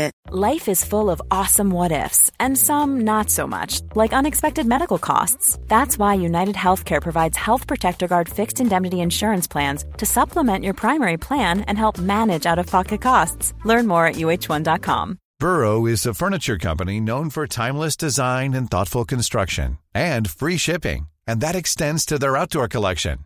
Life 0.29 0.67
is 0.67 0.85
full 0.85 1.09
of 1.09 1.21
awesome 1.31 1.71
what 1.71 1.91
ifs, 1.91 2.31
and 2.39 2.57
some 2.57 3.01
not 3.01 3.29
so 3.29 3.47
much, 3.47 3.81
like 3.95 4.13
unexpected 4.13 4.65
medical 4.65 4.97
costs. 4.97 5.57
That's 5.67 5.97
why 5.97 6.13
United 6.13 6.55
Healthcare 6.55 7.01
provides 7.01 7.37
Health 7.37 7.65
Protector 7.67 8.07
Guard 8.07 8.29
fixed 8.29 8.59
indemnity 8.61 9.01
insurance 9.01 9.47
plans 9.47 9.83
to 9.97 10.05
supplement 10.05 10.63
your 10.63 10.75
primary 10.75 11.17
plan 11.17 11.61
and 11.61 11.77
help 11.77 11.97
manage 11.97 12.45
out 12.45 12.59
of 12.59 12.67
pocket 12.67 13.01
costs. 13.01 13.53
Learn 13.65 13.87
more 13.87 14.05
at 14.05 14.15
uh1.com. 14.15 15.17
Burrow 15.39 15.87
is 15.87 16.05
a 16.05 16.13
furniture 16.13 16.59
company 16.59 16.99
known 16.99 17.31
for 17.31 17.47
timeless 17.47 17.97
design 17.97 18.53
and 18.53 18.69
thoughtful 18.69 19.05
construction, 19.05 19.79
and 19.91 20.29
free 20.29 20.57
shipping, 20.57 21.07
and 21.25 21.41
that 21.41 21.55
extends 21.55 22.05
to 22.05 22.19
their 22.19 22.37
outdoor 22.37 22.67
collection. 22.67 23.25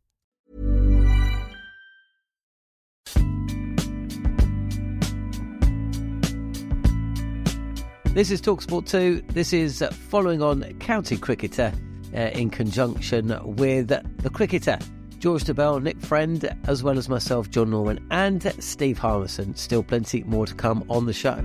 This 8.13 8.29
is 8.29 8.41
Talksport 8.41 8.89
2. 8.89 9.23
This 9.29 9.53
is 9.53 9.81
following 10.09 10.41
on 10.41 10.65
County 10.79 11.15
Cricketer 11.15 11.71
uh, 12.13 12.17
in 12.17 12.49
conjunction 12.49 13.39
with 13.55 13.87
the 13.87 14.29
cricketer 14.29 14.77
George 15.19 15.45
Dobell, 15.45 15.81
Nick 15.81 15.97
Friend, 16.01 16.53
as 16.67 16.83
well 16.83 16.97
as 16.97 17.07
myself, 17.07 17.49
Jon 17.49 17.69
Norman, 17.69 18.05
and 18.11 18.53
Steve 18.61 18.97
Harmison. 18.97 19.55
Still 19.55 19.81
plenty 19.81 20.23
more 20.23 20.45
to 20.45 20.53
come 20.53 20.83
on 20.89 21.05
the 21.05 21.13
show. 21.13 21.41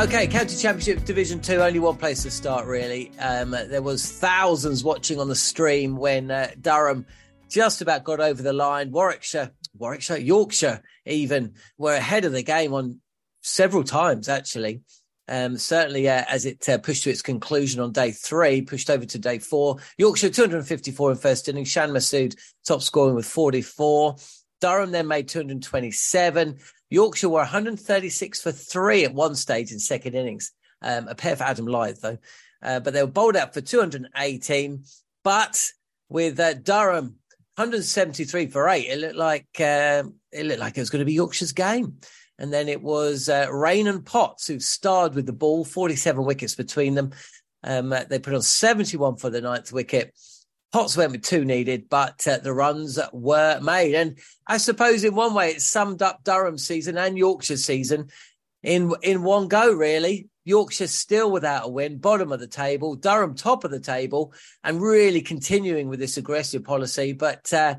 Okay, 0.00 0.28
County 0.28 0.54
Championship 0.56 1.04
Division 1.04 1.40
Two. 1.40 1.60
Only 1.60 1.80
one 1.80 1.96
place 1.96 2.22
to 2.22 2.30
start, 2.30 2.66
really. 2.66 3.10
Um, 3.18 3.50
there 3.50 3.82
was 3.82 4.08
thousands 4.12 4.84
watching 4.84 5.18
on 5.18 5.26
the 5.26 5.34
stream 5.34 5.96
when 5.96 6.30
uh, 6.30 6.52
Durham 6.60 7.04
just 7.48 7.82
about 7.82 8.04
got 8.04 8.20
over 8.20 8.40
the 8.40 8.52
line. 8.52 8.92
Warwickshire, 8.92 9.50
Warwickshire, 9.76 10.18
Yorkshire, 10.18 10.84
even 11.04 11.54
were 11.78 11.94
ahead 11.94 12.24
of 12.24 12.30
the 12.30 12.44
game 12.44 12.72
on 12.72 13.00
several 13.42 13.82
times 13.82 14.28
actually. 14.28 14.82
Um, 15.30 15.56
certainly, 15.56 16.08
uh, 16.08 16.24
as 16.28 16.44
it 16.44 16.68
uh, 16.68 16.78
pushed 16.78 17.04
to 17.04 17.10
its 17.10 17.22
conclusion 17.22 17.80
on 17.80 17.92
day 17.92 18.10
three, 18.10 18.62
pushed 18.62 18.90
over 18.90 19.06
to 19.06 19.18
day 19.18 19.38
four. 19.38 19.76
Yorkshire 19.96 20.30
254 20.30 21.12
in 21.12 21.16
first 21.16 21.48
innings. 21.48 21.68
Shan 21.68 21.90
Masood 21.90 22.36
top 22.66 22.82
scoring 22.82 23.14
with 23.14 23.26
44. 23.26 24.16
Durham 24.60 24.90
then 24.90 25.06
made 25.06 25.28
227. 25.28 26.58
Yorkshire 26.90 27.28
were 27.28 27.36
136 27.36 28.42
for 28.42 28.50
three 28.50 29.04
at 29.04 29.14
one 29.14 29.36
stage 29.36 29.70
in 29.70 29.78
second 29.78 30.16
innings. 30.16 30.50
Um, 30.82 31.06
a 31.06 31.14
pair 31.14 31.36
for 31.36 31.44
Adam 31.44 31.66
Lyth, 31.66 32.00
though. 32.00 32.18
Uh, 32.60 32.80
but 32.80 32.92
they 32.92 33.02
were 33.02 33.08
bowled 33.08 33.36
out 33.36 33.54
for 33.54 33.60
218. 33.60 34.84
But 35.22 35.70
with 36.08 36.40
uh, 36.40 36.54
Durham 36.54 37.16
173 37.54 38.48
for 38.48 38.68
eight, 38.68 38.88
it 38.88 38.98
looked 38.98 39.14
like 39.14 39.46
uh, 39.60 40.02
it 40.32 40.46
looked 40.46 40.60
like 40.60 40.76
it 40.76 40.80
was 40.80 40.90
going 40.90 41.00
to 41.00 41.06
be 41.06 41.14
Yorkshire's 41.14 41.52
game. 41.52 41.98
And 42.40 42.52
then 42.52 42.68
it 42.68 42.82
was 42.82 43.28
uh, 43.28 43.46
Raine 43.52 43.86
and 43.86 44.04
Potts 44.04 44.46
who 44.46 44.58
starred 44.58 45.14
with 45.14 45.26
the 45.26 45.32
ball, 45.32 45.64
47 45.64 46.24
wickets 46.24 46.54
between 46.54 46.94
them. 46.94 47.10
Um, 47.62 47.94
they 48.08 48.18
put 48.18 48.34
on 48.34 48.42
71 48.42 49.16
for 49.16 49.30
the 49.30 49.42
ninth 49.42 49.72
wicket. 49.72 50.14
Potts 50.72 50.96
went 50.96 51.12
with 51.12 51.22
two 51.22 51.44
needed, 51.44 51.88
but 51.90 52.26
uh, 52.26 52.38
the 52.38 52.54
runs 52.54 52.98
were 53.12 53.60
made. 53.60 53.94
And 53.94 54.18
I 54.46 54.56
suppose 54.56 55.04
in 55.04 55.14
one 55.14 55.34
way 55.34 55.50
it 55.50 55.60
summed 55.60 56.00
up 56.00 56.24
Durham's 56.24 56.66
season 56.66 56.96
and 56.96 57.18
Yorkshire's 57.18 57.64
season 57.64 58.08
in 58.62 58.92
in 59.02 59.22
one 59.22 59.48
go, 59.48 59.72
really. 59.72 60.28
Yorkshire 60.44 60.86
still 60.86 61.30
without 61.30 61.66
a 61.66 61.68
win, 61.68 61.98
bottom 61.98 62.32
of 62.32 62.40
the 62.40 62.46
table, 62.46 62.96
Durham 62.96 63.34
top 63.34 63.64
of 63.64 63.70
the 63.70 63.80
table, 63.80 64.32
and 64.64 64.80
really 64.80 65.20
continuing 65.20 65.88
with 65.88 66.00
this 66.00 66.16
aggressive 66.16 66.64
policy. 66.64 67.12
But 67.12 67.52
uh, 67.52 67.76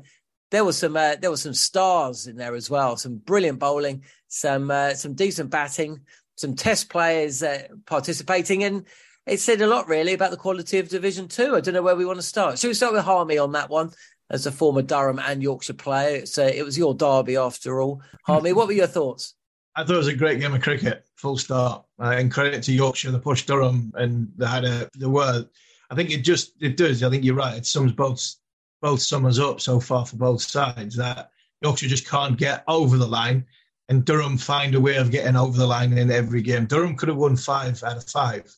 there 0.50 0.64
was 0.64 0.78
some 0.78 0.96
uh, 0.96 1.16
there 1.16 1.30
were 1.30 1.36
some 1.36 1.54
stars 1.54 2.26
in 2.26 2.36
there 2.36 2.54
as 2.54 2.70
well, 2.70 2.96
some 2.96 3.16
brilliant 3.16 3.58
bowling, 3.58 4.04
some 4.32 4.70
uh, 4.70 4.94
some 4.94 5.12
decent 5.12 5.50
batting, 5.50 6.00
some 6.36 6.56
test 6.56 6.88
players 6.88 7.42
uh, 7.42 7.68
participating, 7.86 8.64
and 8.64 8.86
it 9.26 9.40
said 9.40 9.60
a 9.60 9.66
lot 9.66 9.88
really 9.88 10.14
about 10.14 10.30
the 10.30 10.36
quality 10.38 10.78
of 10.78 10.88
Division 10.88 11.28
Two. 11.28 11.54
I 11.54 11.60
don't 11.60 11.74
know 11.74 11.82
where 11.82 11.96
we 11.96 12.06
want 12.06 12.18
to 12.18 12.22
start. 12.22 12.58
Should 12.58 12.68
we 12.68 12.74
start 12.74 12.94
with 12.94 13.04
Harmy 13.04 13.38
on 13.38 13.52
that 13.52 13.70
one? 13.70 13.90
As 14.30 14.46
a 14.46 14.52
former 14.52 14.80
Durham 14.80 15.18
and 15.18 15.42
Yorkshire 15.42 15.74
player, 15.74 16.16
it's, 16.16 16.38
uh, 16.38 16.50
it 16.54 16.64
was 16.64 16.78
your 16.78 16.94
derby 16.94 17.36
after 17.36 17.82
all. 17.82 18.00
Harmy, 18.24 18.54
what 18.54 18.66
were 18.66 18.72
your 18.72 18.86
thoughts? 18.86 19.34
I 19.76 19.84
thought 19.84 19.94
it 19.94 19.98
was 19.98 20.08
a 20.08 20.16
great 20.16 20.40
game 20.40 20.54
of 20.54 20.62
cricket, 20.62 21.04
full 21.16 21.36
start. 21.36 21.84
Uh, 22.00 22.14
and 22.16 22.32
credit 22.32 22.62
to 22.62 22.72
Yorkshire, 22.72 23.10
they 23.10 23.18
pushed 23.18 23.46
Durham, 23.46 23.92
and 23.94 24.32
they 24.38 24.46
had 24.46 24.64
a 24.64 24.88
the 24.94 25.10
word. 25.10 25.50
I 25.90 25.94
think 25.94 26.10
it 26.10 26.22
just 26.22 26.54
it 26.62 26.78
does. 26.78 27.02
I 27.02 27.10
think 27.10 27.24
you're 27.24 27.34
right. 27.34 27.58
It 27.58 27.66
sums 27.66 27.92
both 27.92 28.36
both 28.80 29.02
summers 29.02 29.38
up 29.38 29.60
so 29.60 29.78
far 29.78 30.06
for 30.06 30.16
both 30.16 30.40
sides 30.40 30.96
that 30.96 31.28
Yorkshire 31.60 31.88
just 31.88 32.08
can't 32.08 32.38
get 32.38 32.64
over 32.66 32.96
the 32.96 33.06
line 33.06 33.44
and 33.92 34.06
Durham 34.06 34.38
find 34.38 34.74
a 34.74 34.80
way 34.80 34.96
of 34.96 35.10
getting 35.10 35.36
over 35.36 35.58
the 35.58 35.66
line 35.66 35.98
in 35.98 36.10
every 36.10 36.40
game. 36.40 36.64
Durham 36.64 36.96
could 36.96 37.10
have 37.10 37.18
won 37.18 37.36
five 37.36 37.82
out 37.82 37.98
of 37.98 38.04
five 38.08 38.50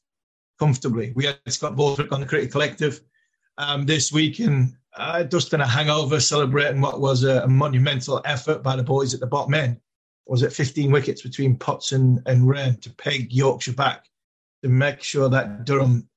comfortably. 0.61 1.12
We 1.16 1.25
had 1.25 1.40
Scott 1.49 1.75
Borthwick 1.75 2.12
on 2.12 2.20
the 2.20 2.27
Cricket 2.27 2.53
Collective 2.53 3.01
um, 3.59 3.85
this 3.85 4.12
week 4.12 4.38
and 4.38 4.77
uh, 4.97 5.25
just 5.25 5.53
in 5.53 5.61
a 5.61 5.66
hangover 5.66 6.20
celebrating 6.20 6.81
what 6.81 7.01
was 7.01 7.25
a, 7.25 7.42
a, 7.42 7.49
monumental 7.49 8.23
effort 8.25 8.62
by 8.62 8.77
the 8.77 8.85
boys 8.85 9.12
at 9.12 9.18
the 9.18 9.27
bottom 9.27 9.55
end. 9.55 9.81
Was 10.27 10.44
it 10.44 10.53
15 10.53 10.92
wickets 10.92 11.23
between 11.23 11.57
Potts 11.57 11.90
and, 11.90 12.23
and 12.27 12.49
Raine 12.49 12.77
to 12.83 12.90
peg 12.90 13.33
Yorkshire 13.33 13.73
back 13.73 14.07
to 14.62 14.68
make 14.68 15.03
sure 15.03 15.29
that 15.29 15.64
Durham 15.64 16.09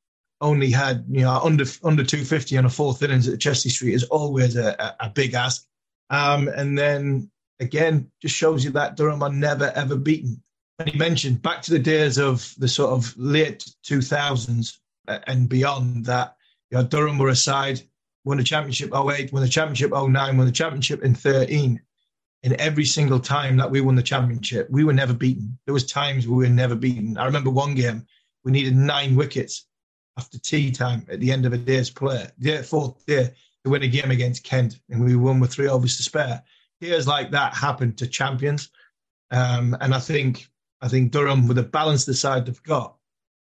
only 0.41 0.69
had 0.69 1.05
you 1.09 1.21
know 1.21 1.39
under 1.43 1.65
under 1.83 2.03
250 2.03 2.55
on 2.55 2.65
a 2.65 2.69
fourth 2.69 3.01
innings 3.01 3.27
at 3.27 3.39
Chester-le-Street 3.39 3.95
is 3.95 4.03
always 4.03 4.55
a, 4.55 4.75
a, 4.77 5.07
a 5.07 5.09
big 5.09 5.33
ask. 5.33 5.65
Um, 6.11 6.47
and 6.49 6.77
then 6.77 7.31
again, 7.59 8.11
just 8.21 8.35
shows 8.35 8.63
you 8.63 8.71
that 8.71 8.95
Durham 8.95 9.23
are 9.23 9.31
never 9.31 9.71
ever 9.75 9.95
beaten. 9.95 10.41
And 10.79 10.89
he 10.89 10.97
mentioned 10.97 11.41
back 11.41 11.61
to 11.63 11.71
the 11.71 11.79
days 11.79 12.17
of 12.17 12.53
the 12.57 12.67
sort 12.67 12.91
of 12.91 13.17
late 13.17 13.65
2000s 13.83 14.77
and 15.07 15.49
beyond 15.49 16.05
that, 16.05 16.35
you 16.69 16.77
know, 16.77 16.83
Durham 16.83 17.17
were 17.17 17.29
a 17.29 17.35
side, 17.35 17.81
won 18.25 18.37
the 18.37 18.43
championship 18.43 18.93
08, 18.93 19.31
won 19.31 19.41
the 19.41 19.49
championship 19.49 19.91
09, 19.91 20.37
won 20.37 20.45
the 20.45 20.51
championship 20.51 21.03
in 21.03 21.15
13. 21.15 21.81
And 22.43 22.53
every 22.53 22.85
single 22.85 23.19
time 23.19 23.57
that 23.57 23.71
we 23.71 23.81
won 23.81 23.95
the 23.95 24.03
championship, 24.03 24.69
we 24.69 24.83
were 24.83 24.93
never 24.93 25.13
beaten. 25.13 25.57
There 25.65 25.73
was 25.73 25.85
times 25.85 26.27
we 26.27 26.35
were 26.35 26.53
never 26.53 26.75
beaten. 26.75 27.17
I 27.17 27.25
remember 27.25 27.49
one 27.49 27.73
game, 27.73 28.05
we 28.43 28.51
needed 28.51 28.75
nine 28.75 29.15
wickets 29.15 29.65
after 30.17 30.37
tea 30.37 30.71
time 30.71 31.05
at 31.09 31.19
the 31.19 31.31
end 31.31 31.45
of 31.45 31.53
a 31.53 31.57
day's 31.57 31.89
play, 31.89 32.27
the 32.37 32.63
fourth 32.63 33.03
day, 33.05 33.33
to 33.63 33.69
win 33.71 33.83
a 33.83 33.87
game 33.87 34.11
against 34.11 34.43
Kent. 34.43 34.79
And 34.89 35.03
we 35.03 35.15
won 35.15 35.39
with 35.39 35.51
three 35.51 35.67
overs 35.67 35.97
to 35.97 36.03
spare 36.03 36.43
years 36.79 37.07
like 37.07 37.31
that 37.31 37.53
happen 37.53 37.93
to 37.95 38.07
champions. 38.07 38.69
Um, 39.31 39.75
and 39.81 39.93
I 39.93 39.99
think 39.99 40.47
I 40.81 40.87
think 40.87 41.11
Durham, 41.11 41.47
with 41.47 41.57
the 41.57 41.63
balance 41.63 42.05
the 42.05 42.13
side 42.13 42.45
they've 42.45 42.63
got, 42.63 42.95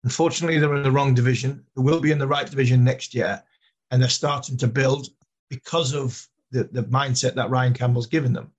unfortunately 0.04 0.58
they're 0.58 0.76
in 0.76 0.82
the 0.82 0.92
wrong 0.92 1.14
division. 1.14 1.64
They 1.74 1.82
will 1.82 2.00
be 2.00 2.12
in 2.12 2.18
the 2.18 2.26
right 2.26 2.48
division 2.48 2.84
next 2.84 3.14
year, 3.14 3.42
and 3.90 4.00
they're 4.00 4.08
starting 4.08 4.56
to 4.58 4.68
build 4.68 5.08
because 5.50 5.94
of 5.94 6.26
the, 6.50 6.64
the 6.64 6.84
mindset 6.84 7.34
that 7.34 7.50
Ryan 7.50 7.74
Campbell's 7.74 8.06
given 8.06 8.32
them. 8.32 8.52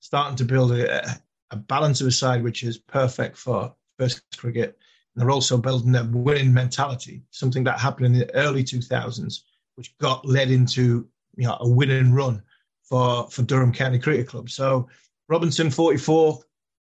Starting 0.00 0.36
to 0.36 0.44
build 0.44 0.72
a, 0.72 1.20
a 1.50 1.56
balance 1.56 2.00
of 2.00 2.06
a 2.06 2.12
side 2.12 2.42
which 2.42 2.62
is 2.62 2.78
perfect 2.78 3.36
for 3.36 3.74
first 3.98 4.22
cricket. 4.36 4.78
And 5.14 5.22
they're 5.22 5.30
also 5.30 5.58
building 5.58 5.94
a 5.96 6.04
winning 6.04 6.54
mentality, 6.54 7.22
something 7.30 7.64
that 7.64 7.80
happened 7.80 8.06
in 8.06 8.12
the 8.12 8.34
early 8.34 8.62
2000s, 8.62 9.40
which 9.74 9.96
got 9.98 10.24
led 10.24 10.50
into 10.50 11.06
you 11.36 11.46
know, 11.46 11.56
a 11.60 11.68
winning 11.68 12.12
run 12.12 12.42
for 12.90 13.28
for 13.30 13.42
Durham 13.42 13.72
County 13.72 13.98
Cricket 13.98 14.28
Club. 14.28 14.50
So 14.50 14.88
Robinson, 15.28 15.70
44, 15.70 16.40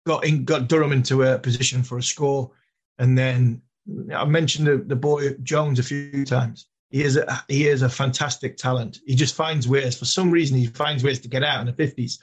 got 0.06 0.26
in, 0.26 0.46
got 0.46 0.70
Durham 0.70 0.92
into 0.92 1.24
a 1.24 1.40
position 1.40 1.84
for 1.84 1.98
a 1.98 2.04
score, 2.04 2.52
and 3.00 3.18
then 3.18 3.62
I 4.14 4.26
mentioned 4.26 4.68
the, 4.68 4.78
the 4.78 4.96
boy 4.96 5.34
Jones 5.44 5.80
a 5.80 5.84
few 5.84 6.26
times. 6.26 6.68
He 6.92 7.04
is 7.04 7.18
a, 7.18 7.44
he 7.50 7.68
is 7.68 7.82
a 7.82 7.90
fantastic 7.90 8.56
talent. 8.56 9.00
He 9.06 9.16
just 9.16 9.36
finds 9.36 9.68
ways. 9.68 9.98
For 9.98 10.06
some 10.06 10.32
reason, 10.32 10.58
he 10.58 10.68
finds 10.68 11.04
ways 11.04 11.20
to 11.22 11.28
get 11.28 11.44
out 11.44 11.60
in 11.60 11.68
the 11.68 11.74
fifties, 11.74 12.20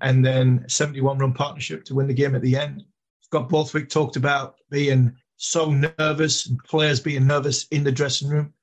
and 0.00 0.24
then 0.24 0.64
seventy-one 0.68 1.18
run 1.18 1.34
partnership 1.34 1.84
to 1.84 1.94
win 1.94 2.06
the 2.06 2.14
game 2.14 2.34
at 2.34 2.42
the 2.42 2.56
end. 2.56 2.84
Scott 3.20 3.48
Borthwick 3.48 3.88
talked 3.88 4.14
about 4.16 4.54
being 4.70 5.12
so 5.36 5.70
nervous 5.70 6.46
and 6.46 6.62
players 6.64 7.00
being 7.00 7.26
nervous 7.26 7.66
in 7.68 7.82
the 7.82 7.92
dressing 7.92 8.28
room. 8.28 8.54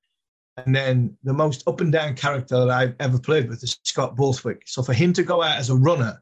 And 0.58 0.76
then 0.76 1.18
the 1.24 1.34
most 1.34 1.68
up 1.68 1.82
and 1.82 1.92
down 1.92 2.16
character 2.16 2.60
that 2.60 2.70
I've 2.70 2.96
ever 3.00 3.18
played 3.18 3.50
with 3.50 3.64
is 3.64 3.80
Scott 3.84 4.16
Borthwick. 4.16 4.64
So 4.66 4.84
for 4.84 4.94
him 4.94 5.12
to 5.14 5.24
go 5.24 5.42
out 5.42 5.58
as 5.58 5.70
a 5.70 5.76
runner, 5.76 6.22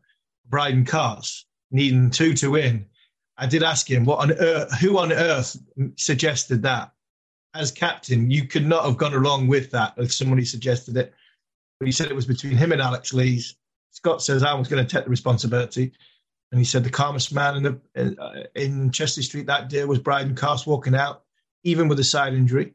Brydon 0.50 0.86
Carse, 0.86 1.46
needing 1.70 2.10
two 2.10 2.34
to 2.36 2.52
win, 2.52 2.86
I 3.38 3.48
did 3.48 3.64
ask 3.64 3.90
him 3.90 4.06
what 4.06 4.20
on 4.20 4.32
earth, 4.32 4.72
who 4.80 4.98
on 4.98 5.12
earth 5.12 5.58
suggested 5.98 6.62
that. 6.64 6.92
As 7.54 7.72
captain, 7.72 8.32
you 8.32 8.48
could 8.48 8.66
not 8.66 8.86
have 8.86 8.96
gone 8.96 9.14
along 9.14 9.48
with 9.48 9.72
that 9.72 9.94
if 9.98 10.14
somebody 10.14 10.46
suggested 10.46 10.96
it. 10.96 11.14
But 11.80 11.88
he 11.88 11.92
said 11.92 12.10
it 12.10 12.16
was 12.16 12.26
between 12.26 12.56
him 12.56 12.72
and 12.72 12.82
Alex 12.82 13.14
Lees. 13.14 13.56
Scott 13.90 14.22
says 14.22 14.44
I 14.44 14.54
was 14.54 14.70
going 14.70 14.86
to 14.86 14.90
take 14.90 15.04
the 15.04 15.10
responsibility. 15.10 15.92
And 16.52 16.60
he 16.60 16.66
said 16.66 16.84
the 16.84 16.90
calmest 16.90 17.34
man 17.34 17.58
in, 17.58 17.64
the, 17.64 18.22
uh, 18.22 18.44
in 18.56 18.92
Chester-le-Street 18.92 19.48
that 19.48 19.70
day 19.70 19.84
was 19.84 20.00
Brydon 20.00 20.36
Carse 20.36 20.66
walking 20.66 20.96
out, 20.96 21.24
even 21.64 21.90
with 21.90 22.00
a 22.00 22.04
side 22.04 22.34
injury. 22.34 22.74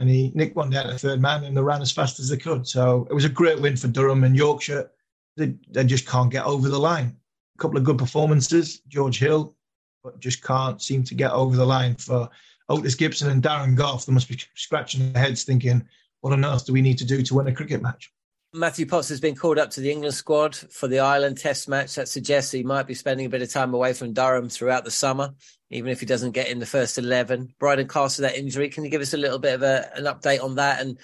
And 0.00 0.08
he 0.08 0.32
nicked 0.34 0.56
one 0.56 0.70
down 0.70 0.86
to 0.86 0.98
third 0.98 1.20
man 1.20 1.44
and 1.44 1.56
they 1.56 1.60
ran 1.60 1.82
as 1.82 1.92
fast 1.92 2.18
as 2.18 2.28
they 2.28 2.36
could. 2.36 2.66
So 2.66 3.06
it 3.10 3.14
was 3.14 3.24
a 3.24 3.28
great 3.28 3.60
win 3.60 3.76
for 3.76 3.88
Durham 3.88 4.24
and 4.24 4.36
Yorkshire. 4.36 4.90
They, 5.36 5.54
they 5.70 5.84
just 5.84 6.06
can't 6.06 6.30
get 6.30 6.44
over 6.44 6.68
the 6.68 6.78
line. 6.78 7.16
A 7.56 7.58
couple 7.58 7.76
of 7.76 7.84
good 7.84 7.98
performances. 7.98 8.80
George 8.88 9.18
Hill, 9.18 9.54
but 10.02 10.20
just 10.20 10.42
can't 10.42 10.82
seem 10.82 11.04
to 11.04 11.14
get 11.14 11.30
over 11.32 11.56
the 11.56 11.66
line 11.66 11.94
for 11.96 12.28
Otis 12.68 12.94
Gibson 12.94 13.30
and 13.30 13.42
Darren 13.42 13.76
Gough. 13.76 14.06
They 14.06 14.12
must 14.12 14.28
be 14.28 14.38
scratching 14.54 15.12
their 15.12 15.22
heads 15.22 15.44
thinking, 15.44 15.86
what 16.20 16.32
on 16.32 16.44
earth 16.44 16.66
do 16.66 16.72
we 16.72 16.82
need 16.82 16.98
to 16.98 17.04
do 17.04 17.22
to 17.22 17.34
win 17.34 17.48
a 17.48 17.52
cricket 17.52 17.82
match? 17.82 18.12
Matthew 18.54 18.86
Potts 18.86 19.08
has 19.08 19.18
been 19.18 19.34
called 19.34 19.58
up 19.58 19.70
to 19.70 19.80
the 19.80 19.90
England 19.90 20.14
squad 20.14 20.54
for 20.54 20.86
the 20.86 21.00
Ireland 21.00 21.38
Test 21.38 21.68
match. 21.68 21.96
That 21.96 22.08
suggests 22.08 22.52
he 22.52 22.62
might 22.62 22.86
be 22.86 22.94
spending 22.94 23.26
a 23.26 23.28
bit 23.28 23.42
of 23.42 23.50
time 23.50 23.74
away 23.74 23.92
from 23.94 24.12
Durham 24.12 24.48
throughout 24.48 24.84
the 24.84 24.92
summer, 24.92 25.34
even 25.70 25.90
if 25.90 25.98
he 25.98 26.06
doesn't 26.06 26.30
get 26.30 26.48
in 26.48 26.60
the 26.60 26.66
first 26.66 26.96
eleven. 26.96 27.52
Brydon 27.58 27.88
Carse 27.88 28.18
that 28.18 28.36
injury. 28.36 28.68
Can 28.68 28.84
you 28.84 28.90
give 28.90 29.02
us 29.02 29.12
a 29.12 29.16
little 29.16 29.40
bit 29.40 29.54
of 29.54 29.64
a, 29.64 29.90
an 29.96 30.04
update 30.04 30.40
on 30.40 30.54
that 30.54 30.80
and 30.80 30.96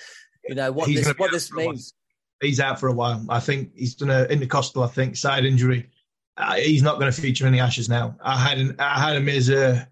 you 0.49 0.55
know 0.55 0.71
what 0.71 0.89
he's 0.89 1.05
this 1.05 1.19
what 1.19 1.33
this 1.33 1.53
means? 1.53 1.93
He's 2.41 2.61
out 2.61 2.79
for 2.79 2.89
a 2.89 2.93
while. 2.93 3.27
I 3.29 3.41
think 3.41 3.73
he's 3.75 3.97
done 3.97 4.11
a 4.11 4.25
intercostal. 4.27 4.85
I 4.85 4.89
think 4.89 5.17
side 5.17 5.45
injury. 5.45 5.91
Uh, 6.37 6.55
he's 6.55 6.85
not 6.85 7.01
going 7.01 7.13
to 7.13 7.21
feature 7.21 7.49
in 7.49 7.53
the 7.53 7.59
Ashes 7.59 7.89
now. 7.89 8.17
I 8.23 8.39
had 8.39 8.59
an, 8.59 8.77
I 8.79 9.01
had 9.01 9.17
him 9.17 9.29
as 9.29 9.51
a 9.51 9.89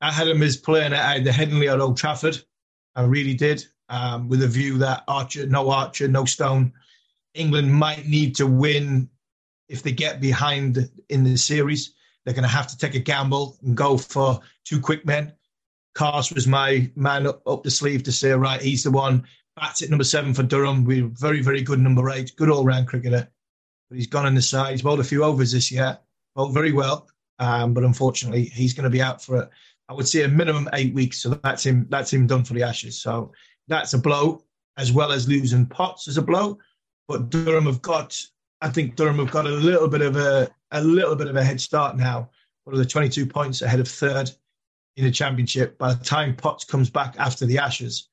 I 0.00 0.10
had 0.10 0.26
him 0.26 0.42
as 0.42 0.56
playing 0.56 0.94
at 0.94 1.22
the 1.22 1.30
Headingley 1.30 1.70
at 1.70 1.80
Old 1.80 1.98
Trafford. 1.98 2.42
I 2.96 3.02
really 3.02 3.34
did, 3.34 3.66
um, 3.90 4.30
with 4.30 4.42
a 4.42 4.48
view 4.48 4.78
that 4.78 5.04
Archer, 5.06 5.46
no 5.46 5.70
Archer, 5.70 6.08
no 6.08 6.24
Stone 6.24 6.72
England 7.34 7.72
might 7.72 8.06
need 8.06 8.36
to 8.36 8.46
win 8.46 9.08
if 9.68 9.82
they 9.82 9.92
get 9.92 10.20
behind 10.20 10.88
in 11.08 11.24
the 11.24 11.36
series. 11.36 11.94
They're 12.24 12.34
going 12.34 12.44
to 12.44 12.48
have 12.48 12.68
to 12.68 12.78
take 12.78 12.94
a 12.94 13.00
gamble 13.00 13.58
and 13.62 13.76
go 13.76 13.98
for 13.98 14.40
two 14.64 14.80
quick 14.80 15.04
men. 15.04 15.32
Carse 15.94 16.32
was 16.32 16.46
my 16.46 16.90
man 16.96 17.26
up, 17.26 17.42
up 17.46 17.62
the 17.62 17.70
sleeve 17.70 18.02
to 18.04 18.12
say, 18.12 18.32
right, 18.32 18.60
he's 18.60 18.82
the 18.82 18.90
one. 18.90 19.24
Bats 19.56 19.82
at 19.82 19.90
number 19.90 20.04
seven 20.04 20.34
for 20.34 20.42
Durham. 20.42 20.84
We're 20.84 21.06
very, 21.06 21.40
very 21.40 21.62
good 21.62 21.78
number 21.78 22.10
eight. 22.10 22.34
Good 22.36 22.50
all 22.50 22.64
round 22.64 22.88
cricketer. 22.88 23.28
But 23.88 23.96
he's 23.96 24.08
gone 24.08 24.26
on 24.26 24.34
the 24.34 24.42
side. 24.42 24.72
He's 24.72 24.82
bowled 24.82 25.00
a 25.00 25.04
few 25.04 25.22
overs 25.22 25.52
this 25.52 25.70
year. 25.70 25.98
Bowled 26.34 26.54
very 26.54 26.72
well. 26.72 27.08
Um, 27.38 27.74
but 27.74 27.84
unfortunately, 27.84 28.46
he's 28.46 28.74
going 28.74 28.84
to 28.84 28.90
be 28.90 29.02
out 29.02 29.22
for. 29.22 29.48
I 29.88 29.92
would 29.92 30.08
say, 30.08 30.22
a 30.22 30.28
minimum 30.28 30.68
eight 30.72 30.94
weeks. 30.94 31.18
So 31.18 31.38
that's 31.42 31.64
him. 31.64 31.86
That's 31.90 32.12
him 32.12 32.26
done 32.26 32.42
for 32.42 32.54
the 32.54 32.62
Ashes. 32.62 33.00
So 33.00 33.32
that's 33.68 33.92
a 33.92 33.98
blow, 33.98 34.42
as 34.76 34.92
well 34.92 35.12
as 35.12 35.28
losing 35.28 35.66
Potts 35.66 36.08
as 36.08 36.16
a 36.16 36.22
blow. 36.22 36.58
But 37.06 37.30
Durham 37.30 37.66
have 37.66 37.82
got, 37.82 38.20
I 38.60 38.70
think 38.70 38.96
Durham 38.96 39.18
have 39.18 39.30
got 39.30 39.46
a 39.46 39.50
little 39.50 39.88
bit 39.88 40.02
of 40.02 40.16
a 40.16 40.50
a 40.70 40.82
little 40.82 41.14
bit 41.14 41.28
of 41.28 41.36
a 41.36 41.44
head 41.44 41.60
start 41.60 41.96
now. 41.96 42.30
What 42.64 42.74
are 42.74 42.78
the 42.78 42.86
22 42.86 43.26
points 43.26 43.62
ahead 43.62 43.80
of 43.80 43.86
third 43.86 44.30
in 44.96 45.04
the 45.04 45.10
championship? 45.10 45.78
By 45.78 45.94
the 45.94 46.04
time 46.04 46.34
Potts 46.34 46.64
comes 46.64 46.90
back 46.90 47.14
after 47.18 47.46
the 47.46 47.58
Ashes, 47.58 48.08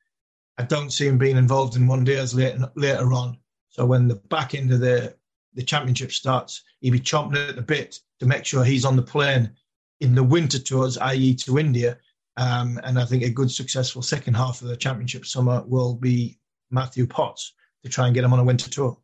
I 0.57 0.63
don't 0.63 0.91
see 0.91 1.07
him 1.07 1.17
being 1.17 1.37
involved 1.37 1.75
in 1.75 1.87
one 1.87 2.03
days 2.03 2.33
later 2.33 2.71
later 2.75 3.13
on. 3.13 3.37
So 3.69 3.85
when 3.85 4.07
the 4.07 4.15
back 4.15 4.53
end 4.53 4.71
of 4.71 4.79
the 4.79 5.15
the 5.53 5.63
championship 5.63 6.11
starts, 6.11 6.63
he'll 6.79 6.93
be 6.93 6.99
chomping 6.99 7.49
at 7.49 7.55
the 7.55 7.61
bit 7.61 7.99
to 8.19 8.25
make 8.25 8.45
sure 8.45 8.63
he's 8.63 8.85
on 8.85 8.95
the 8.95 9.01
plane 9.01 9.51
in 9.99 10.15
the 10.15 10.23
winter 10.23 10.59
tours, 10.59 10.97
i.e., 10.97 11.35
to 11.35 11.59
India. 11.59 11.97
Um, 12.37 12.79
and 12.83 12.97
I 12.97 13.05
think 13.05 13.23
a 13.23 13.29
good, 13.29 13.51
successful 13.51 14.01
second 14.01 14.35
half 14.35 14.61
of 14.61 14.67
the 14.67 14.77
championship 14.77 15.25
summer 15.25 15.63
will 15.67 15.95
be 15.95 16.39
Matthew 16.69 17.05
Potts 17.05 17.53
to 17.83 17.89
try 17.89 18.05
and 18.05 18.15
get 18.15 18.23
him 18.23 18.33
on 18.33 18.39
a 18.39 18.43
winter 18.43 18.69
tour. 18.69 18.97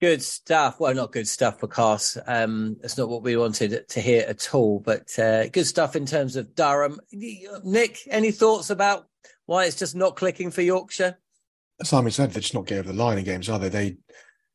Good 0.00 0.22
stuff. 0.22 0.80
Well, 0.80 0.94
not 0.94 1.12
good 1.12 1.28
stuff 1.28 1.60
for 1.60 1.66
Carse. 1.66 2.16
Um, 2.26 2.76
that's 2.80 2.96
not 2.96 3.10
what 3.10 3.22
we 3.22 3.36
wanted 3.36 3.86
to 3.86 4.00
hear 4.00 4.24
at 4.26 4.54
all, 4.54 4.80
but 4.80 5.18
uh, 5.18 5.48
good 5.48 5.66
stuff 5.66 5.94
in 5.94 6.06
terms 6.06 6.36
of 6.36 6.54
Durham. 6.54 6.98
Nick, 7.12 7.98
any 8.08 8.30
thoughts 8.30 8.70
about 8.70 9.08
why 9.44 9.66
it's 9.66 9.76
just 9.76 9.94
not 9.94 10.16
clicking 10.16 10.50
for 10.50 10.62
Yorkshire? 10.62 11.18
Simon 11.82 12.12
said 12.12 12.30
they're 12.30 12.40
just 12.40 12.54
not 12.54 12.66
getting 12.66 12.84
over 12.84 12.92
the 12.92 13.02
line 13.02 13.18
in 13.18 13.24
games, 13.24 13.48
are 13.50 13.58
they? 13.58 13.68
They, 13.68 13.96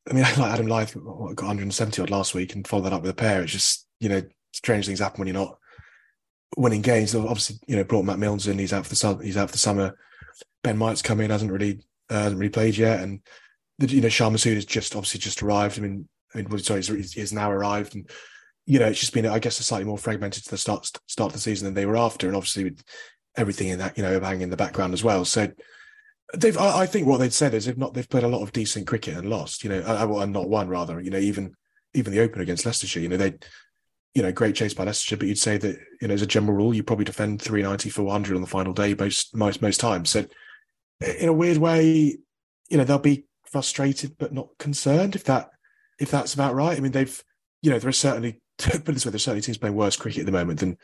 I 0.10 0.14
mean, 0.14 0.24
like 0.38 0.40
Adam 0.40 0.68
Lyth 0.68 0.96
got 1.36 1.46
170 1.46 2.02
odd 2.02 2.10
last 2.10 2.34
week 2.34 2.56
and 2.56 2.68
followed 2.68 2.86
that 2.86 2.94
up 2.94 3.04
with 3.04 3.12
a 3.12 3.16
pair. 3.16 3.44
It's 3.44 3.52
just, 3.52 3.88
you 4.00 4.10
know, 4.10 4.24
strange 4.52 4.88
things 4.88 5.00
happen 5.00 5.20
when 5.20 5.28
you're 5.28 5.36
not 5.36 5.58
winning 6.58 6.82
games. 6.82 7.14
Obviously, 7.14 7.58
you 7.68 7.76
know, 7.76 7.84
brought 7.84 8.06
Matt 8.06 8.20
Milnes 8.20 8.48
in. 8.48 8.58
He's 8.58 8.74
out 8.74 8.84
for 8.84 8.90
the 8.90 8.96
summer. 8.96 9.22
He's 9.24 9.38
out 9.38 9.50
for 9.50 9.54
the 9.54 9.60
summer. 9.60 9.96
Ben 10.64 10.78
Mike's 10.78 11.02
come 11.02 11.22
in, 11.22 11.30
hasn't 11.30 11.52
really 11.52 11.82
uh, 12.10 12.24
hasn't 12.24 12.40
really 12.40 12.50
played 12.50 12.78
yet, 12.78 13.02
and 13.02 13.20
the, 13.20 13.22
you 13.80 14.02
know 14.02 14.10
Shan 14.10 14.34
Masood 14.34 14.56
has 14.56 14.66
just 14.66 14.96
obviously 14.96 15.20
just 15.20 15.44
arrived. 15.44 15.78
I 15.78 15.82
mean, 15.82 16.08
I 16.34 16.42
mean, 16.42 16.60
sorry, 16.60 16.82
he's, 16.82 17.14
he's 17.14 17.34
now 17.34 17.52
arrived, 17.52 17.96
and 17.96 18.10
you 18.66 18.80
know 18.80 18.88
it's 18.88 19.00
just 19.00 19.14
been, 19.14 19.26
I 19.26 19.40
guess, 19.40 19.60
a 19.60 19.64
slightly 19.64 19.86
more 19.86 19.98
fragmented 19.98 20.44
to 20.44 20.52
the 20.52 20.58
start 20.58 20.90
start 21.08 21.30
of 21.30 21.34
the 21.34 21.40
season 21.40 21.66
than 21.66 21.74
they 21.74 21.86
were 21.86 21.98
after, 21.98 22.28
and 22.28 22.36
obviously 22.36 22.66
with 22.66 22.84
everything 23.38 23.70
in 23.70 23.80
that, 23.80 23.98
you 23.98 24.04
know, 24.04 24.20
hanging 24.20 24.44
in 24.44 24.50
the 24.50 24.58
background 24.58 24.94
as 24.94 25.04
well. 25.04 25.26
So 25.26 25.50
they've, 26.34 26.58
I, 26.58 26.82
I 26.82 26.86
think, 26.86 27.08
what 27.08 27.20
they'd 27.20 27.34
said 27.34 27.54
is 27.54 27.66
they've 27.66 27.78
not 27.78 27.94
they've 27.94 28.10
played 28.10 28.24
a 28.24 28.30
lot 28.30 28.42
of 28.42 28.54
decent 28.54 28.88
cricket 28.88 29.18
and 29.18 29.30
lost, 29.30 29.64
you 29.64 29.70
know, 29.70 29.82
uh, 29.82 30.22
and 30.22 30.34
not 30.34 30.50
won 30.50 30.68
rather, 30.68 31.00
you 31.00 31.12
know, 31.12 31.18
even 31.18 31.54
even 31.94 32.14
the 32.14 32.22
opener 32.22 32.44
against 32.44 32.66
Leicestershire, 32.66 33.02
you 33.02 33.10
know, 33.10 33.18
they 33.18 33.34
you 34.14 34.22
know, 34.22 34.32
great 34.32 34.56
chase 34.56 34.74
by 34.74 34.86
Leicestershire, 34.86 35.18
but 35.18 35.28
you'd 35.28 35.38
say 35.38 35.58
that, 35.58 35.78
you 36.02 36.08
know, 36.08 36.14
as 36.14 36.22
a 36.22 36.26
general 36.26 36.56
rule, 36.56 36.74
you 36.74 36.84
probably 36.84 37.04
defend 37.04 37.42
390 37.42 37.90
for 37.90 38.04
100 38.04 38.36
on 38.36 38.42
the 38.42 38.48
final 38.48 38.72
day 38.72 38.96
most 38.98 39.36
most 39.36 39.62
most 39.62 39.80
times. 39.80 40.10
So 40.10 40.26
in 41.20 41.28
a 41.28 41.34
weird 41.34 41.58
way, 41.58 42.18
you 42.70 42.78
know, 42.78 42.86
they'll 42.86 42.98
be 42.98 43.25
frustrated 43.50 44.18
but 44.18 44.34
not 44.34 44.50
concerned 44.60 45.16
if 45.16 45.24
that 45.26 45.50
if 46.00 46.12
that's 46.12 46.34
about 46.34 46.56
right. 46.56 46.78
I 46.78 46.82
mean, 46.82 46.92
they've 46.92 47.24
you 47.62 47.72
know 47.72 47.80
there 47.80 47.90
are 47.90 47.94
certainly 47.94 48.42
put 48.58 48.86
this 48.86 49.06
way, 49.06 49.12
there's 49.12 49.24
certainly 49.24 49.42
teams 49.42 49.58
playing 49.58 49.76
worse 49.76 49.96
cricket 49.96 50.22
at 50.22 50.26
the 50.26 50.32
moment 50.32 50.60
than 50.60 50.78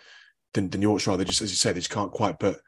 than, 0.53 0.69
than 0.69 0.81
Yorkshire. 0.81 1.17
They 1.17 1.23
just 1.23 1.41
as 1.41 1.51
you 1.51 1.55
say, 1.55 1.71
they 1.71 1.79
just 1.79 1.89
can't 1.89 2.11
quite 2.11 2.39
put 2.39 2.59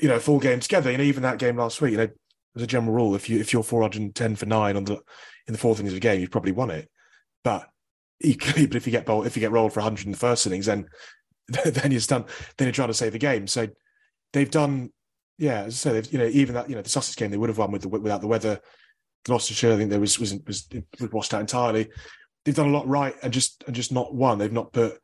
you 0.00 0.08
know 0.08 0.18
full 0.18 0.40
game 0.40 0.60
together. 0.60 0.90
You 0.90 0.98
know, 0.98 1.04
even 1.04 1.22
that 1.22 1.38
game 1.38 1.56
last 1.56 1.80
week, 1.80 1.92
you 1.92 1.98
know, 1.98 2.08
as 2.56 2.62
a 2.62 2.66
general 2.66 2.94
rule, 2.94 3.14
if 3.14 3.28
you 3.28 3.38
if 3.40 3.52
you're 3.52 3.62
410 3.62 4.36
for 4.36 4.46
nine 4.46 4.76
on 4.76 4.84
the 4.84 5.00
in 5.46 5.52
the 5.52 5.58
fourth 5.58 5.80
innings 5.80 5.92
of 5.92 5.98
a 5.98 6.00
game, 6.00 6.20
you've 6.20 6.30
probably 6.30 6.52
won 6.52 6.70
it. 6.70 6.88
But 7.42 7.68
equally, 8.20 8.66
but 8.68 8.76
if 8.76 8.86
you 8.86 8.92
get 8.92 9.06
bowled, 9.06 9.26
if 9.26 9.36
you 9.36 9.40
get 9.40 9.52
rolled 9.52 9.72
for 9.72 9.80
100 9.80 10.06
in 10.06 10.12
the 10.12 10.18
first 10.18 10.46
innings, 10.46 10.66
then 10.66 10.86
then 11.64 11.92
you're 11.92 12.00
done. 12.00 12.24
Then 12.56 12.66
you're 12.66 12.72
trying 12.72 12.88
to 12.88 12.94
save 12.94 13.12
the 13.12 13.18
game. 13.18 13.46
So 13.46 13.68
they've 14.32 14.50
done 14.50 14.90
yeah, 15.38 15.62
as 15.62 15.86
I 15.86 16.00
say, 16.00 16.08
you 16.10 16.18
know, 16.18 16.26
even 16.26 16.54
that, 16.54 16.68
you 16.68 16.76
know, 16.76 16.82
the 16.82 16.88
Sussex 16.88 17.16
game 17.16 17.30
they 17.30 17.36
would 17.36 17.48
have 17.48 17.58
won 17.58 17.72
with 17.72 17.82
the, 17.82 17.88
without 17.88 18.20
the 18.20 18.28
weather. 18.28 18.60
Gloucestershire, 19.24 19.72
I 19.72 19.76
think 19.76 19.90
there 19.90 20.00
was 20.00 20.18
was 20.18 20.34
was, 20.46 20.68
was 21.00 21.12
washed 21.12 21.34
out 21.34 21.40
entirely. 21.40 21.88
They've 22.44 22.54
done 22.54 22.68
a 22.68 22.72
lot 22.72 22.86
right 22.86 23.14
and 23.22 23.32
just 23.32 23.64
and 23.66 23.74
just 23.74 23.92
not 23.92 24.14
won. 24.14 24.38
They've 24.38 24.52
not 24.52 24.72
put 24.72 24.98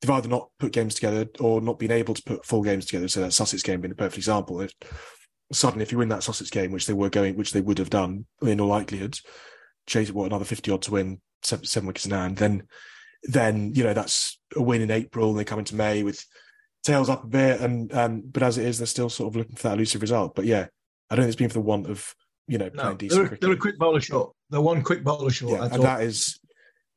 they've 0.00 0.10
either 0.10 0.28
not 0.28 0.50
put 0.58 0.72
games 0.72 0.94
together 0.94 1.28
or 1.38 1.60
not 1.60 1.78
been 1.78 1.92
able 1.92 2.14
to 2.14 2.22
put 2.22 2.44
full 2.44 2.62
games 2.62 2.86
together. 2.86 3.08
So 3.08 3.20
that 3.20 3.32
Sussex 3.32 3.62
game 3.62 3.80
being 3.80 3.92
a 3.92 3.96
perfect 3.96 4.18
example. 4.18 4.60
If, 4.60 4.72
suddenly, 5.52 5.82
if 5.82 5.92
you 5.92 5.98
win 5.98 6.08
that 6.08 6.22
Sussex 6.22 6.50
game, 6.50 6.72
which 6.72 6.86
they 6.86 6.92
were 6.92 7.10
going, 7.10 7.36
which 7.36 7.52
they 7.52 7.60
would 7.60 7.78
have 7.78 7.90
done 7.90 8.26
in 8.42 8.60
all 8.60 8.68
likelihood, 8.68 9.18
chase 9.86 10.10
what 10.10 10.26
another 10.26 10.44
fifty 10.44 10.70
odd 10.70 10.82
to 10.82 10.92
win 10.92 11.20
seven, 11.42 11.64
seven 11.64 11.86
wickets 11.86 12.06
in 12.06 12.12
hand, 12.12 12.36
then 12.36 12.64
then 13.24 13.72
you 13.74 13.84
know 13.84 13.94
that's 13.94 14.40
a 14.56 14.62
win 14.62 14.82
in 14.82 14.90
April, 14.90 15.30
and 15.30 15.38
they 15.38 15.44
come 15.44 15.58
into 15.58 15.76
May 15.76 16.02
with 16.02 16.24
tails 16.82 17.10
up 17.10 17.24
a 17.24 17.28
bit, 17.28 17.60
and 17.60 17.92
um, 17.94 18.22
but 18.24 18.42
as 18.42 18.58
it 18.58 18.66
is, 18.66 18.78
they're 18.78 18.86
still 18.86 19.10
sort 19.10 19.28
of 19.28 19.36
looking 19.36 19.56
for 19.56 19.68
that 19.68 19.74
elusive 19.74 20.02
result. 20.02 20.34
But 20.34 20.46
yeah, 20.46 20.66
I 21.10 21.16
don't 21.16 21.24
think 21.24 21.28
it's 21.28 21.36
been 21.36 21.50
for 21.50 21.54
the 21.54 21.60
want 21.60 21.88
of 21.88 22.14
you 22.50 22.58
know 22.58 22.70
playing 22.70 22.96
decent. 22.96 23.28
They're, 23.28 23.38
they're, 23.40 23.52
a 23.52 23.56
quick 23.56 23.78
bowler 23.78 24.00
short. 24.00 24.32
They're 24.50 24.60
one 24.60 24.82
quick 24.82 25.04
bowler 25.04 25.30
short. 25.30 25.60
Yeah, 25.60 25.64
and 25.64 25.76
all. 25.76 25.82
that 25.82 26.02
is 26.02 26.38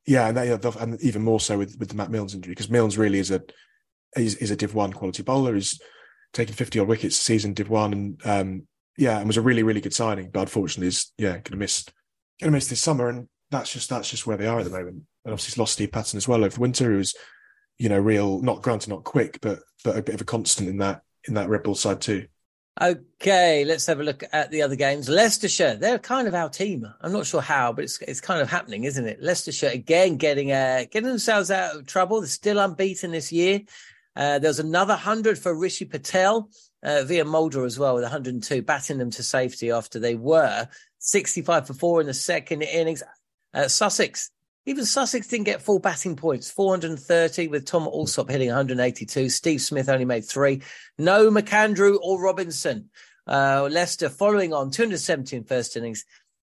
yeah, 0.06 0.28
and 0.28 0.36
that, 0.36 0.46
yeah, 0.46 0.82
and 0.82 1.00
even 1.00 1.22
more 1.22 1.40
so 1.40 1.58
with 1.58 1.76
with 1.78 1.88
the 1.88 1.94
Matt 1.94 2.10
Milnes 2.10 2.34
injury 2.34 2.52
because 2.52 2.70
Milnes 2.70 2.98
really 2.98 3.18
is 3.18 3.30
a 3.30 3.42
is, 4.16 4.36
is 4.36 4.50
a 4.50 4.56
Div 4.56 4.74
One 4.74 4.92
quality 4.92 5.22
bowler. 5.22 5.54
He's 5.54 5.80
taken 6.32 6.54
fifty 6.54 6.78
odd 6.78 6.88
wickets 6.88 7.16
season 7.16 7.54
Div 7.54 7.70
One, 7.70 7.92
and 7.92 8.26
um, 8.26 8.66
yeah, 8.98 9.18
and 9.18 9.26
was 9.26 9.36
a 9.36 9.42
really 9.42 9.62
really 9.62 9.80
good 9.80 9.94
signing. 9.94 10.30
But 10.30 10.40
unfortunately, 10.40 10.88
is 10.88 11.12
yeah 11.18 11.32
going 11.32 11.42
to 11.44 11.56
miss 11.56 11.84
going 12.40 12.52
to 12.52 12.56
miss 12.56 12.68
this 12.68 12.80
summer, 12.80 13.08
and 13.08 13.28
that's 13.50 13.72
just 13.72 13.88
that's 13.88 14.10
just 14.10 14.26
where 14.26 14.36
they 14.36 14.46
are 14.46 14.58
at 14.58 14.64
the 14.64 14.70
moment. 14.70 15.02
And 15.24 15.32
obviously, 15.32 15.52
he's 15.52 15.58
lost 15.58 15.74
Steve 15.74 15.92
Patterson 15.92 16.18
as 16.18 16.28
well 16.28 16.44
over 16.44 16.54
the 16.54 16.60
winter, 16.60 16.90
who 16.90 16.98
was 16.98 17.14
you 17.78 17.88
know, 17.88 17.98
real 17.98 18.40
not 18.40 18.62
granted 18.62 18.90
not 18.90 19.04
quick, 19.04 19.38
but 19.40 19.60
but 19.84 19.96
a 19.96 20.02
bit 20.02 20.14
of 20.14 20.20
a 20.20 20.24
constant 20.24 20.68
in 20.68 20.78
that 20.78 21.02
in 21.26 21.34
that 21.34 21.48
red 21.48 21.62
ball 21.62 21.74
side 21.74 22.00
too. 22.00 22.26
Okay, 22.80 23.64
let's 23.64 23.86
have 23.86 24.00
a 24.00 24.02
look 24.02 24.24
at 24.32 24.50
the 24.50 24.62
other 24.62 24.74
games. 24.74 25.08
Leicestershire, 25.08 25.76
they're 25.76 25.98
kind 25.98 26.26
of 26.26 26.34
our 26.34 26.48
team. 26.48 26.84
I'm 27.00 27.12
not 27.12 27.24
sure 27.24 27.40
how, 27.40 27.72
but 27.72 27.84
it's 27.84 28.00
it's 28.02 28.20
kind 28.20 28.40
of 28.40 28.50
happening, 28.50 28.82
isn't 28.82 29.06
it? 29.06 29.22
Leicestershire 29.22 29.70
again 29.70 30.16
getting 30.16 30.50
uh, 30.50 30.84
getting 30.90 31.08
themselves 31.08 31.52
out 31.52 31.76
of 31.76 31.86
trouble. 31.86 32.20
They're 32.20 32.28
still 32.28 32.58
unbeaten 32.58 33.12
this 33.12 33.30
year. 33.30 33.60
Uh, 34.16 34.40
there's 34.40 34.58
another 34.58 34.96
hundred 34.96 35.38
for 35.38 35.56
Rishi 35.56 35.84
Patel 35.84 36.50
uh, 36.84 37.04
Wiaan 37.06 37.26
Mulder 37.26 37.64
as 37.64 37.78
well 37.78 37.94
with 37.94 38.02
102, 38.04 38.62
batting 38.62 38.98
them 38.98 39.10
to 39.12 39.22
safety 39.22 39.70
after 39.70 39.98
they 39.98 40.14
were 40.14 40.68
65 40.98 41.66
for 41.66 41.74
four 41.74 42.00
in 42.00 42.06
the 42.06 42.14
second 42.14 42.62
innings. 42.62 43.02
Uh, 43.52 43.68
Sussex 43.68 44.30
even 44.66 44.84
Sussex 44.86 45.26
didn't 45.26 45.44
get 45.44 45.62
full 45.62 45.78
batting 45.78 46.16
points, 46.16 46.50
430 46.50 47.48
with 47.48 47.66
Tom 47.66 47.86
Alsop 47.86 48.30
hitting 48.30 48.48
182. 48.48 49.28
Steve 49.28 49.60
Smith 49.60 49.88
only 49.88 50.06
made 50.06 50.24
three. 50.24 50.62
No 50.98 51.30
McAndrew 51.30 51.98
or 52.00 52.22
Robinson. 52.22 52.88
Uh, 53.26 53.68
Leicester 53.70 54.08
following 54.08 54.52
on 54.54 54.70
270 54.70 55.36
in 55.36 55.44
first 55.44 55.76
innings. 55.76 56.04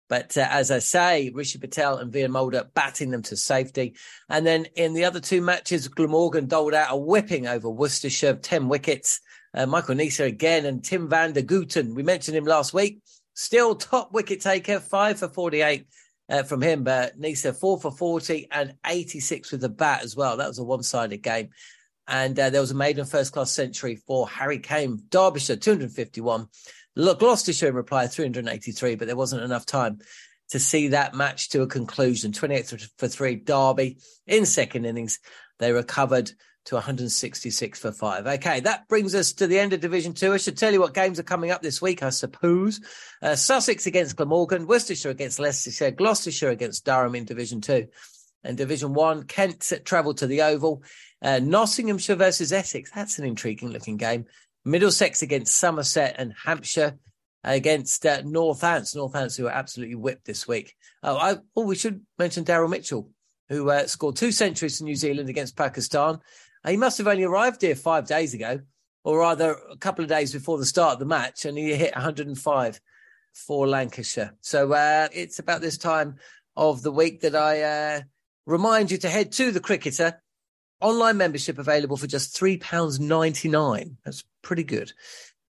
But 0.07 0.37
uh, 0.37 0.47
as 0.49 0.71
I 0.71 0.79
say, 0.79 1.31
Rishi 1.33 1.57
Patel 1.57 1.97
and 1.97 2.13
Wiaan 2.13 2.29
Mulder 2.29 2.69
batting 2.73 3.09
them 3.11 3.23
to 3.23 3.35
safety. 3.35 3.95
And 4.29 4.45
then 4.45 4.65
in 4.75 4.93
the 4.93 5.05
other 5.05 5.19
two 5.19 5.41
matches, 5.41 5.87
Glamorgan 5.87 6.47
doled 6.47 6.73
out 6.73 6.91
a 6.91 6.97
whipping 6.97 7.47
over 7.47 7.69
Worcestershire, 7.69 8.35
10 8.35 8.69
wickets. 8.69 9.19
Uh, 9.53 9.65
Michael 9.65 9.95
Neser 9.95 10.25
again 10.25 10.65
and 10.65 10.83
Timm 10.83 11.09
van 11.09 11.33
der 11.33 11.41
Gugten. 11.41 11.95
We 11.95 12.03
mentioned 12.03 12.37
him 12.37 12.45
last 12.45 12.73
week. 12.73 12.99
Still 13.33 13.75
top 13.75 14.13
wicket 14.13 14.41
taker, 14.41 14.79
five 14.79 15.19
for 15.19 15.27
48 15.27 15.87
uh, 16.29 16.43
from 16.43 16.61
him. 16.61 16.83
But 16.83 17.19
Neser 17.19 17.55
four 17.55 17.79
for 17.79 17.91
40 17.91 18.47
and 18.51 18.75
86 18.85 19.51
with 19.51 19.61
the 19.61 19.69
bat 19.69 20.03
as 20.03 20.15
well. 20.15 20.37
That 20.37 20.47
was 20.47 20.59
a 20.59 20.63
one 20.63 20.83
sided 20.83 21.21
game. 21.21 21.49
And 22.07 22.39
uh, 22.39 22.49
there 22.51 22.61
was 22.61 22.71
a 22.71 22.75
maiden 22.75 23.05
first 23.05 23.33
class 23.33 23.51
century 23.51 23.95
for 23.95 24.27
Harry 24.27 24.59
Came, 24.59 25.01
Derbyshire, 25.09 25.55
251. 25.55 26.47
Look, 26.95 27.19
Gloucestershire 27.19 27.69
in 27.69 27.75
reply, 27.75 28.07
383, 28.07 28.95
but 28.95 29.07
there 29.07 29.15
wasn't 29.15 29.43
enough 29.43 29.65
time 29.65 29.99
to 30.49 30.59
see 30.59 30.89
that 30.89 31.15
match 31.15 31.49
to 31.49 31.63
a 31.63 31.67
conclusion. 31.67 32.31
28 32.31 32.89
for 32.97 33.07
three, 33.07 33.35
Derby 33.35 33.97
in 34.27 34.45
second 34.45 34.85
innings. 34.85 35.19
They 35.59 35.71
recovered 35.71 36.31
to 36.65 36.75
166 36.75 37.79
for 37.79 37.91
five. 37.91 38.25
Okay, 38.25 38.59
that 38.61 38.87
brings 38.87 39.13
us 39.13 39.33
to 39.33 39.47
the 39.47 39.59
end 39.59 39.73
of 39.73 39.79
Division 39.79 40.13
Two. 40.13 40.33
I 40.33 40.37
should 40.37 40.57
tell 40.57 40.73
you 40.73 40.79
what 40.79 40.93
games 40.93 41.19
are 41.19 41.23
coming 41.23 41.51
up 41.51 41.61
this 41.61 41.81
week, 41.81 42.03
I 42.03 42.09
suppose. 42.09 42.81
Uh, 43.21 43.35
Sussex 43.35 43.85
against 43.85 44.15
Glamorgan, 44.15 44.67
Worcestershire 44.67 45.11
against 45.11 45.39
Leicestershire, 45.39 45.91
Gloucestershire 45.91 46.49
against 46.49 46.85
Durham 46.85 47.15
in 47.15 47.25
Division 47.25 47.61
Two. 47.61 47.87
And 48.43 48.57
Division 48.57 48.93
One, 48.93 49.23
Kent 49.23 49.73
travel 49.85 50.13
to 50.15 50.27
the 50.27 50.41
Oval. 50.43 50.83
Uh, 51.21 51.39
Nottinghamshire 51.39 52.15
versus 52.15 52.53
Essex. 52.53 52.91
That's 52.93 53.17
an 53.19 53.25
intriguing 53.25 53.69
looking 53.69 53.97
game. 53.97 54.25
Middlesex 54.63 55.21
against 55.21 55.57
Somerset 55.57 56.15
and 56.17 56.33
Hampshire 56.45 56.97
against 57.43 58.05
uh, 58.05 58.21
Northants. 58.23 58.95
Northants 58.95 59.37
who 59.37 59.47
are 59.47 59.51
absolutely 59.51 59.95
whipped 59.95 60.25
this 60.25 60.47
week. 60.47 60.75
Oh, 61.03 61.17
I, 61.17 61.35
oh 61.55 61.65
we 61.65 61.75
should 61.75 62.01
mention 62.17 62.43
Daryl 62.43 62.69
Mitchell, 62.69 63.09
who 63.49 63.69
uh, 63.69 63.85
scored 63.87 64.15
two 64.15 64.31
centuries 64.31 64.79
for 64.79 64.83
New 64.83 64.95
Zealand 64.95 65.29
against 65.29 65.55
Pakistan. 65.55 66.19
He 66.67 66.77
must 66.77 66.97
have 66.97 67.07
only 67.07 67.23
arrived 67.23 67.61
here 67.61 67.75
five 67.75 68.07
days 68.07 68.33
ago, 68.33 68.61
or 69.03 69.19
rather 69.19 69.55
a 69.69 69.77
couple 69.77 70.03
of 70.03 70.09
days 70.09 70.33
before 70.33 70.57
the 70.57 70.65
start 70.65 70.93
of 70.93 70.99
the 70.99 71.05
match, 71.05 71.45
and 71.45 71.57
he 71.57 71.75
hit 71.75 71.93
105 71.95 72.81
for 73.33 73.67
Lancashire. 73.67 74.35
So 74.41 74.73
uh, 74.73 75.07
it's 75.13 75.39
about 75.39 75.61
this 75.61 75.77
time 75.77 76.15
of 76.55 76.81
the 76.81 76.91
week 76.91 77.21
that 77.21 77.35
I 77.35 77.61
uh, 77.61 78.01
remind 78.45 78.91
you 78.91 78.97
to 78.99 79.09
head 79.09 79.31
to 79.33 79.51
the 79.51 79.59
cricketer. 79.59 80.21
Online 80.81 81.17
membership 81.17 81.57
available 81.57 81.97
for 81.97 82.07
just 82.07 82.35
£3.99. 82.35 83.95
That's 84.03 84.23
pretty 84.41 84.63
good. 84.63 84.91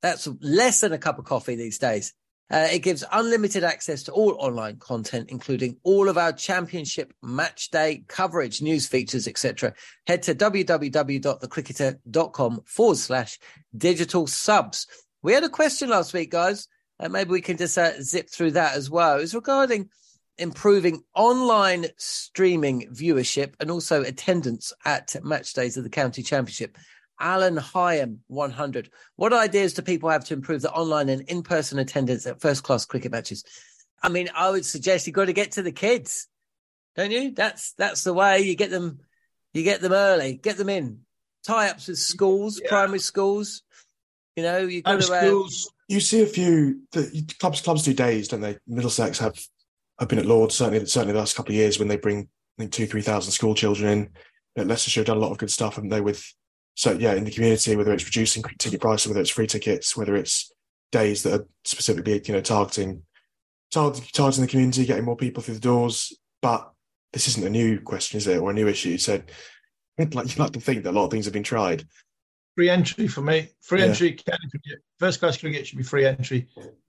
That's 0.03 0.29
less 0.41 0.81
than 0.81 0.93
a 0.93 0.99
cup 0.99 1.19
of 1.19 1.25
coffee 1.25 1.57
these 1.57 1.79
days. 1.79 2.13
Uh, 2.51 2.69
it 2.71 2.81
gives 2.81 3.03
unlimited 3.11 3.65
access 3.65 4.03
to 4.03 4.13
all 4.13 4.37
online 4.39 4.77
content, 4.77 5.31
including 5.31 5.79
all 5.83 6.11
of 6.11 6.19
our 6.19 6.33
championship 6.33 7.15
match 7.23 7.71
day 7.71 8.05
coverage, 8.07 8.61
news 8.61 8.87
features, 8.87 9.27
etc. 9.27 9.73
Head 10.07 10.23
to 10.25 10.35
www.thecricketer.com 10.35 12.61
forward 12.67 12.99
slash 12.99 13.39
digital 13.77 14.27
subs. 14.27 14.87
We 15.23 15.33
had 15.33 15.45
a 15.45 15.49
question 15.49 15.89
last 15.89 16.13
week, 16.13 16.31
guys. 16.31 16.69
Uh, 17.01 17.09
maybe 17.09 17.31
we 17.31 17.41
can 17.41 17.57
just 17.57 17.79
uh, 17.79 18.03
zip 18.03 18.29
through 18.29 18.51
that 18.53 18.77
as 18.77 18.91
well. 18.91 19.17
It 19.17 19.23
was 19.23 19.35
regarding 19.35 19.89
improving 20.37 21.01
online 21.15 21.87
streaming 21.97 22.89
viewership 22.93 23.55
and 23.61 23.71
also 23.71 24.03
attendance 24.03 24.73
at 24.85 25.15
match 25.25 25.55
days 25.55 25.77
of 25.77 25.85
the 25.85 25.91
county 25.91 26.23
championship. 26.23 26.77
Alan 27.21 27.57
Hyam 27.57 28.19
100. 28.27 28.91
What 29.17 29.33
ideas 29.33 29.75
do 29.75 29.83
people 29.83 30.11
have 30.11 30.25
to 30.27 30.35
improve 30.35 30.63
the 30.63 30.73
online 30.73 31.09
and 31.09 31.23
in 31.23 31.43
person 31.43 31.79
attendance 31.79 32.27
at 32.27 32.41
first 32.41 32.63
class 32.63 32.85
cricket 32.85 33.13
matches? 33.13 33.45
I 34.03 34.09
mean, 34.09 34.29
I 34.35 34.51
would 34.51 34.67
suggest 34.67 35.07
you've 35.07 35.17
got 35.17 35.27
to 35.27 35.33
get 35.33 35.53
to 35.53 35.63
the 35.63 35.73
kids, 35.73 36.29
don't 36.97 37.11
you? 37.11 37.31
That's 37.31 37.73
that's 37.73 38.05
the 38.05 38.13
way 38.13 38.41
you 38.41 38.55
get 38.55 38.71
them. 38.71 39.01
You 39.53 39.63
get 39.63 39.81
them 39.81 39.93
early, 39.93 40.35
get 40.35 40.57
them 40.57 40.69
in. 40.69 41.01
Tie 41.47 41.69
ups 41.69 41.89
with 41.89 41.99
schools, 41.99 42.61
yeah. 42.63 42.69
primary 42.69 42.99
schools. 42.99 43.63
You 44.37 44.43
know, 44.43 44.59
you 44.59 44.83
go 44.83 44.99
to. 44.99 45.13
Uh, 45.15 45.21
schools. 45.21 45.73
You 45.89 46.01
see 46.01 46.23
a 46.23 46.27
few 46.27 46.81
the, 46.93 47.35
clubs. 47.39 47.61
Clubs 47.61 47.85
do 47.85 47.95
days, 47.95 48.29
don't 48.29 48.41
they? 48.41 48.59
Middlesex 48.67 49.19
have. 49.21 49.39
I've 49.99 50.09
been 50.09 50.19
at 50.19 50.27
Lords 50.27 50.57
certainly. 50.57 50.85
Certainly 50.87 51.13
the 51.13 51.21
last 51.21 51.37
couple 51.37 51.53
of 51.53 51.57
years 51.57 51.79
when 51.79 51.89
they 51.89 51.97
bring 51.97 52.29
I 52.59 52.63
think 52.63 52.73
two, 52.73 52.87
three 52.87 53.03
thousand 53.03 53.33
school 53.33 53.55
children 53.55 53.91
in. 53.91 54.11
At 54.57 54.69
Leicestershire 54.69 55.01
have 55.01 55.07
done 55.07 55.17
a 55.17 55.21
lot 55.21 55.33
of 55.33 55.39
good 55.39 55.51
stuff, 55.51 55.77
haven't 55.77 55.91
they? 55.91 56.01
With 56.01 56.25
so 56.75 56.93
yeah, 56.93 57.15
in 57.15 57.25
the 57.25 57.31
community, 57.31 57.77
whether 57.77 57.93
it's 57.93 58.05
reducing 58.05 58.43
ticket 58.59 58.81
prices, 58.81 59.09
whether 59.09 59.21
it's 59.21 59.31
free 59.31 59.47
tickets, 59.47 59.97
whether 59.97 60.17
it's 60.17 60.53
days 60.91 61.23
that 61.23 61.41
are 61.41 61.47
specifically, 61.65 62.21
you 62.25 62.35
know, 62.35 62.41
targeting 62.41 63.03
targeting 63.71 64.43
the 64.43 64.49
community, 64.49 64.85
getting 64.85 65.05
more 65.05 65.17
people 65.17 65.43
through 65.43 65.55
the 65.55 65.61
doors. 65.61 66.13
But 66.43 66.71
this 67.13 67.29
isn't 67.29 67.47
a 67.47 67.51
new 67.51 67.81
question, 67.81 68.19
is 68.19 68.27
it, 68.27 68.39
or 68.39 68.51
a 68.51 68.55
new 68.55 68.69
issue? 68.69 68.99
So, 68.99 69.23
like 69.99 70.37
you 70.37 70.43
like 70.43 70.53
to 70.53 70.61
think 70.61 70.85
that 70.85 70.91
a 70.91 70.93
lot 70.93 71.05
of 71.05 71.11
things 71.11 71.25
have 71.27 71.35
been 71.35 71.43
tried. 71.43 71.87
Free 72.57 72.71
entry 72.71 73.09
for 73.09 73.23
me. 73.23 73.49
Free 73.63 73.81
yeah. 73.81 73.87
entry. 73.87 74.19
First 74.99 75.21
class 75.21 75.37
cricket 75.37 75.67
should 75.67 75.79
be 75.79 75.85
free 75.85 76.07
entry. 76.07 76.49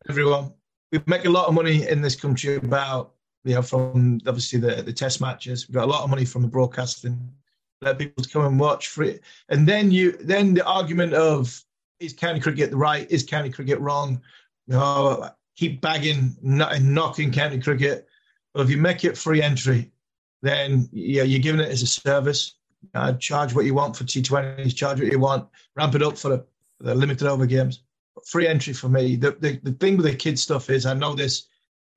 Everyone. 0.10 0.54
We 0.92 1.02
make 1.08 1.26
a 1.26 1.30
lot 1.30 1.48
of 1.48 1.56
money 1.56 1.88
in 1.88 2.02
this 2.02 2.16
country 2.16 2.56
about 2.56 3.14
you 3.44 3.56
know 3.56 3.62
from 3.62 4.20
obviously 4.28 4.60
the 4.60 4.84
the 4.84 4.94
test 4.94 5.22
matches. 5.22 5.68
We've 5.68 5.76
got 5.76 5.86
a 5.86 5.92
lot 5.92 6.04
of 6.04 6.10
money 6.10 6.26
from 6.26 6.44
the 6.44 6.48
broadcasting 6.48 7.32
let 7.86 8.00
people 8.00 8.24
to 8.24 8.30
come 8.30 8.46
and 8.46 8.60
watch 8.60 8.88
for 8.88 9.04
it. 9.04 9.22
And 9.50 9.68
then 9.68 9.92
you 9.92 10.14
then 10.14 10.54
the 10.54 10.66
argument 10.66 11.14
of 11.14 11.64
is 12.00 12.14
county 12.14 12.40
cricket 12.40 12.74
right, 12.74 13.10
is 13.10 13.24
county 13.24 13.50
cricket 13.50 13.80
wrong? 13.80 14.22
Know, 14.68 15.30
keep 15.56 15.80
bagging 15.80 16.36
and 16.44 16.94
knocking 16.94 17.32
county 17.32 17.60
cricket. 17.60 18.08
But 18.54 18.62
if 18.62 18.70
you 18.70 18.78
make 18.78 19.06
it 19.06 19.18
free 19.18 19.42
entry, 19.42 19.92
then 20.42 20.90
yeah, 20.92 21.24
you're 21.24 21.42
giving 21.42 21.62
it 21.62 21.70
as 21.70 21.84
a 21.84 21.88
service. 21.88 22.56
Uh, 22.94 23.14
charge 23.14 23.54
what 23.54 23.66
you 23.66 23.74
want 23.74 23.96
for 23.96 24.04
T20s, 24.04 24.76
charge 24.76 25.00
what 25.00 25.12
you 25.12 25.20
want, 25.20 25.48
ramp 25.76 25.96
it 25.96 26.04
up 26.04 26.18
for 26.18 26.30
the, 26.30 26.46
the 26.80 26.94
limited 26.94 27.28
over 27.28 27.46
games. 27.46 27.82
Free 28.26 28.48
entry 28.48 28.74
for 28.74 28.90
me. 28.90 29.16
The, 29.16 29.32
the 29.32 29.60
the 29.64 29.74
thing 29.74 29.98
with 29.98 30.06
the 30.06 30.16
kids 30.16 30.42
stuff 30.42 30.70
is 30.70 30.86
I 30.86 30.94
know 30.94 31.14
this, 31.14 31.48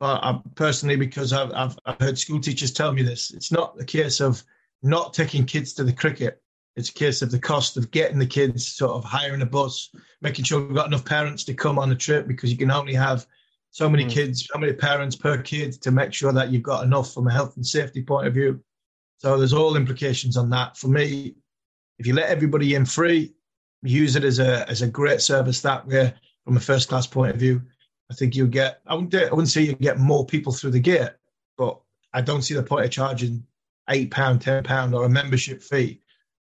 but 0.00 0.22
I, 0.22 0.40
personally 0.54 0.96
because 0.96 1.32
I've, 1.32 1.52
I've 1.52 1.78
I've 1.86 2.00
heard 2.00 2.18
school 2.18 2.40
teachers 2.40 2.72
tell 2.72 2.92
me 2.92 3.02
this. 3.02 3.30
It's 3.30 3.52
not 3.52 3.80
a 3.80 3.84
case 3.84 4.20
of 4.20 4.42
not 4.82 5.14
taking 5.14 5.44
kids 5.44 5.72
to 5.74 5.84
the 5.84 5.92
cricket. 5.92 6.40
It's 6.76 6.90
a 6.90 6.94
case 6.94 7.22
of 7.22 7.30
the 7.30 7.38
cost 7.38 7.76
of 7.76 7.90
getting 7.90 8.18
the 8.18 8.26
kids, 8.26 8.66
sort 8.66 8.92
of 8.92 9.04
hiring 9.04 9.42
a 9.42 9.46
bus, 9.46 9.90
making 10.22 10.44
sure 10.44 10.60
we've 10.60 10.76
got 10.76 10.86
enough 10.86 11.04
parents 11.04 11.42
to 11.44 11.54
come 11.54 11.78
on 11.78 11.90
a 11.90 11.96
trip 11.96 12.28
because 12.28 12.52
you 12.52 12.56
can 12.56 12.70
only 12.70 12.94
have 12.94 13.26
so 13.70 13.88
many 13.88 14.04
mm. 14.04 14.10
kids, 14.10 14.46
so 14.50 14.58
many 14.58 14.72
parents 14.72 15.16
per 15.16 15.42
kid 15.42 15.72
to 15.82 15.90
make 15.90 16.12
sure 16.12 16.32
that 16.32 16.50
you've 16.50 16.62
got 16.62 16.84
enough 16.84 17.12
from 17.12 17.26
a 17.26 17.32
health 17.32 17.56
and 17.56 17.66
safety 17.66 18.02
point 18.02 18.28
of 18.28 18.34
view. 18.34 18.62
So 19.18 19.36
there's 19.36 19.52
all 19.52 19.76
implications 19.76 20.36
on 20.36 20.50
that. 20.50 20.76
For 20.76 20.88
me, 20.88 21.34
if 21.98 22.06
you 22.06 22.14
let 22.14 22.28
everybody 22.28 22.76
in 22.76 22.84
free, 22.84 23.34
use 23.82 24.16
it 24.16 24.24
as 24.24 24.38
a 24.38 24.68
as 24.68 24.82
a 24.82 24.88
great 24.88 25.20
service 25.20 25.60
that 25.62 25.86
way 25.86 26.12
from 26.44 26.56
a 26.56 26.60
first 26.60 26.88
class 26.88 27.06
point 27.06 27.34
of 27.34 27.40
view. 27.40 27.62
I 28.10 28.14
think 28.14 28.34
you'll 28.34 28.48
get. 28.48 28.80
I 28.86 28.94
wouldn't. 28.94 29.14
I 29.14 29.30
wouldn't 29.30 29.48
say 29.48 29.62
you 29.62 29.74
get 29.74 29.98
more 29.98 30.24
people 30.24 30.52
through 30.52 30.70
the 30.70 30.80
gate, 30.80 31.10
but 31.56 31.78
I 32.12 32.20
don't 32.22 32.42
see 32.42 32.54
the 32.54 32.62
point 32.62 32.84
of 32.84 32.90
charging 32.90 33.44
eight 33.88 34.10
pound, 34.10 34.40
ten 34.40 34.62
pound, 34.62 34.94
or 34.94 35.04
a 35.04 35.08
membership 35.08 35.62
fee 35.62 36.00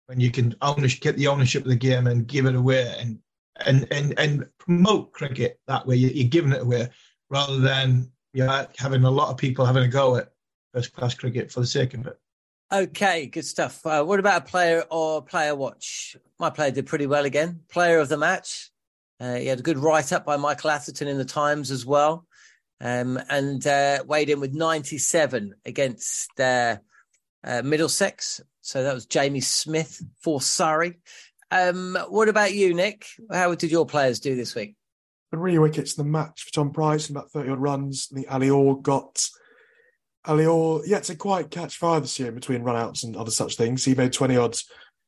when 0.07 0.21
you 0.21 0.31
can 0.31 0.55
ownership, 0.63 1.01
get 1.01 1.17
the 1.17 1.27
ownership 1.27 1.63
of 1.63 1.69
the 1.69 1.77
game 1.77 2.07
and 2.07 2.27
give 2.27 2.47
it 2.47 2.55
away 2.55 2.95
and 2.99 3.19
and 3.67 3.87
and 3.93 4.19
and 4.19 4.47
promote 4.59 5.13
cricket 5.13 5.61
that 5.67 5.87
way. 5.87 5.97
You're 5.97 6.29
giving 6.29 6.53
it 6.53 6.63
away 6.63 6.89
rather 7.31 7.59
than 7.59 8.11
you 8.33 8.45
know, 8.45 8.67
having 8.77 9.05
a 9.05 9.11
lot 9.11 9.31
of 9.31 9.37
people 9.37 9.65
having 9.65 9.85
a 9.85 9.89
go 9.89 10.17
at 10.17 10.31
first 10.73 10.93
class 10.93 11.15
cricket 11.15 11.51
for 11.51 11.61
the 11.61 11.67
sake 11.67 11.95
of 11.95 12.07
it. 12.07 12.19
Okay, 12.71 13.27
good 13.27 13.47
stuff. 13.47 13.85
Uh, 13.87 14.05
what 14.05 14.21
about 14.21 14.43
a 14.43 14.45
player 14.45 14.85
or 14.91 15.23
player 15.23 15.55
watch? 15.55 16.17
My 16.39 16.51
player 16.51 16.71
did 16.71 16.87
pretty 16.87 17.07
well 17.07 17.25
again. 17.25 17.61
Player 17.71 17.99
of 17.99 18.09
the 18.09 18.19
match. 18.19 18.71
Uh, 19.19 19.37
he 19.37 19.47
had 19.47 19.59
a 19.59 19.63
good 19.63 19.79
write 19.79 20.13
up 20.13 20.27
by 20.27 20.37
Michael 20.37 20.71
Atherton 20.71 21.09
in 21.09 21.19
the 21.19 21.25
Times 21.25 21.71
as 21.71 21.87
well. 21.87 22.27
Um, 22.81 23.19
and 23.29 23.67
uh, 23.67 24.05
weighed 24.07 24.31
in 24.31 24.39
with 24.39 24.55
97 24.55 25.55
against 25.65 26.39
uh, 26.39 26.77
uh, 27.49 27.63
Middlesex. 27.63 28.41
So 28.61 28.85
that 28.85 28.95
was 28.95 29.07
Jamie 29.07 29.41
Smith 29.41 30.01
for 30.23 30.41
Surrey. 30.41 31.01
Um, 31.51 31.99
what 32.09 32.29
about 32.29 32.53
you, 32.53 32.75
Nick? 32.75 33.07
How 33.33 33.55
did 33.55 33.71
your 33.71 33.87
players 33.87 34.21
do 34.21 34.37
this 34.37 34.55
week? 34.55 34.77
three 35.31 35.59
wickets 35.59 35.97
in 35.97 36.05
the 36.05 36.11
match 36.11 36.45
for 36.45 36.53
Tom 36.53 36.71
Price 36.71 37.09
and 37.09 37.17
about 37.17 37.31
30 37.31 37.51
odd 37.51 37.59
runs. 37.59 38.09
I 38.11 38.15
think 38.15 38.33
Ali 38.33 38.51
Orr 38.51 38.81
got 38.81 39.29
Ali 40.25 40.47
Orr, 40.47 40.83
yeah, 40.87 40.99
it's 40.99 41.11
a 41.11 41.17
quite 41.17 41.51
catch 41.51 41.77
fire 41.77 42.01
this 42.01 42.19
year 42.19 42.33
between 42.33 42.63
runouts 42.63 43.05
and 43.05 43.17
other 43.17 43.31
such 43.31 43.57
things. 43.57 43.85
He 43.85 43.95
made 43.95 44.13
20 44.13 44.37
odds, 44.37 44.67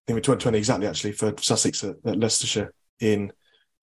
I 0.08 0.12
think 0.12 0.24
20, 0.24 0.40
20 0.40 0.58
exactly 0.58 0.86
actually 0.86 1.12
for 1.12 1.34
Sussex 1.38 1.84
at, 1.84 1.96
at 2.04 2.18
Leicestershire 2.18 2.72
in, 3.00 3.32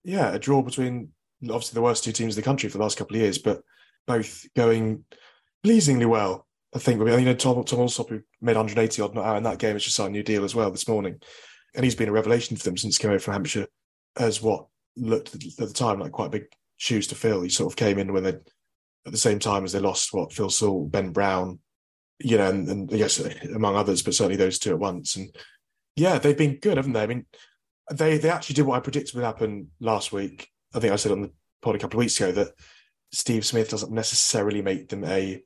yeah, 0.04 0.32
a 0.32 0.38
draw 0.38 0.62
between 0.62 1.10
obviously 1.44 1.74
the 1.74 1.82
worst 1.82 2.04
two 2.04 2.12
teams 2.12 2.36
in 2.36 2.40
the 2.40 2.44
country 2.44 2.68
for 2.68 2.78
the 2.78 2.82
last 2.82 2.98
couple 2.98 3.16
of 3.16 3.22
years, 3.22 3.38
but 3.38 3.62
both 4.06 4.46
going 4.56 5.04
pleasingly 5.62 6.06
well. 6.06 6.46
I 6.74 6.78
think. 6.78 7.00
Mean, 7.00 7.18
you 7.18 7.24
know, 7.24 7.34
Tom, 7.34 7.62
Tom 7.64 7.88
who 7.88 8.22
made 8.40 8.56
180 8.56 9.02
odd 9.02 9.16
out 9.18 9.36
in 9.36 9.42
that 9.44 9.58
game, 9.58 9.74
has 9.74 9.84
just 9.84 9.96
signed 9.96 10.10
a 10.10 10.12
new 10.12 10.22
deal 10.22 10.44
as 10.44 10.54
well 10.54 10.70
this 10.70 10.88
morning. 10.88 11.20
And 11.74 11.84
he's 11.84 11.94
been 11.94 12.08
a 12.08 12.12
revelation 12.12 12.56
for 12.56 12.64
them 12.64 12.76
since 12.76 12.96
he 12.96 13.02
came 13.02 13.10
over 13.10 13.20
from 13.20 13.34
Hampshire 13.34 13.66
as 14.18 14.42
what 14.42 14.66
looked 14.96 15.34
at 15.34 15.40
the 15.56 15.72
time 15.72 16.00
like 16.00 16.12
quite 16.12 16.30
big 16.30 16.44
shoes 16.76 17.06
to 17.08 17.14
fill. 17.14 17.42
He 17.42 17.48
sort 17.48 17.72
of 17.72 17.76
came 17.76 17.98
in 17.98 18.12
when 18.12 18.22
they, 18.24 18.30
at 18.30 19.12
the 19.12 19.18
same 19.18 19.38
time 19.38 19.64
as 19.64 19.72
they 19.72 19.78
lost 19.78 20.12
what 20.12 20.32
Phil 20.32 20.50
Sewell, 20.50 20.86
Ben 20.86 21.12
Brown, 21.12 21.60
you 22.18 22.36
know, 22.36 22.50
and, 22.50 22.68
and 22.68 22.90
yes, 22.90 23.20
among 23.54 23.76
others, 23.76 24.02
but 24.02 24.14
certainly 24.14 24.36
those 24.36 24.58
two 24.58 24.70
at 24.70 24.78
once. 24.78 25.16
And 25.16 25.34
yeah, 25.96 26.18
they've 26.18 26.36
been 26.36 26.58
good, 26.58 26.76
haven't 26.76 26.92
they? 26.92 27.02
I 27.02 27.06
mean, 27.06 27.26
they 27.92 28.18
they 28.18 28.30
actually 28.30 28.54
did 28.54 28.66
what 28.66 28.76
I 28.76 28.80
predicted 28.80 29.14
would 29.14 29.24
happen 29.24 29.70
last 29.80 30.12
week. 30.12 30.48
I 30.74 30.80
think 30.80 30.92
I 30.92 30.96
said 30.96 31.12
on 31.12 31.22
the 31.22 31.32
pod 31.62 31.76
a 31.76 31.78
couple 31.78 31.98
of 31.98 32.04
weeks 32.04 32.20
ago 32.20 32.32
that 32.32 32.52
Steve 33.12 33.46
Smith 33.46 33.70
doesn't 33.70 33.92
necessarily 33.92 34.62
make 34.62 34.88
them 34.88 35.04
a 35.04 35.42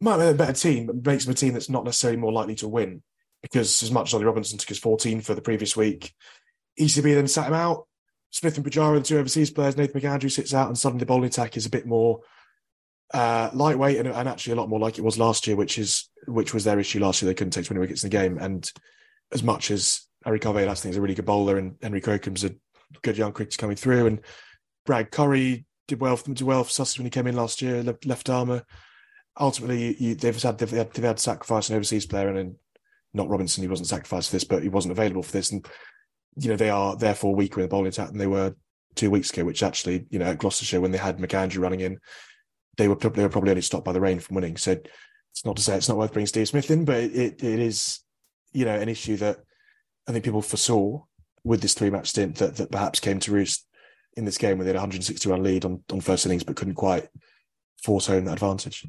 might 0.00 0.18
make 0.18 0.34
a 0.34 0.34
better 0.34 0.52
team, 0.52 0.86
but 0.86 1.04
makes 1.04 1.24
them 1.24 1.32
a 1.32 1.36
team 1.36 1.52
that's 1.52 1.70
not 1.70 1.84
necessarily 1.84 2.18
more 2.18 2.32
likely 2.32 2.54
to 2.56 2.68
win. 2.68 3.02
Because 3.42 3.82
as 3.82 3.90
much 3.90 4.08
as 4.08 4.14
Ollie 4.14 4.24
Robinson 4.24 4.58
took 4.58 4.68
his 4.68 4.78
14 4.78 5.20
for 5.20 5.34
the 5.34 5.42
previous 5.42 5.76
week, 5.76 6.12
ECB 6.80 7.14
then 7.14 7.28
sat 7.28 7.46
him 7.46 7.54
out. 7.54 7.86
Smith 8.30 8.56
and 8.56 8.66
Pujara, 8.66 8.96
the 8.96 9.02
two 9.02 9.18
overseas 9.18 9.50
players, 9.50 9.76
Nathan 9.76 10.00
McAndrew 10.00 10.30
sits 10.30 10.52
out, 10.52 10.68
and 10.68 10.76
suddenly 10.76 11.00
the 11.00 11.06
bowling 11.06 11.26
attack 11.26 11.56
is 11.56 11.66
a 11.66 11.70
bit 11.70 11.86
more 11.86 12.20
uh, 13.14 13.50
lightweight 13.52 13.98
and, 13.98 14.08
and, 14.08 14.28
actually 14.28 14.52
a 14.52 14.56
lot 14.56 14.68
more 14.68 14.80
like 14.80 14.98
it 14.98 15.04
was 15.04 15.18
last 15.18 15.46
year, 15.46 15.54
which 15.54 15.78
is 15.78 16.08
which 16.26 16.52
was 16.52 16.64
their 16.64 16.78
issue 16.80 16.98
last 16.98 17.22
year. 17.22 17.30
They 17.30 17.34
couldn't 17.34 17.52
take 17.52 17.66
20 17.66 17.78
wickets 17.78 18.02
in 18.02 18.10
the 18.10 18.16
game. 18.16 18.36
And 18.38 18.68
as 19.32 19.44
much 19.44 19.70
as 19.70 20.06
Ari 20.24 20.40
Karvelas, 20.40 20.66
last 20.66 20.82
think, 20.82 20.92
is 20.92 20.96
a 20.96 21.00
really 21.00 21.14
good 21.14 21.24
bowler, 21.24 21.56
and 21.56 21.76
Henry 21.80 22.00
Crocombe's 22.00 22.44
a 22.44 22.54
good 23.02 23.16
young 23.16 23.32
cricketer 23.32 23.58
coming 23.58 23.76
through, 23.76 24.06
and 24.06 24.20
Brad 24.84 25.10
Curry 25.10 25.66
did 25.86 26.00
well 26.00 26.16
for 26.16 26.32
did 26.32 26.42
well 26.42 26.64
for 26.64 26.70
Sussex 26.70 26.98
when 26.98 27.06
he 27.06 27.10
came 27.10 27.28
in 27.28 27.36
last 27.36 27.62
year, 27.62 27.82
left, 27.82 28.04
left 28.06 28.28
armour 28.28 28.64
ultimately 29.38 29.96
you, 30.02 30.14
they've 30.14 30.40
had 30.42 30.58
they've 30.58 30.70
had, 30.70 30.92
they've 30.92 31.04
had 31.04 31.16
to 31.16 31.22
sacrifice 31.22 31.68
an 31.68 31.76
overseas 31.76 32.06
player, 32.06 32.28
and 32.28 32.36
then 32.36 32.56
not 33.14 33.28
Robinson, 33.28 33.62
he 33.62 33.68
wasn't 33.68 33.88
sacrificed 33.88 34.30
for 34.30 34.36
this, 34.36 34.44
but 34.44 34.62
he 34.62 34.68
wasn't 34.68 34.92
available 34.92 35.22
for 35.22 35.32
this, 35.32 35.50
and 35.50 35.66
you 36.36 36.50
know 36.50 36.56
they 36.56 36.70
are 36.70 36.96
therefore 36.96 37.34
weaker 37.34 37.60
in 37.60 37.64
the 37.64 37.68
bowling 37.68 37.88
attack 37.88 38.08
than 38.08 38.18
they 38.18 38.26
were 38.26 38.54
two 38.94 39.10
weeks 39.10 39.30
ago. 39.30 39.44
Which 39.44 39.62
actually, 39.62 40.06
you 40.10 40.18
know, 40.18 40.26
at 40.26 40.38
Gloucestershire 40.38 40.80
when 40.80 40.92
they 40.92 40.98
had 40.98 41.18
McAndrew 41.18 41.60
running 41.60 41.80
in, 41.80 41.98
they 42.76 42.88
were 42.88 42.96
they 42.96 43.22
were 43.22 43.28
probably 43.28 43.50
only 43.50 43.62
stopped 43.62 43.84
by 43.84 43.92
the 43.92 44.00
rain 44.00 44.20
from 44.20 44.36
winning. 44.36 44.56
So 44.56 44.72
it's 44.72 45.44
not 45.44 45.56
to 45.56 45.62
say 45.62 45.76
it's 45.76 45.88
not 45.88 45.98
worth 45.98 46.12
bringing 46.12 46.26
Steve 46.26 46.48
Smith 46.48 46.70
in, 46.70 46.84
but 46.84 46.96
it 46.96 47.42
it 47.42 47.60
is 47.60 48.00
you 48.52 48.64
know 48.64 48.74
an 48.74 48.88
issue 48.88 49.16
that 49.18 49.38
I 50.08 50.12
think 50.12 50.24
people 50.24 50.42
foresaw 50.42 51.02
with 51.44 51.60
this 51.60 51.74
three 51.74 51.90
match 51.90 52.08
stint 52.08 52.36
that 52.36 52.56
that 52.56 52.70
perhaps 52.70 53.00
came 53.00 53.20
to 53.20 53.32
roost 53.32 53.66
in 54.16 54.24
this 54.24 54.38
game 54.38 54.56
where 54.56 54.64
they 54.64 54.70
had 54.70 54.76
a 54.76 54.80
160 54.80 55.28
run 55.28 55.42
lead 55.42 55.64
on 55.64 55.82
on 55.92 56.00
first 56.00 56.26
innings 56.26 56.44
but 56.44 56.56
couldn't 56.56 56.74
quite 56.74 57.08
force 57.82 58.06
home 58.06 58.24
that 58.24 58.34
advantage. 58.34 58.86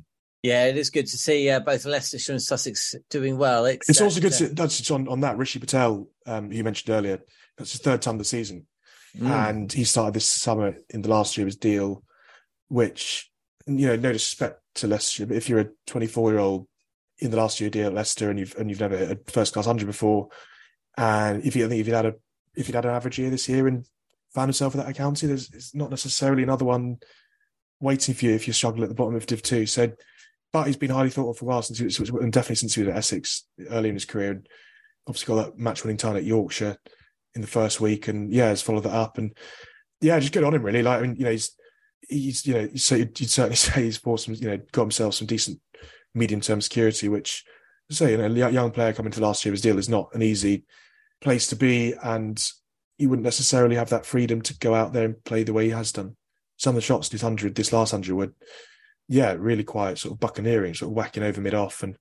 Yeah, 0.48 0.68
it 0.68 0.78
is 0.78 0.90
good 0.90 1.08
to 1.08 1.18
see 1.18 1.50
uh, 1.50 1.60
both 1.60 1.84
Leicestershire 1.84 2.32
and 2.32 2.42
Sussex 2.42 2.96
doing 3.10 3.38
well. 3.38 3.66
It's, 3.66 3.90
it's 3.90 4.00
also 4.00 4.22
good 4.22 4.32
to 4.32 4.48
that's 4.48 4.90
on, 4.90 5.06
on 5.10 5.20
that 5.20 5.38
Rishi 5.38 5.60
Patel, 5.60 6.08
um, 6.26 6.54
you 6.54 6.64
mentioned 6.64 6.96
earlier. 6.96 7.20
That's 7.58 7.74
his 7.74 7.82
third 7.82 8.02
time 8.02 8.18
the 8.18 8.24
season, 8.24 8.66
mm. 9.18 9.30
and 9.30 9.74
he 9.74 9.84
started 9.84 10.14
this 10.14 10.26
summer 10.26 10.78
in 10.90 11.02
the 11.02 11.10
last 11.10 11.36
year 11.36 11.44
of 11.44 11.50
his 11.50 11.58
deal, 11.58 12.02
which 12.70 13.30
you 13.66 13.88
know, 13.88 13.98
no 13.98 14.14
disrespect 14.14 14.62
to 14.76 14.88
Leicester, 14.88 15.26
but 15.26 15.36
if 15.36 15.50
you're 15.50 15.60
a 15.60 15.70
24 15.88 16.32
year 16.32 16.40
old 16.40 16.68
in 17.20 17.30
the 17.30 17.38
last 17.38 17.60
year 17.60 17.70
deal 17.70 17.88
at 17.88 17.94
Leicester 17.94 18.30
and 18.30 18.40
you've 18.40 18.56
and 18.58 18.70
you've 18.70 18.80
never 18.80 18.96
hit 18.96 19.12
a 19.12 19.32
first 19.32 19.52
class 19.52 19.66
hundred 19.66 19.88
before, 19.88 20.30
and 20.98 21.44
if 21.44 21.58
you 21.58 21.66
I 21.66 21.68
think 21.68 21.82
if 21.82 21.88
you'd 21.88 21.96
had 21.96 22.06
a 22.06 22.14
if 22.56 22.70
you'd 22.70 22.76
had 22.76 22.86
an 22.86 22.92
average 22.92 23.20
year 23.20 23.30
this 23.30 23.50
year 23.50 23.68
and 23.68 23.86
found 24.34 24.48
yourself 24.48 24.76
at 24.78 24.86
that 24.86 24.96
county, 24.96 25.28
there's 25.28 25.52
it's 25.54 25.76
not 25.76 25.90
necessarily 25.90 26.44
another 26.44 26.64
one 26.64 27.00
waiting 27.82 28.16
for 28.16 28.26
you 28.26 28.34
if 28.34 28.48
you 28.48 28.54
struggle 28.54 28.84
at 28.84 28.90
the 28.90 28.96
bottom 28.96 29.16
of 29.16 29.26
Div 29.26 29.42
Two. 29.42 29.66
So 29.66 29.92
but 30.54 30.68
he's 30.68 30.78
been 30.78 30.92
highly 30.92 31.10
thought 31.10 31.30
of 31.30 31.38
for 31.38 31.46
a 31.46 31.48
while 31.48 31.62
since 31.62 31.80
he 31.80 31.86
was, 31.86 32.00
and 32.00 32.32
definitely 32.32 32.56
since 32.56 32.76
he 32.76 32.82
was 32.82 32.90
at 32.90 32.98
Essex 32.98 33.46
early 33.70 33.90
in 33.90 33.96
his 33.96 34.06
career. 34.06 34.32
And 34.32 34.48
obviously 35.08 35.36
got 35.36 35.46
that 35.46 35.58
match 35.58 35.84
winning 35.84 35.98
time 35.98 36.16
at 36.16 36.24
Yorkshire 36.24 36.78
in 37.36 37.42
the 37.42 37.48
first 37.48 37.82
week, 37.82 38.08
and 38.08 38.32
yeah, 38.32 38.48
has 38.48 38.62
followed 38.62 38.84
that 38.84 38.94
up. 38.94 39.18
And 39.18 39.36
yeah, 40.02 40.20
just 40.20 40.34
good 40.34 40.44
on 40.44 40.54
him 40.54 40.64
really. 40.64 40.84
Like 40.84 41.00
I 41.00 41.02
mean, 41.02 41.16
you 41.16 41.26
know, 41.26 41.32
he's 41.32 41.52
he's 42.08 42.46
you 42.46 42.54
know, 42.54 42.70
so 42.76 42.96
you'd, 42.96 43.20
you'd 43.20 43.30
certainly 43.30 43.56
say 43.58 43.84
he's 43.84 44.00
bought 44.00 44.22
some, 44.22 44.34
you 44.34 44.50
know, 44.50 44.60
got 44.72 44.84
himself 44.84 45.16
some 45.16 45.28
decent 45.28 45.60
medium 46.14 46.42
term 46.42 46.62
security, 46.62 47.10
which 47.10 47.44
say 47.90 48.12
you 48.12 48.18
know, 48.18 48.26
a 48.26 48.52
young 48.52 48.72
player 48.72 48.94
coming 48.94 49.12
to 49.12 49.22
last 49.22 49.46
year 49.46 49.54
his 49.54 49.62
deal 49.62 49.78
is 49.78 49.90
not 49.90 50.14
an 50.14 50.22
easy 50.22 50.66
place 51.22 51.48
to 51.48 51.56
be, 51.56 51.94
and 52.04 52.52
he 52.98 53.08
wouldn't 53.08 53.24
necessarily 53.24 53.76
have 53.76 53.90
that 53.90 54.06
freedom 54.06 54.42
to 54.42 54.58
go 54.58 54.74
out 54.74 54.94
there 54.94 55.06
and 55.06 55.24
play 55.24 55.44
the 55.44 55.54
way 55.54 55.66
he 55.66 55.72
has 55.72 55.92
done. 55.92 56.16
Some 56.58 56.72
of 56.72 56.76
the 56.76 56.82
shots 56.82 57.10
this 57.10 57.22
hundred, 57.22 57.56
this 57.56 57.74
last 57.74 57.92
hundred, 57.92 58.16
were 58.16 58.34
yeah, 59.08 59.36
really 59.38 59.64
quiet, 59.64 59.98
sort 59.98 60.14
of 60.14 60.20
buccaneering, 60.20 60.74
sort 60.74 60.92
of 60.92 60.96
whacking 60.96 61.24
over 61.24 61.42
mid 61.42 61.54
off 61.54 61.84
and 61.84 61.98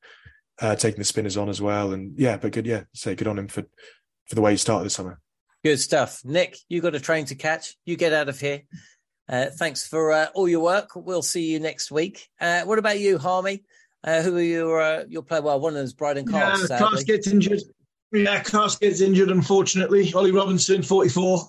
uh, 0.61 0.77
taking 0.77 0.99
the 0.99 1.05
spinners 1.05 1.37
on 1.37 1.49
as 1.49 1.61
well. 1.61 1.93
And 1.93 2.19
yeah, 2.19 2.37
but 2.37 2.53
good, 2.53 2.67
yeah, 2.67 2.85
say 2.95 3.15
good 3.15 3.29
on 3.29 3.39
him 3.39 3.49
for 3.49 3.65
for 4.27 4.35
the 4.35 4.41
way 4.41 4.53
he 4.53 4.57
started 4.57 4.87
the 4.87 4.91
summer. 4.91 5.21
Good 5.65 5.81
stuff, 5.81 6.21
Nick. 6.25 6.57
You 6.69 6.81
got 6.81 6.95
a 6.95 7.01
train 7.01 7.27
to 7.27 7.35
catch. 7.35 7.77
You 7.85 7.97
get 7.97 8.13
out 8.13 8.29
of 8.29 8.41
here. 8.41 8.63
Uh, 9.29 9.47
thanks 9.47 9.87
for 9.87 10.13
uh, 10.13 10.27
all 10.35 10.49
your 10.49 10.61
work. 10.61 10.91
We'll 10.95 11.23
see 11.23 11.51
you 11.51 11.59
next 11.59 11.91
week. 11.91 12.29
Uh, 12.41 12.63
what 12.63 12.79
about 12.79 13.01
you, 13.01 13.19
Harmy? 13.19 13.65
Uh, 14.05 14.23
who 14.23 14.37
are 14.37 14.43
your 14.43 14.81
uh, 14.81 15.05
your 15.09 15.23
player? 15.23 15.43
Well, 15.43 15.59
one 15.59 15.73
of 15.73 15.79
them's 15.79 15.93
Brydon 15.93 16.27
Carse. 16.27 16.71
Yeah, 16.71 16.79
Carse 16.79 17.03
gets 17.03 17.27
injured. 17.27 17.61
Yeah, 18.13 18.41
Carse 18.43 18.79
gets 18.79 19.01
injured. 19.01 19.31
Unfortunately, 19.31 20.13
Ollie 20.13 20.31
Robinson, 20.31 20.83
forty-four, 20.83 21.41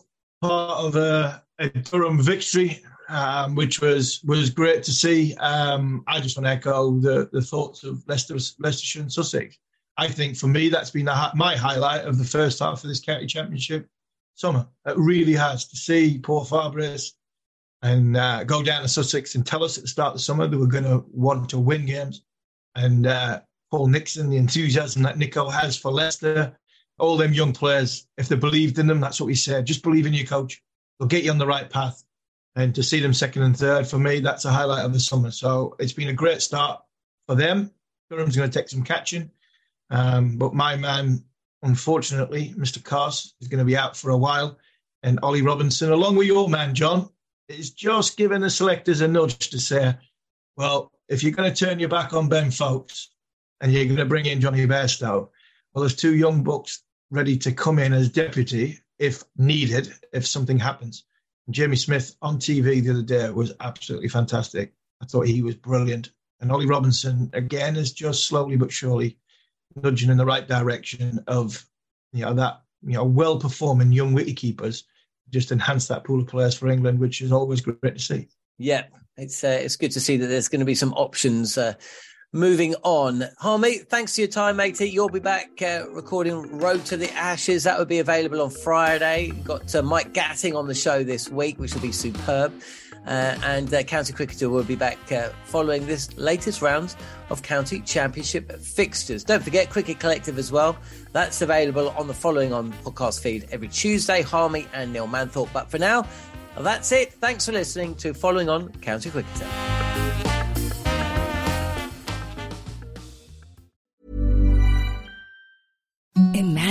part 0.41 0.79
of 0.83 0.95
a, 0.95 1.43
a 1.59 1.69
Durham 1.69 2.19
victory 2.19 2.83
um, 3.09 3.55
which 3.55 3.81
was 3.81 4.21
was 4.23 4.49
great 4.49 4.83
to 4.83 4.91
see. 4.91 5.35
Um, 5.35 6.03
I 6.07 6.19
just 6.19 6.37
want 6.37 6.45
to 6.45 6.51
echo 6.51 6.99
the, 6.99 7.29
the 7.31 7.41
thoughts 7.41 7.83
of 7.83 8.03
Leicester, 8.07 8.37
Leicestershire 8.59 9.01
and 9.01 9.11
Sussex. 9.11 9.57
I 9.97 10.07
think 10.07 10.37
for 10.37 10.47
me, 10.47 10.69
that's 10.69 10.91
been 10.91 11.05
the, 11.05 11.31
my 11.35 11.55
highlight 11.55 12.05
of 12.05 12.17
the 12.17 12.23
first 12.23 12.59
half 12.59 12.83
of 12.83 12.89
this 12.89 12.99
county 12.99 13.25
championship 13.25 13.87
summer. 14.35 14.67
It 14.85 14.97
really 14.97 15.33
has 15.33 15.67
to 15.69 15.75
see 15.75 16.19
Paul 16.19 16.45
Farbrace 16.45 17.13
and 17.81 18.17
uh, 18.17 18.43
go 18.43 18.61
down 18.61 18.83
to 18.83 18.87
Sussex 18.87 19.35
and 19.35 19.45
tell 19.45 19.63
us 19.63 19.77
at 19.77 19.83
the 19.83 19.89
start 19.89 20.09
of 20.09 20.13
the 20.15 20.19
summer 20.19 20.47
they 20.47 20.57
were 20.57 20.67
going 20.67 20.83
to 20.83 21.03
want 21.11 21.49
to 21.49 21.59
win 21.59 21.85
games. 21.85 22.23
And 22.75 23.07
uh, 23.07 23.41
Paul 23.71 23.87
Nixon, 23.87 24.29
the 24.29 24.37
enthusiasm 24.37 25.01
that 25.03 25.17
Nico 25.17 25.49
has 25.49 25.77
for 25.77 25.91
Leicester, 25.91 26.55
all 26.99 27.17
them 27.17 27.33
young 27.33 27.53
players, 27.53 28.07
if 28.17 28.27
they 28.27 28.35
believed 28.35 28.77
in 28.77 28.87
them, 28.87 28.99
that's 28.99 29.19
what 29.19 29.27
we 29.27 29.35
said. 29.35 29.65
Just 29.65 29.83
believe 29.83 30.05
in 30.05 30.13
your 30.13 30.27
coach. 30.27 30.61
They'll 30.99 31.07
get 31.07 31.23
you 31.23 31.31
on 31.31 31.37
the 31.37 31.47
right 31.47 31.69
path 31.69 32.03
and 32.57 32.73
to 32.73 32.81
see 32.81 32.99
them 32.99 33.13
second 33.13 33.43
and 33.43 33.55
third 33.55 33.87
for 33.87 33.99
me, 33.99 34.19
that's 34.19 34.45
a 34.45 34.51
highlight 34.51 34.83
of 34.83 34.91
the 34.91 34.99
summer. 34.99 35.29
So 35.29 35.75
it's 35.77 35.93
been 35.93 36.09
a 36.09 36.13
great 36.13 36.41
start 36.41 36.81
for 37.27 37.35
them. 37.35 37.71
Durham's 38.09 38.35
going 38.35 38.49
to 38.49 38.59
take 38.59 38.67
some 38.67 38.83
catching, 38.83 39.29
um, 39.91 40.37
but 40.37 40.55
my 40.55 40.75
man, 40.75 41.23
unfortunately, 41.61 42.55
Mr. 42.57 42.83
Carse, 42.83 43.35
is 43.41 43.47
going 43.47 43.59
to 43.59 43.65
be 43.65 43.77
out 43.77 43.95
for 43.95 44.09
a 44.09 44.17
while, 44.17 44.57
and 45.03 45.19
Ollie 45.21 45.43
Robinson, 45.43 45.91
along 45.91 46.15
with 46.15 46.25
your 46.25 46.49
man 46.49 46.73
Jon, 46.73 47.09
is 47.47 47.69
just 47.69 48.17
giving 48.17 48.41
the 48.41 48.49
selectors 48.49 49.01
a 49.01 49.07
nudge 49.07 49.49
to 49.49 49.59
say, 49.59 49.93
well, 50.55 50.91
if 51.09 51.21
you're 51.21 51.33
going 51.33 51.53
to 51.53 51.65
turn 51.65 51.79
your 51.79 51.89
back 51.89 52.13
on 52.13 52.27
Ben 52.27 52.49
Foakes 52.49 53.09
and 53.61 53.71
you're 53.71 53.85
going 53.85 53.97
to 53.97 54.05
bring 54.05 54.25
in 54.25 54.41
Jonny 54.41 54.65
Bairstow, 54.65 55.29
well, 55.73 55.83
there's 55.83 55.95
two 55.95 56.15
young 56.15 56.43
bucks 56.43 56.81
ready 57.11 57.37
to 57.37 57.51
come 57.51 57.77
in 57.77 57.93
as 57.93 58.09
deputy 58.09 58.79
if 58.97 59.23
needed, 59.37 59.93
if 60.11 60.25
something 60.25 60.57
happens. 60.57 61.03
Jamie 61.49 61.75
Smith 61.75 62.15
on 62.21 62.37
TV 62.37 62.83
the 62.83 62.91
other 62.91 63.01
day 63.01 63.29
was 63.29 63.53
absolutely 63.59 64.09
fantastic. 64.09 64.73
I 65.01 65.05
thought 65.05 65.27
he 65.27 65.41
was 65.41 65.55
brilliant. 65.55 66.11
And 66.39 66.51
Ollie 66.51 66.65
Robinson, 66.67 67.29
again, 67.33 67.75
is 67.75 67.93
just 67.93 68.27
slowly 68.27 68.57
but 68.57 68.71
surely 68.71 69.17
nudging 69.75 70.09
in 70.09 70.17
the 70.17 70.25
right 70.25 70.47
direction 70.47 71.23
of, 71.27 71.65
you 72.13 72.25
know, 72.25 72.33
that, 72.33 72.61
you 72.83 72.93
know, 72.93 73.03
well 73.03 73.39
performing 73.39 73.91
young 73.91 74.13
wicket 74.13 74.37
keepers 74.37 74.83
just 75.29 75.51
enhance 75.51 75.87
that 75.87 76.03
pool 76.03 76.21
of 76.21 76.27
players 76.27 76.55
for 76.55 76.67
England, 76.67 76.99
which 76.99 77.21
is 77.21 77.31
always 77.31 77.61
great 77.61 77.81
to 77.81 77.99
see. 77.99 78.27
Yeah, 78.57 78.85
it's 79.17 79.43
uh, 79.43 79.59
it's 79.61 79.75
good 79.75 79.91
to 79.91 79.99
see 79.99 80.17
that 80.17 80.27
there's 80.27 80.47
going 80.47 80.59
to 80.59 80.65
be 80.65 80.75
some 80.75 80.93
options 80.93 81.57
uh, 81.57 81.73
moving 82.33 82.75
on. 82.83 83.23
Harmy, 83.39 83.77
thanks 83.79 84.15
for 84.15 84.21
your 84.21 84.27
time, 84.27 84.57
matey. 84.57 84.89
You'll 84.89 85.09
be 85.09 85.19
back 85.19 85.61
uh, 85.61 85.85
recording 85.91 86.57
Road 86.59 86.85
to 86.85 86.97
the 86.97 87.11
Ashes. 87.13 87.63
That 87.63 87.77
will 87.77 87.85
be 87.85 87.99
available 87.99 88.41
on 88.41 88.49
Friday. 88.49 89.31
We've 89.31 89.43
got 89.43 89.73
uh, 89.75 89.81
Mike 89.81 90.13
Gatting 90.13 90.55
on 90.55 90.67
the 90.67 90.75
show 90.75 91.03
this 91.03 91.29
week, 91.29 91.59
which 91.59 91.73
will 91.73 91.81
be 91.81 91.91
superb. 91.91 92.53
Uh, 93.05 93.37
and 93.43 93.73
uh, 93.73 93.83
County 93.83 94.11
Cricketer 94.11 94.49
will 94.49 94.65
be 94.65 94.75
back 94.75 95.11
uh, 95.13 95.29
following 95.45 95.85
this 95.85 96.15
latest 96.17 96.61
round 96.61 96.93
of 97.29 97.41
County 97.41 97.79
Championship 97.79 98.51
fixtures. 98.59 99.23
Don't 99.23 99.41
forget 99.41 99.69
Cricket 99.69 99.97
Collective 99.97 100.37
as 100.37 100.51
well. 100.51 100.77
That's 101.13 101.41
available 101.41 101.91
on 101.91 102.07
the 102.07 102.13
following 102.13 102.51
on 102.51 102.73
podcast 102.83 103.21
feed 103.21 103.47
every 103.49 103.69
Tuesday. 103.69 104.21
Harmy 104.21 104.67
and 104.73 104.91
Neil 104.91 105.07
Manthorp. 105.07 105.47
But 105.53 105.71
for 105.71 105.79
now, 105.79 106.05
that's 106.59 106.91
it. 106.91 107.13
Thanks 107.13 107.45
for 107.45 107.53
listening 107.53 107.95
to 107.95 108.13
Following 108.13 108.49
On 108.49 108.69
County 108.81 109.09
Cricketer. 109.09 109.86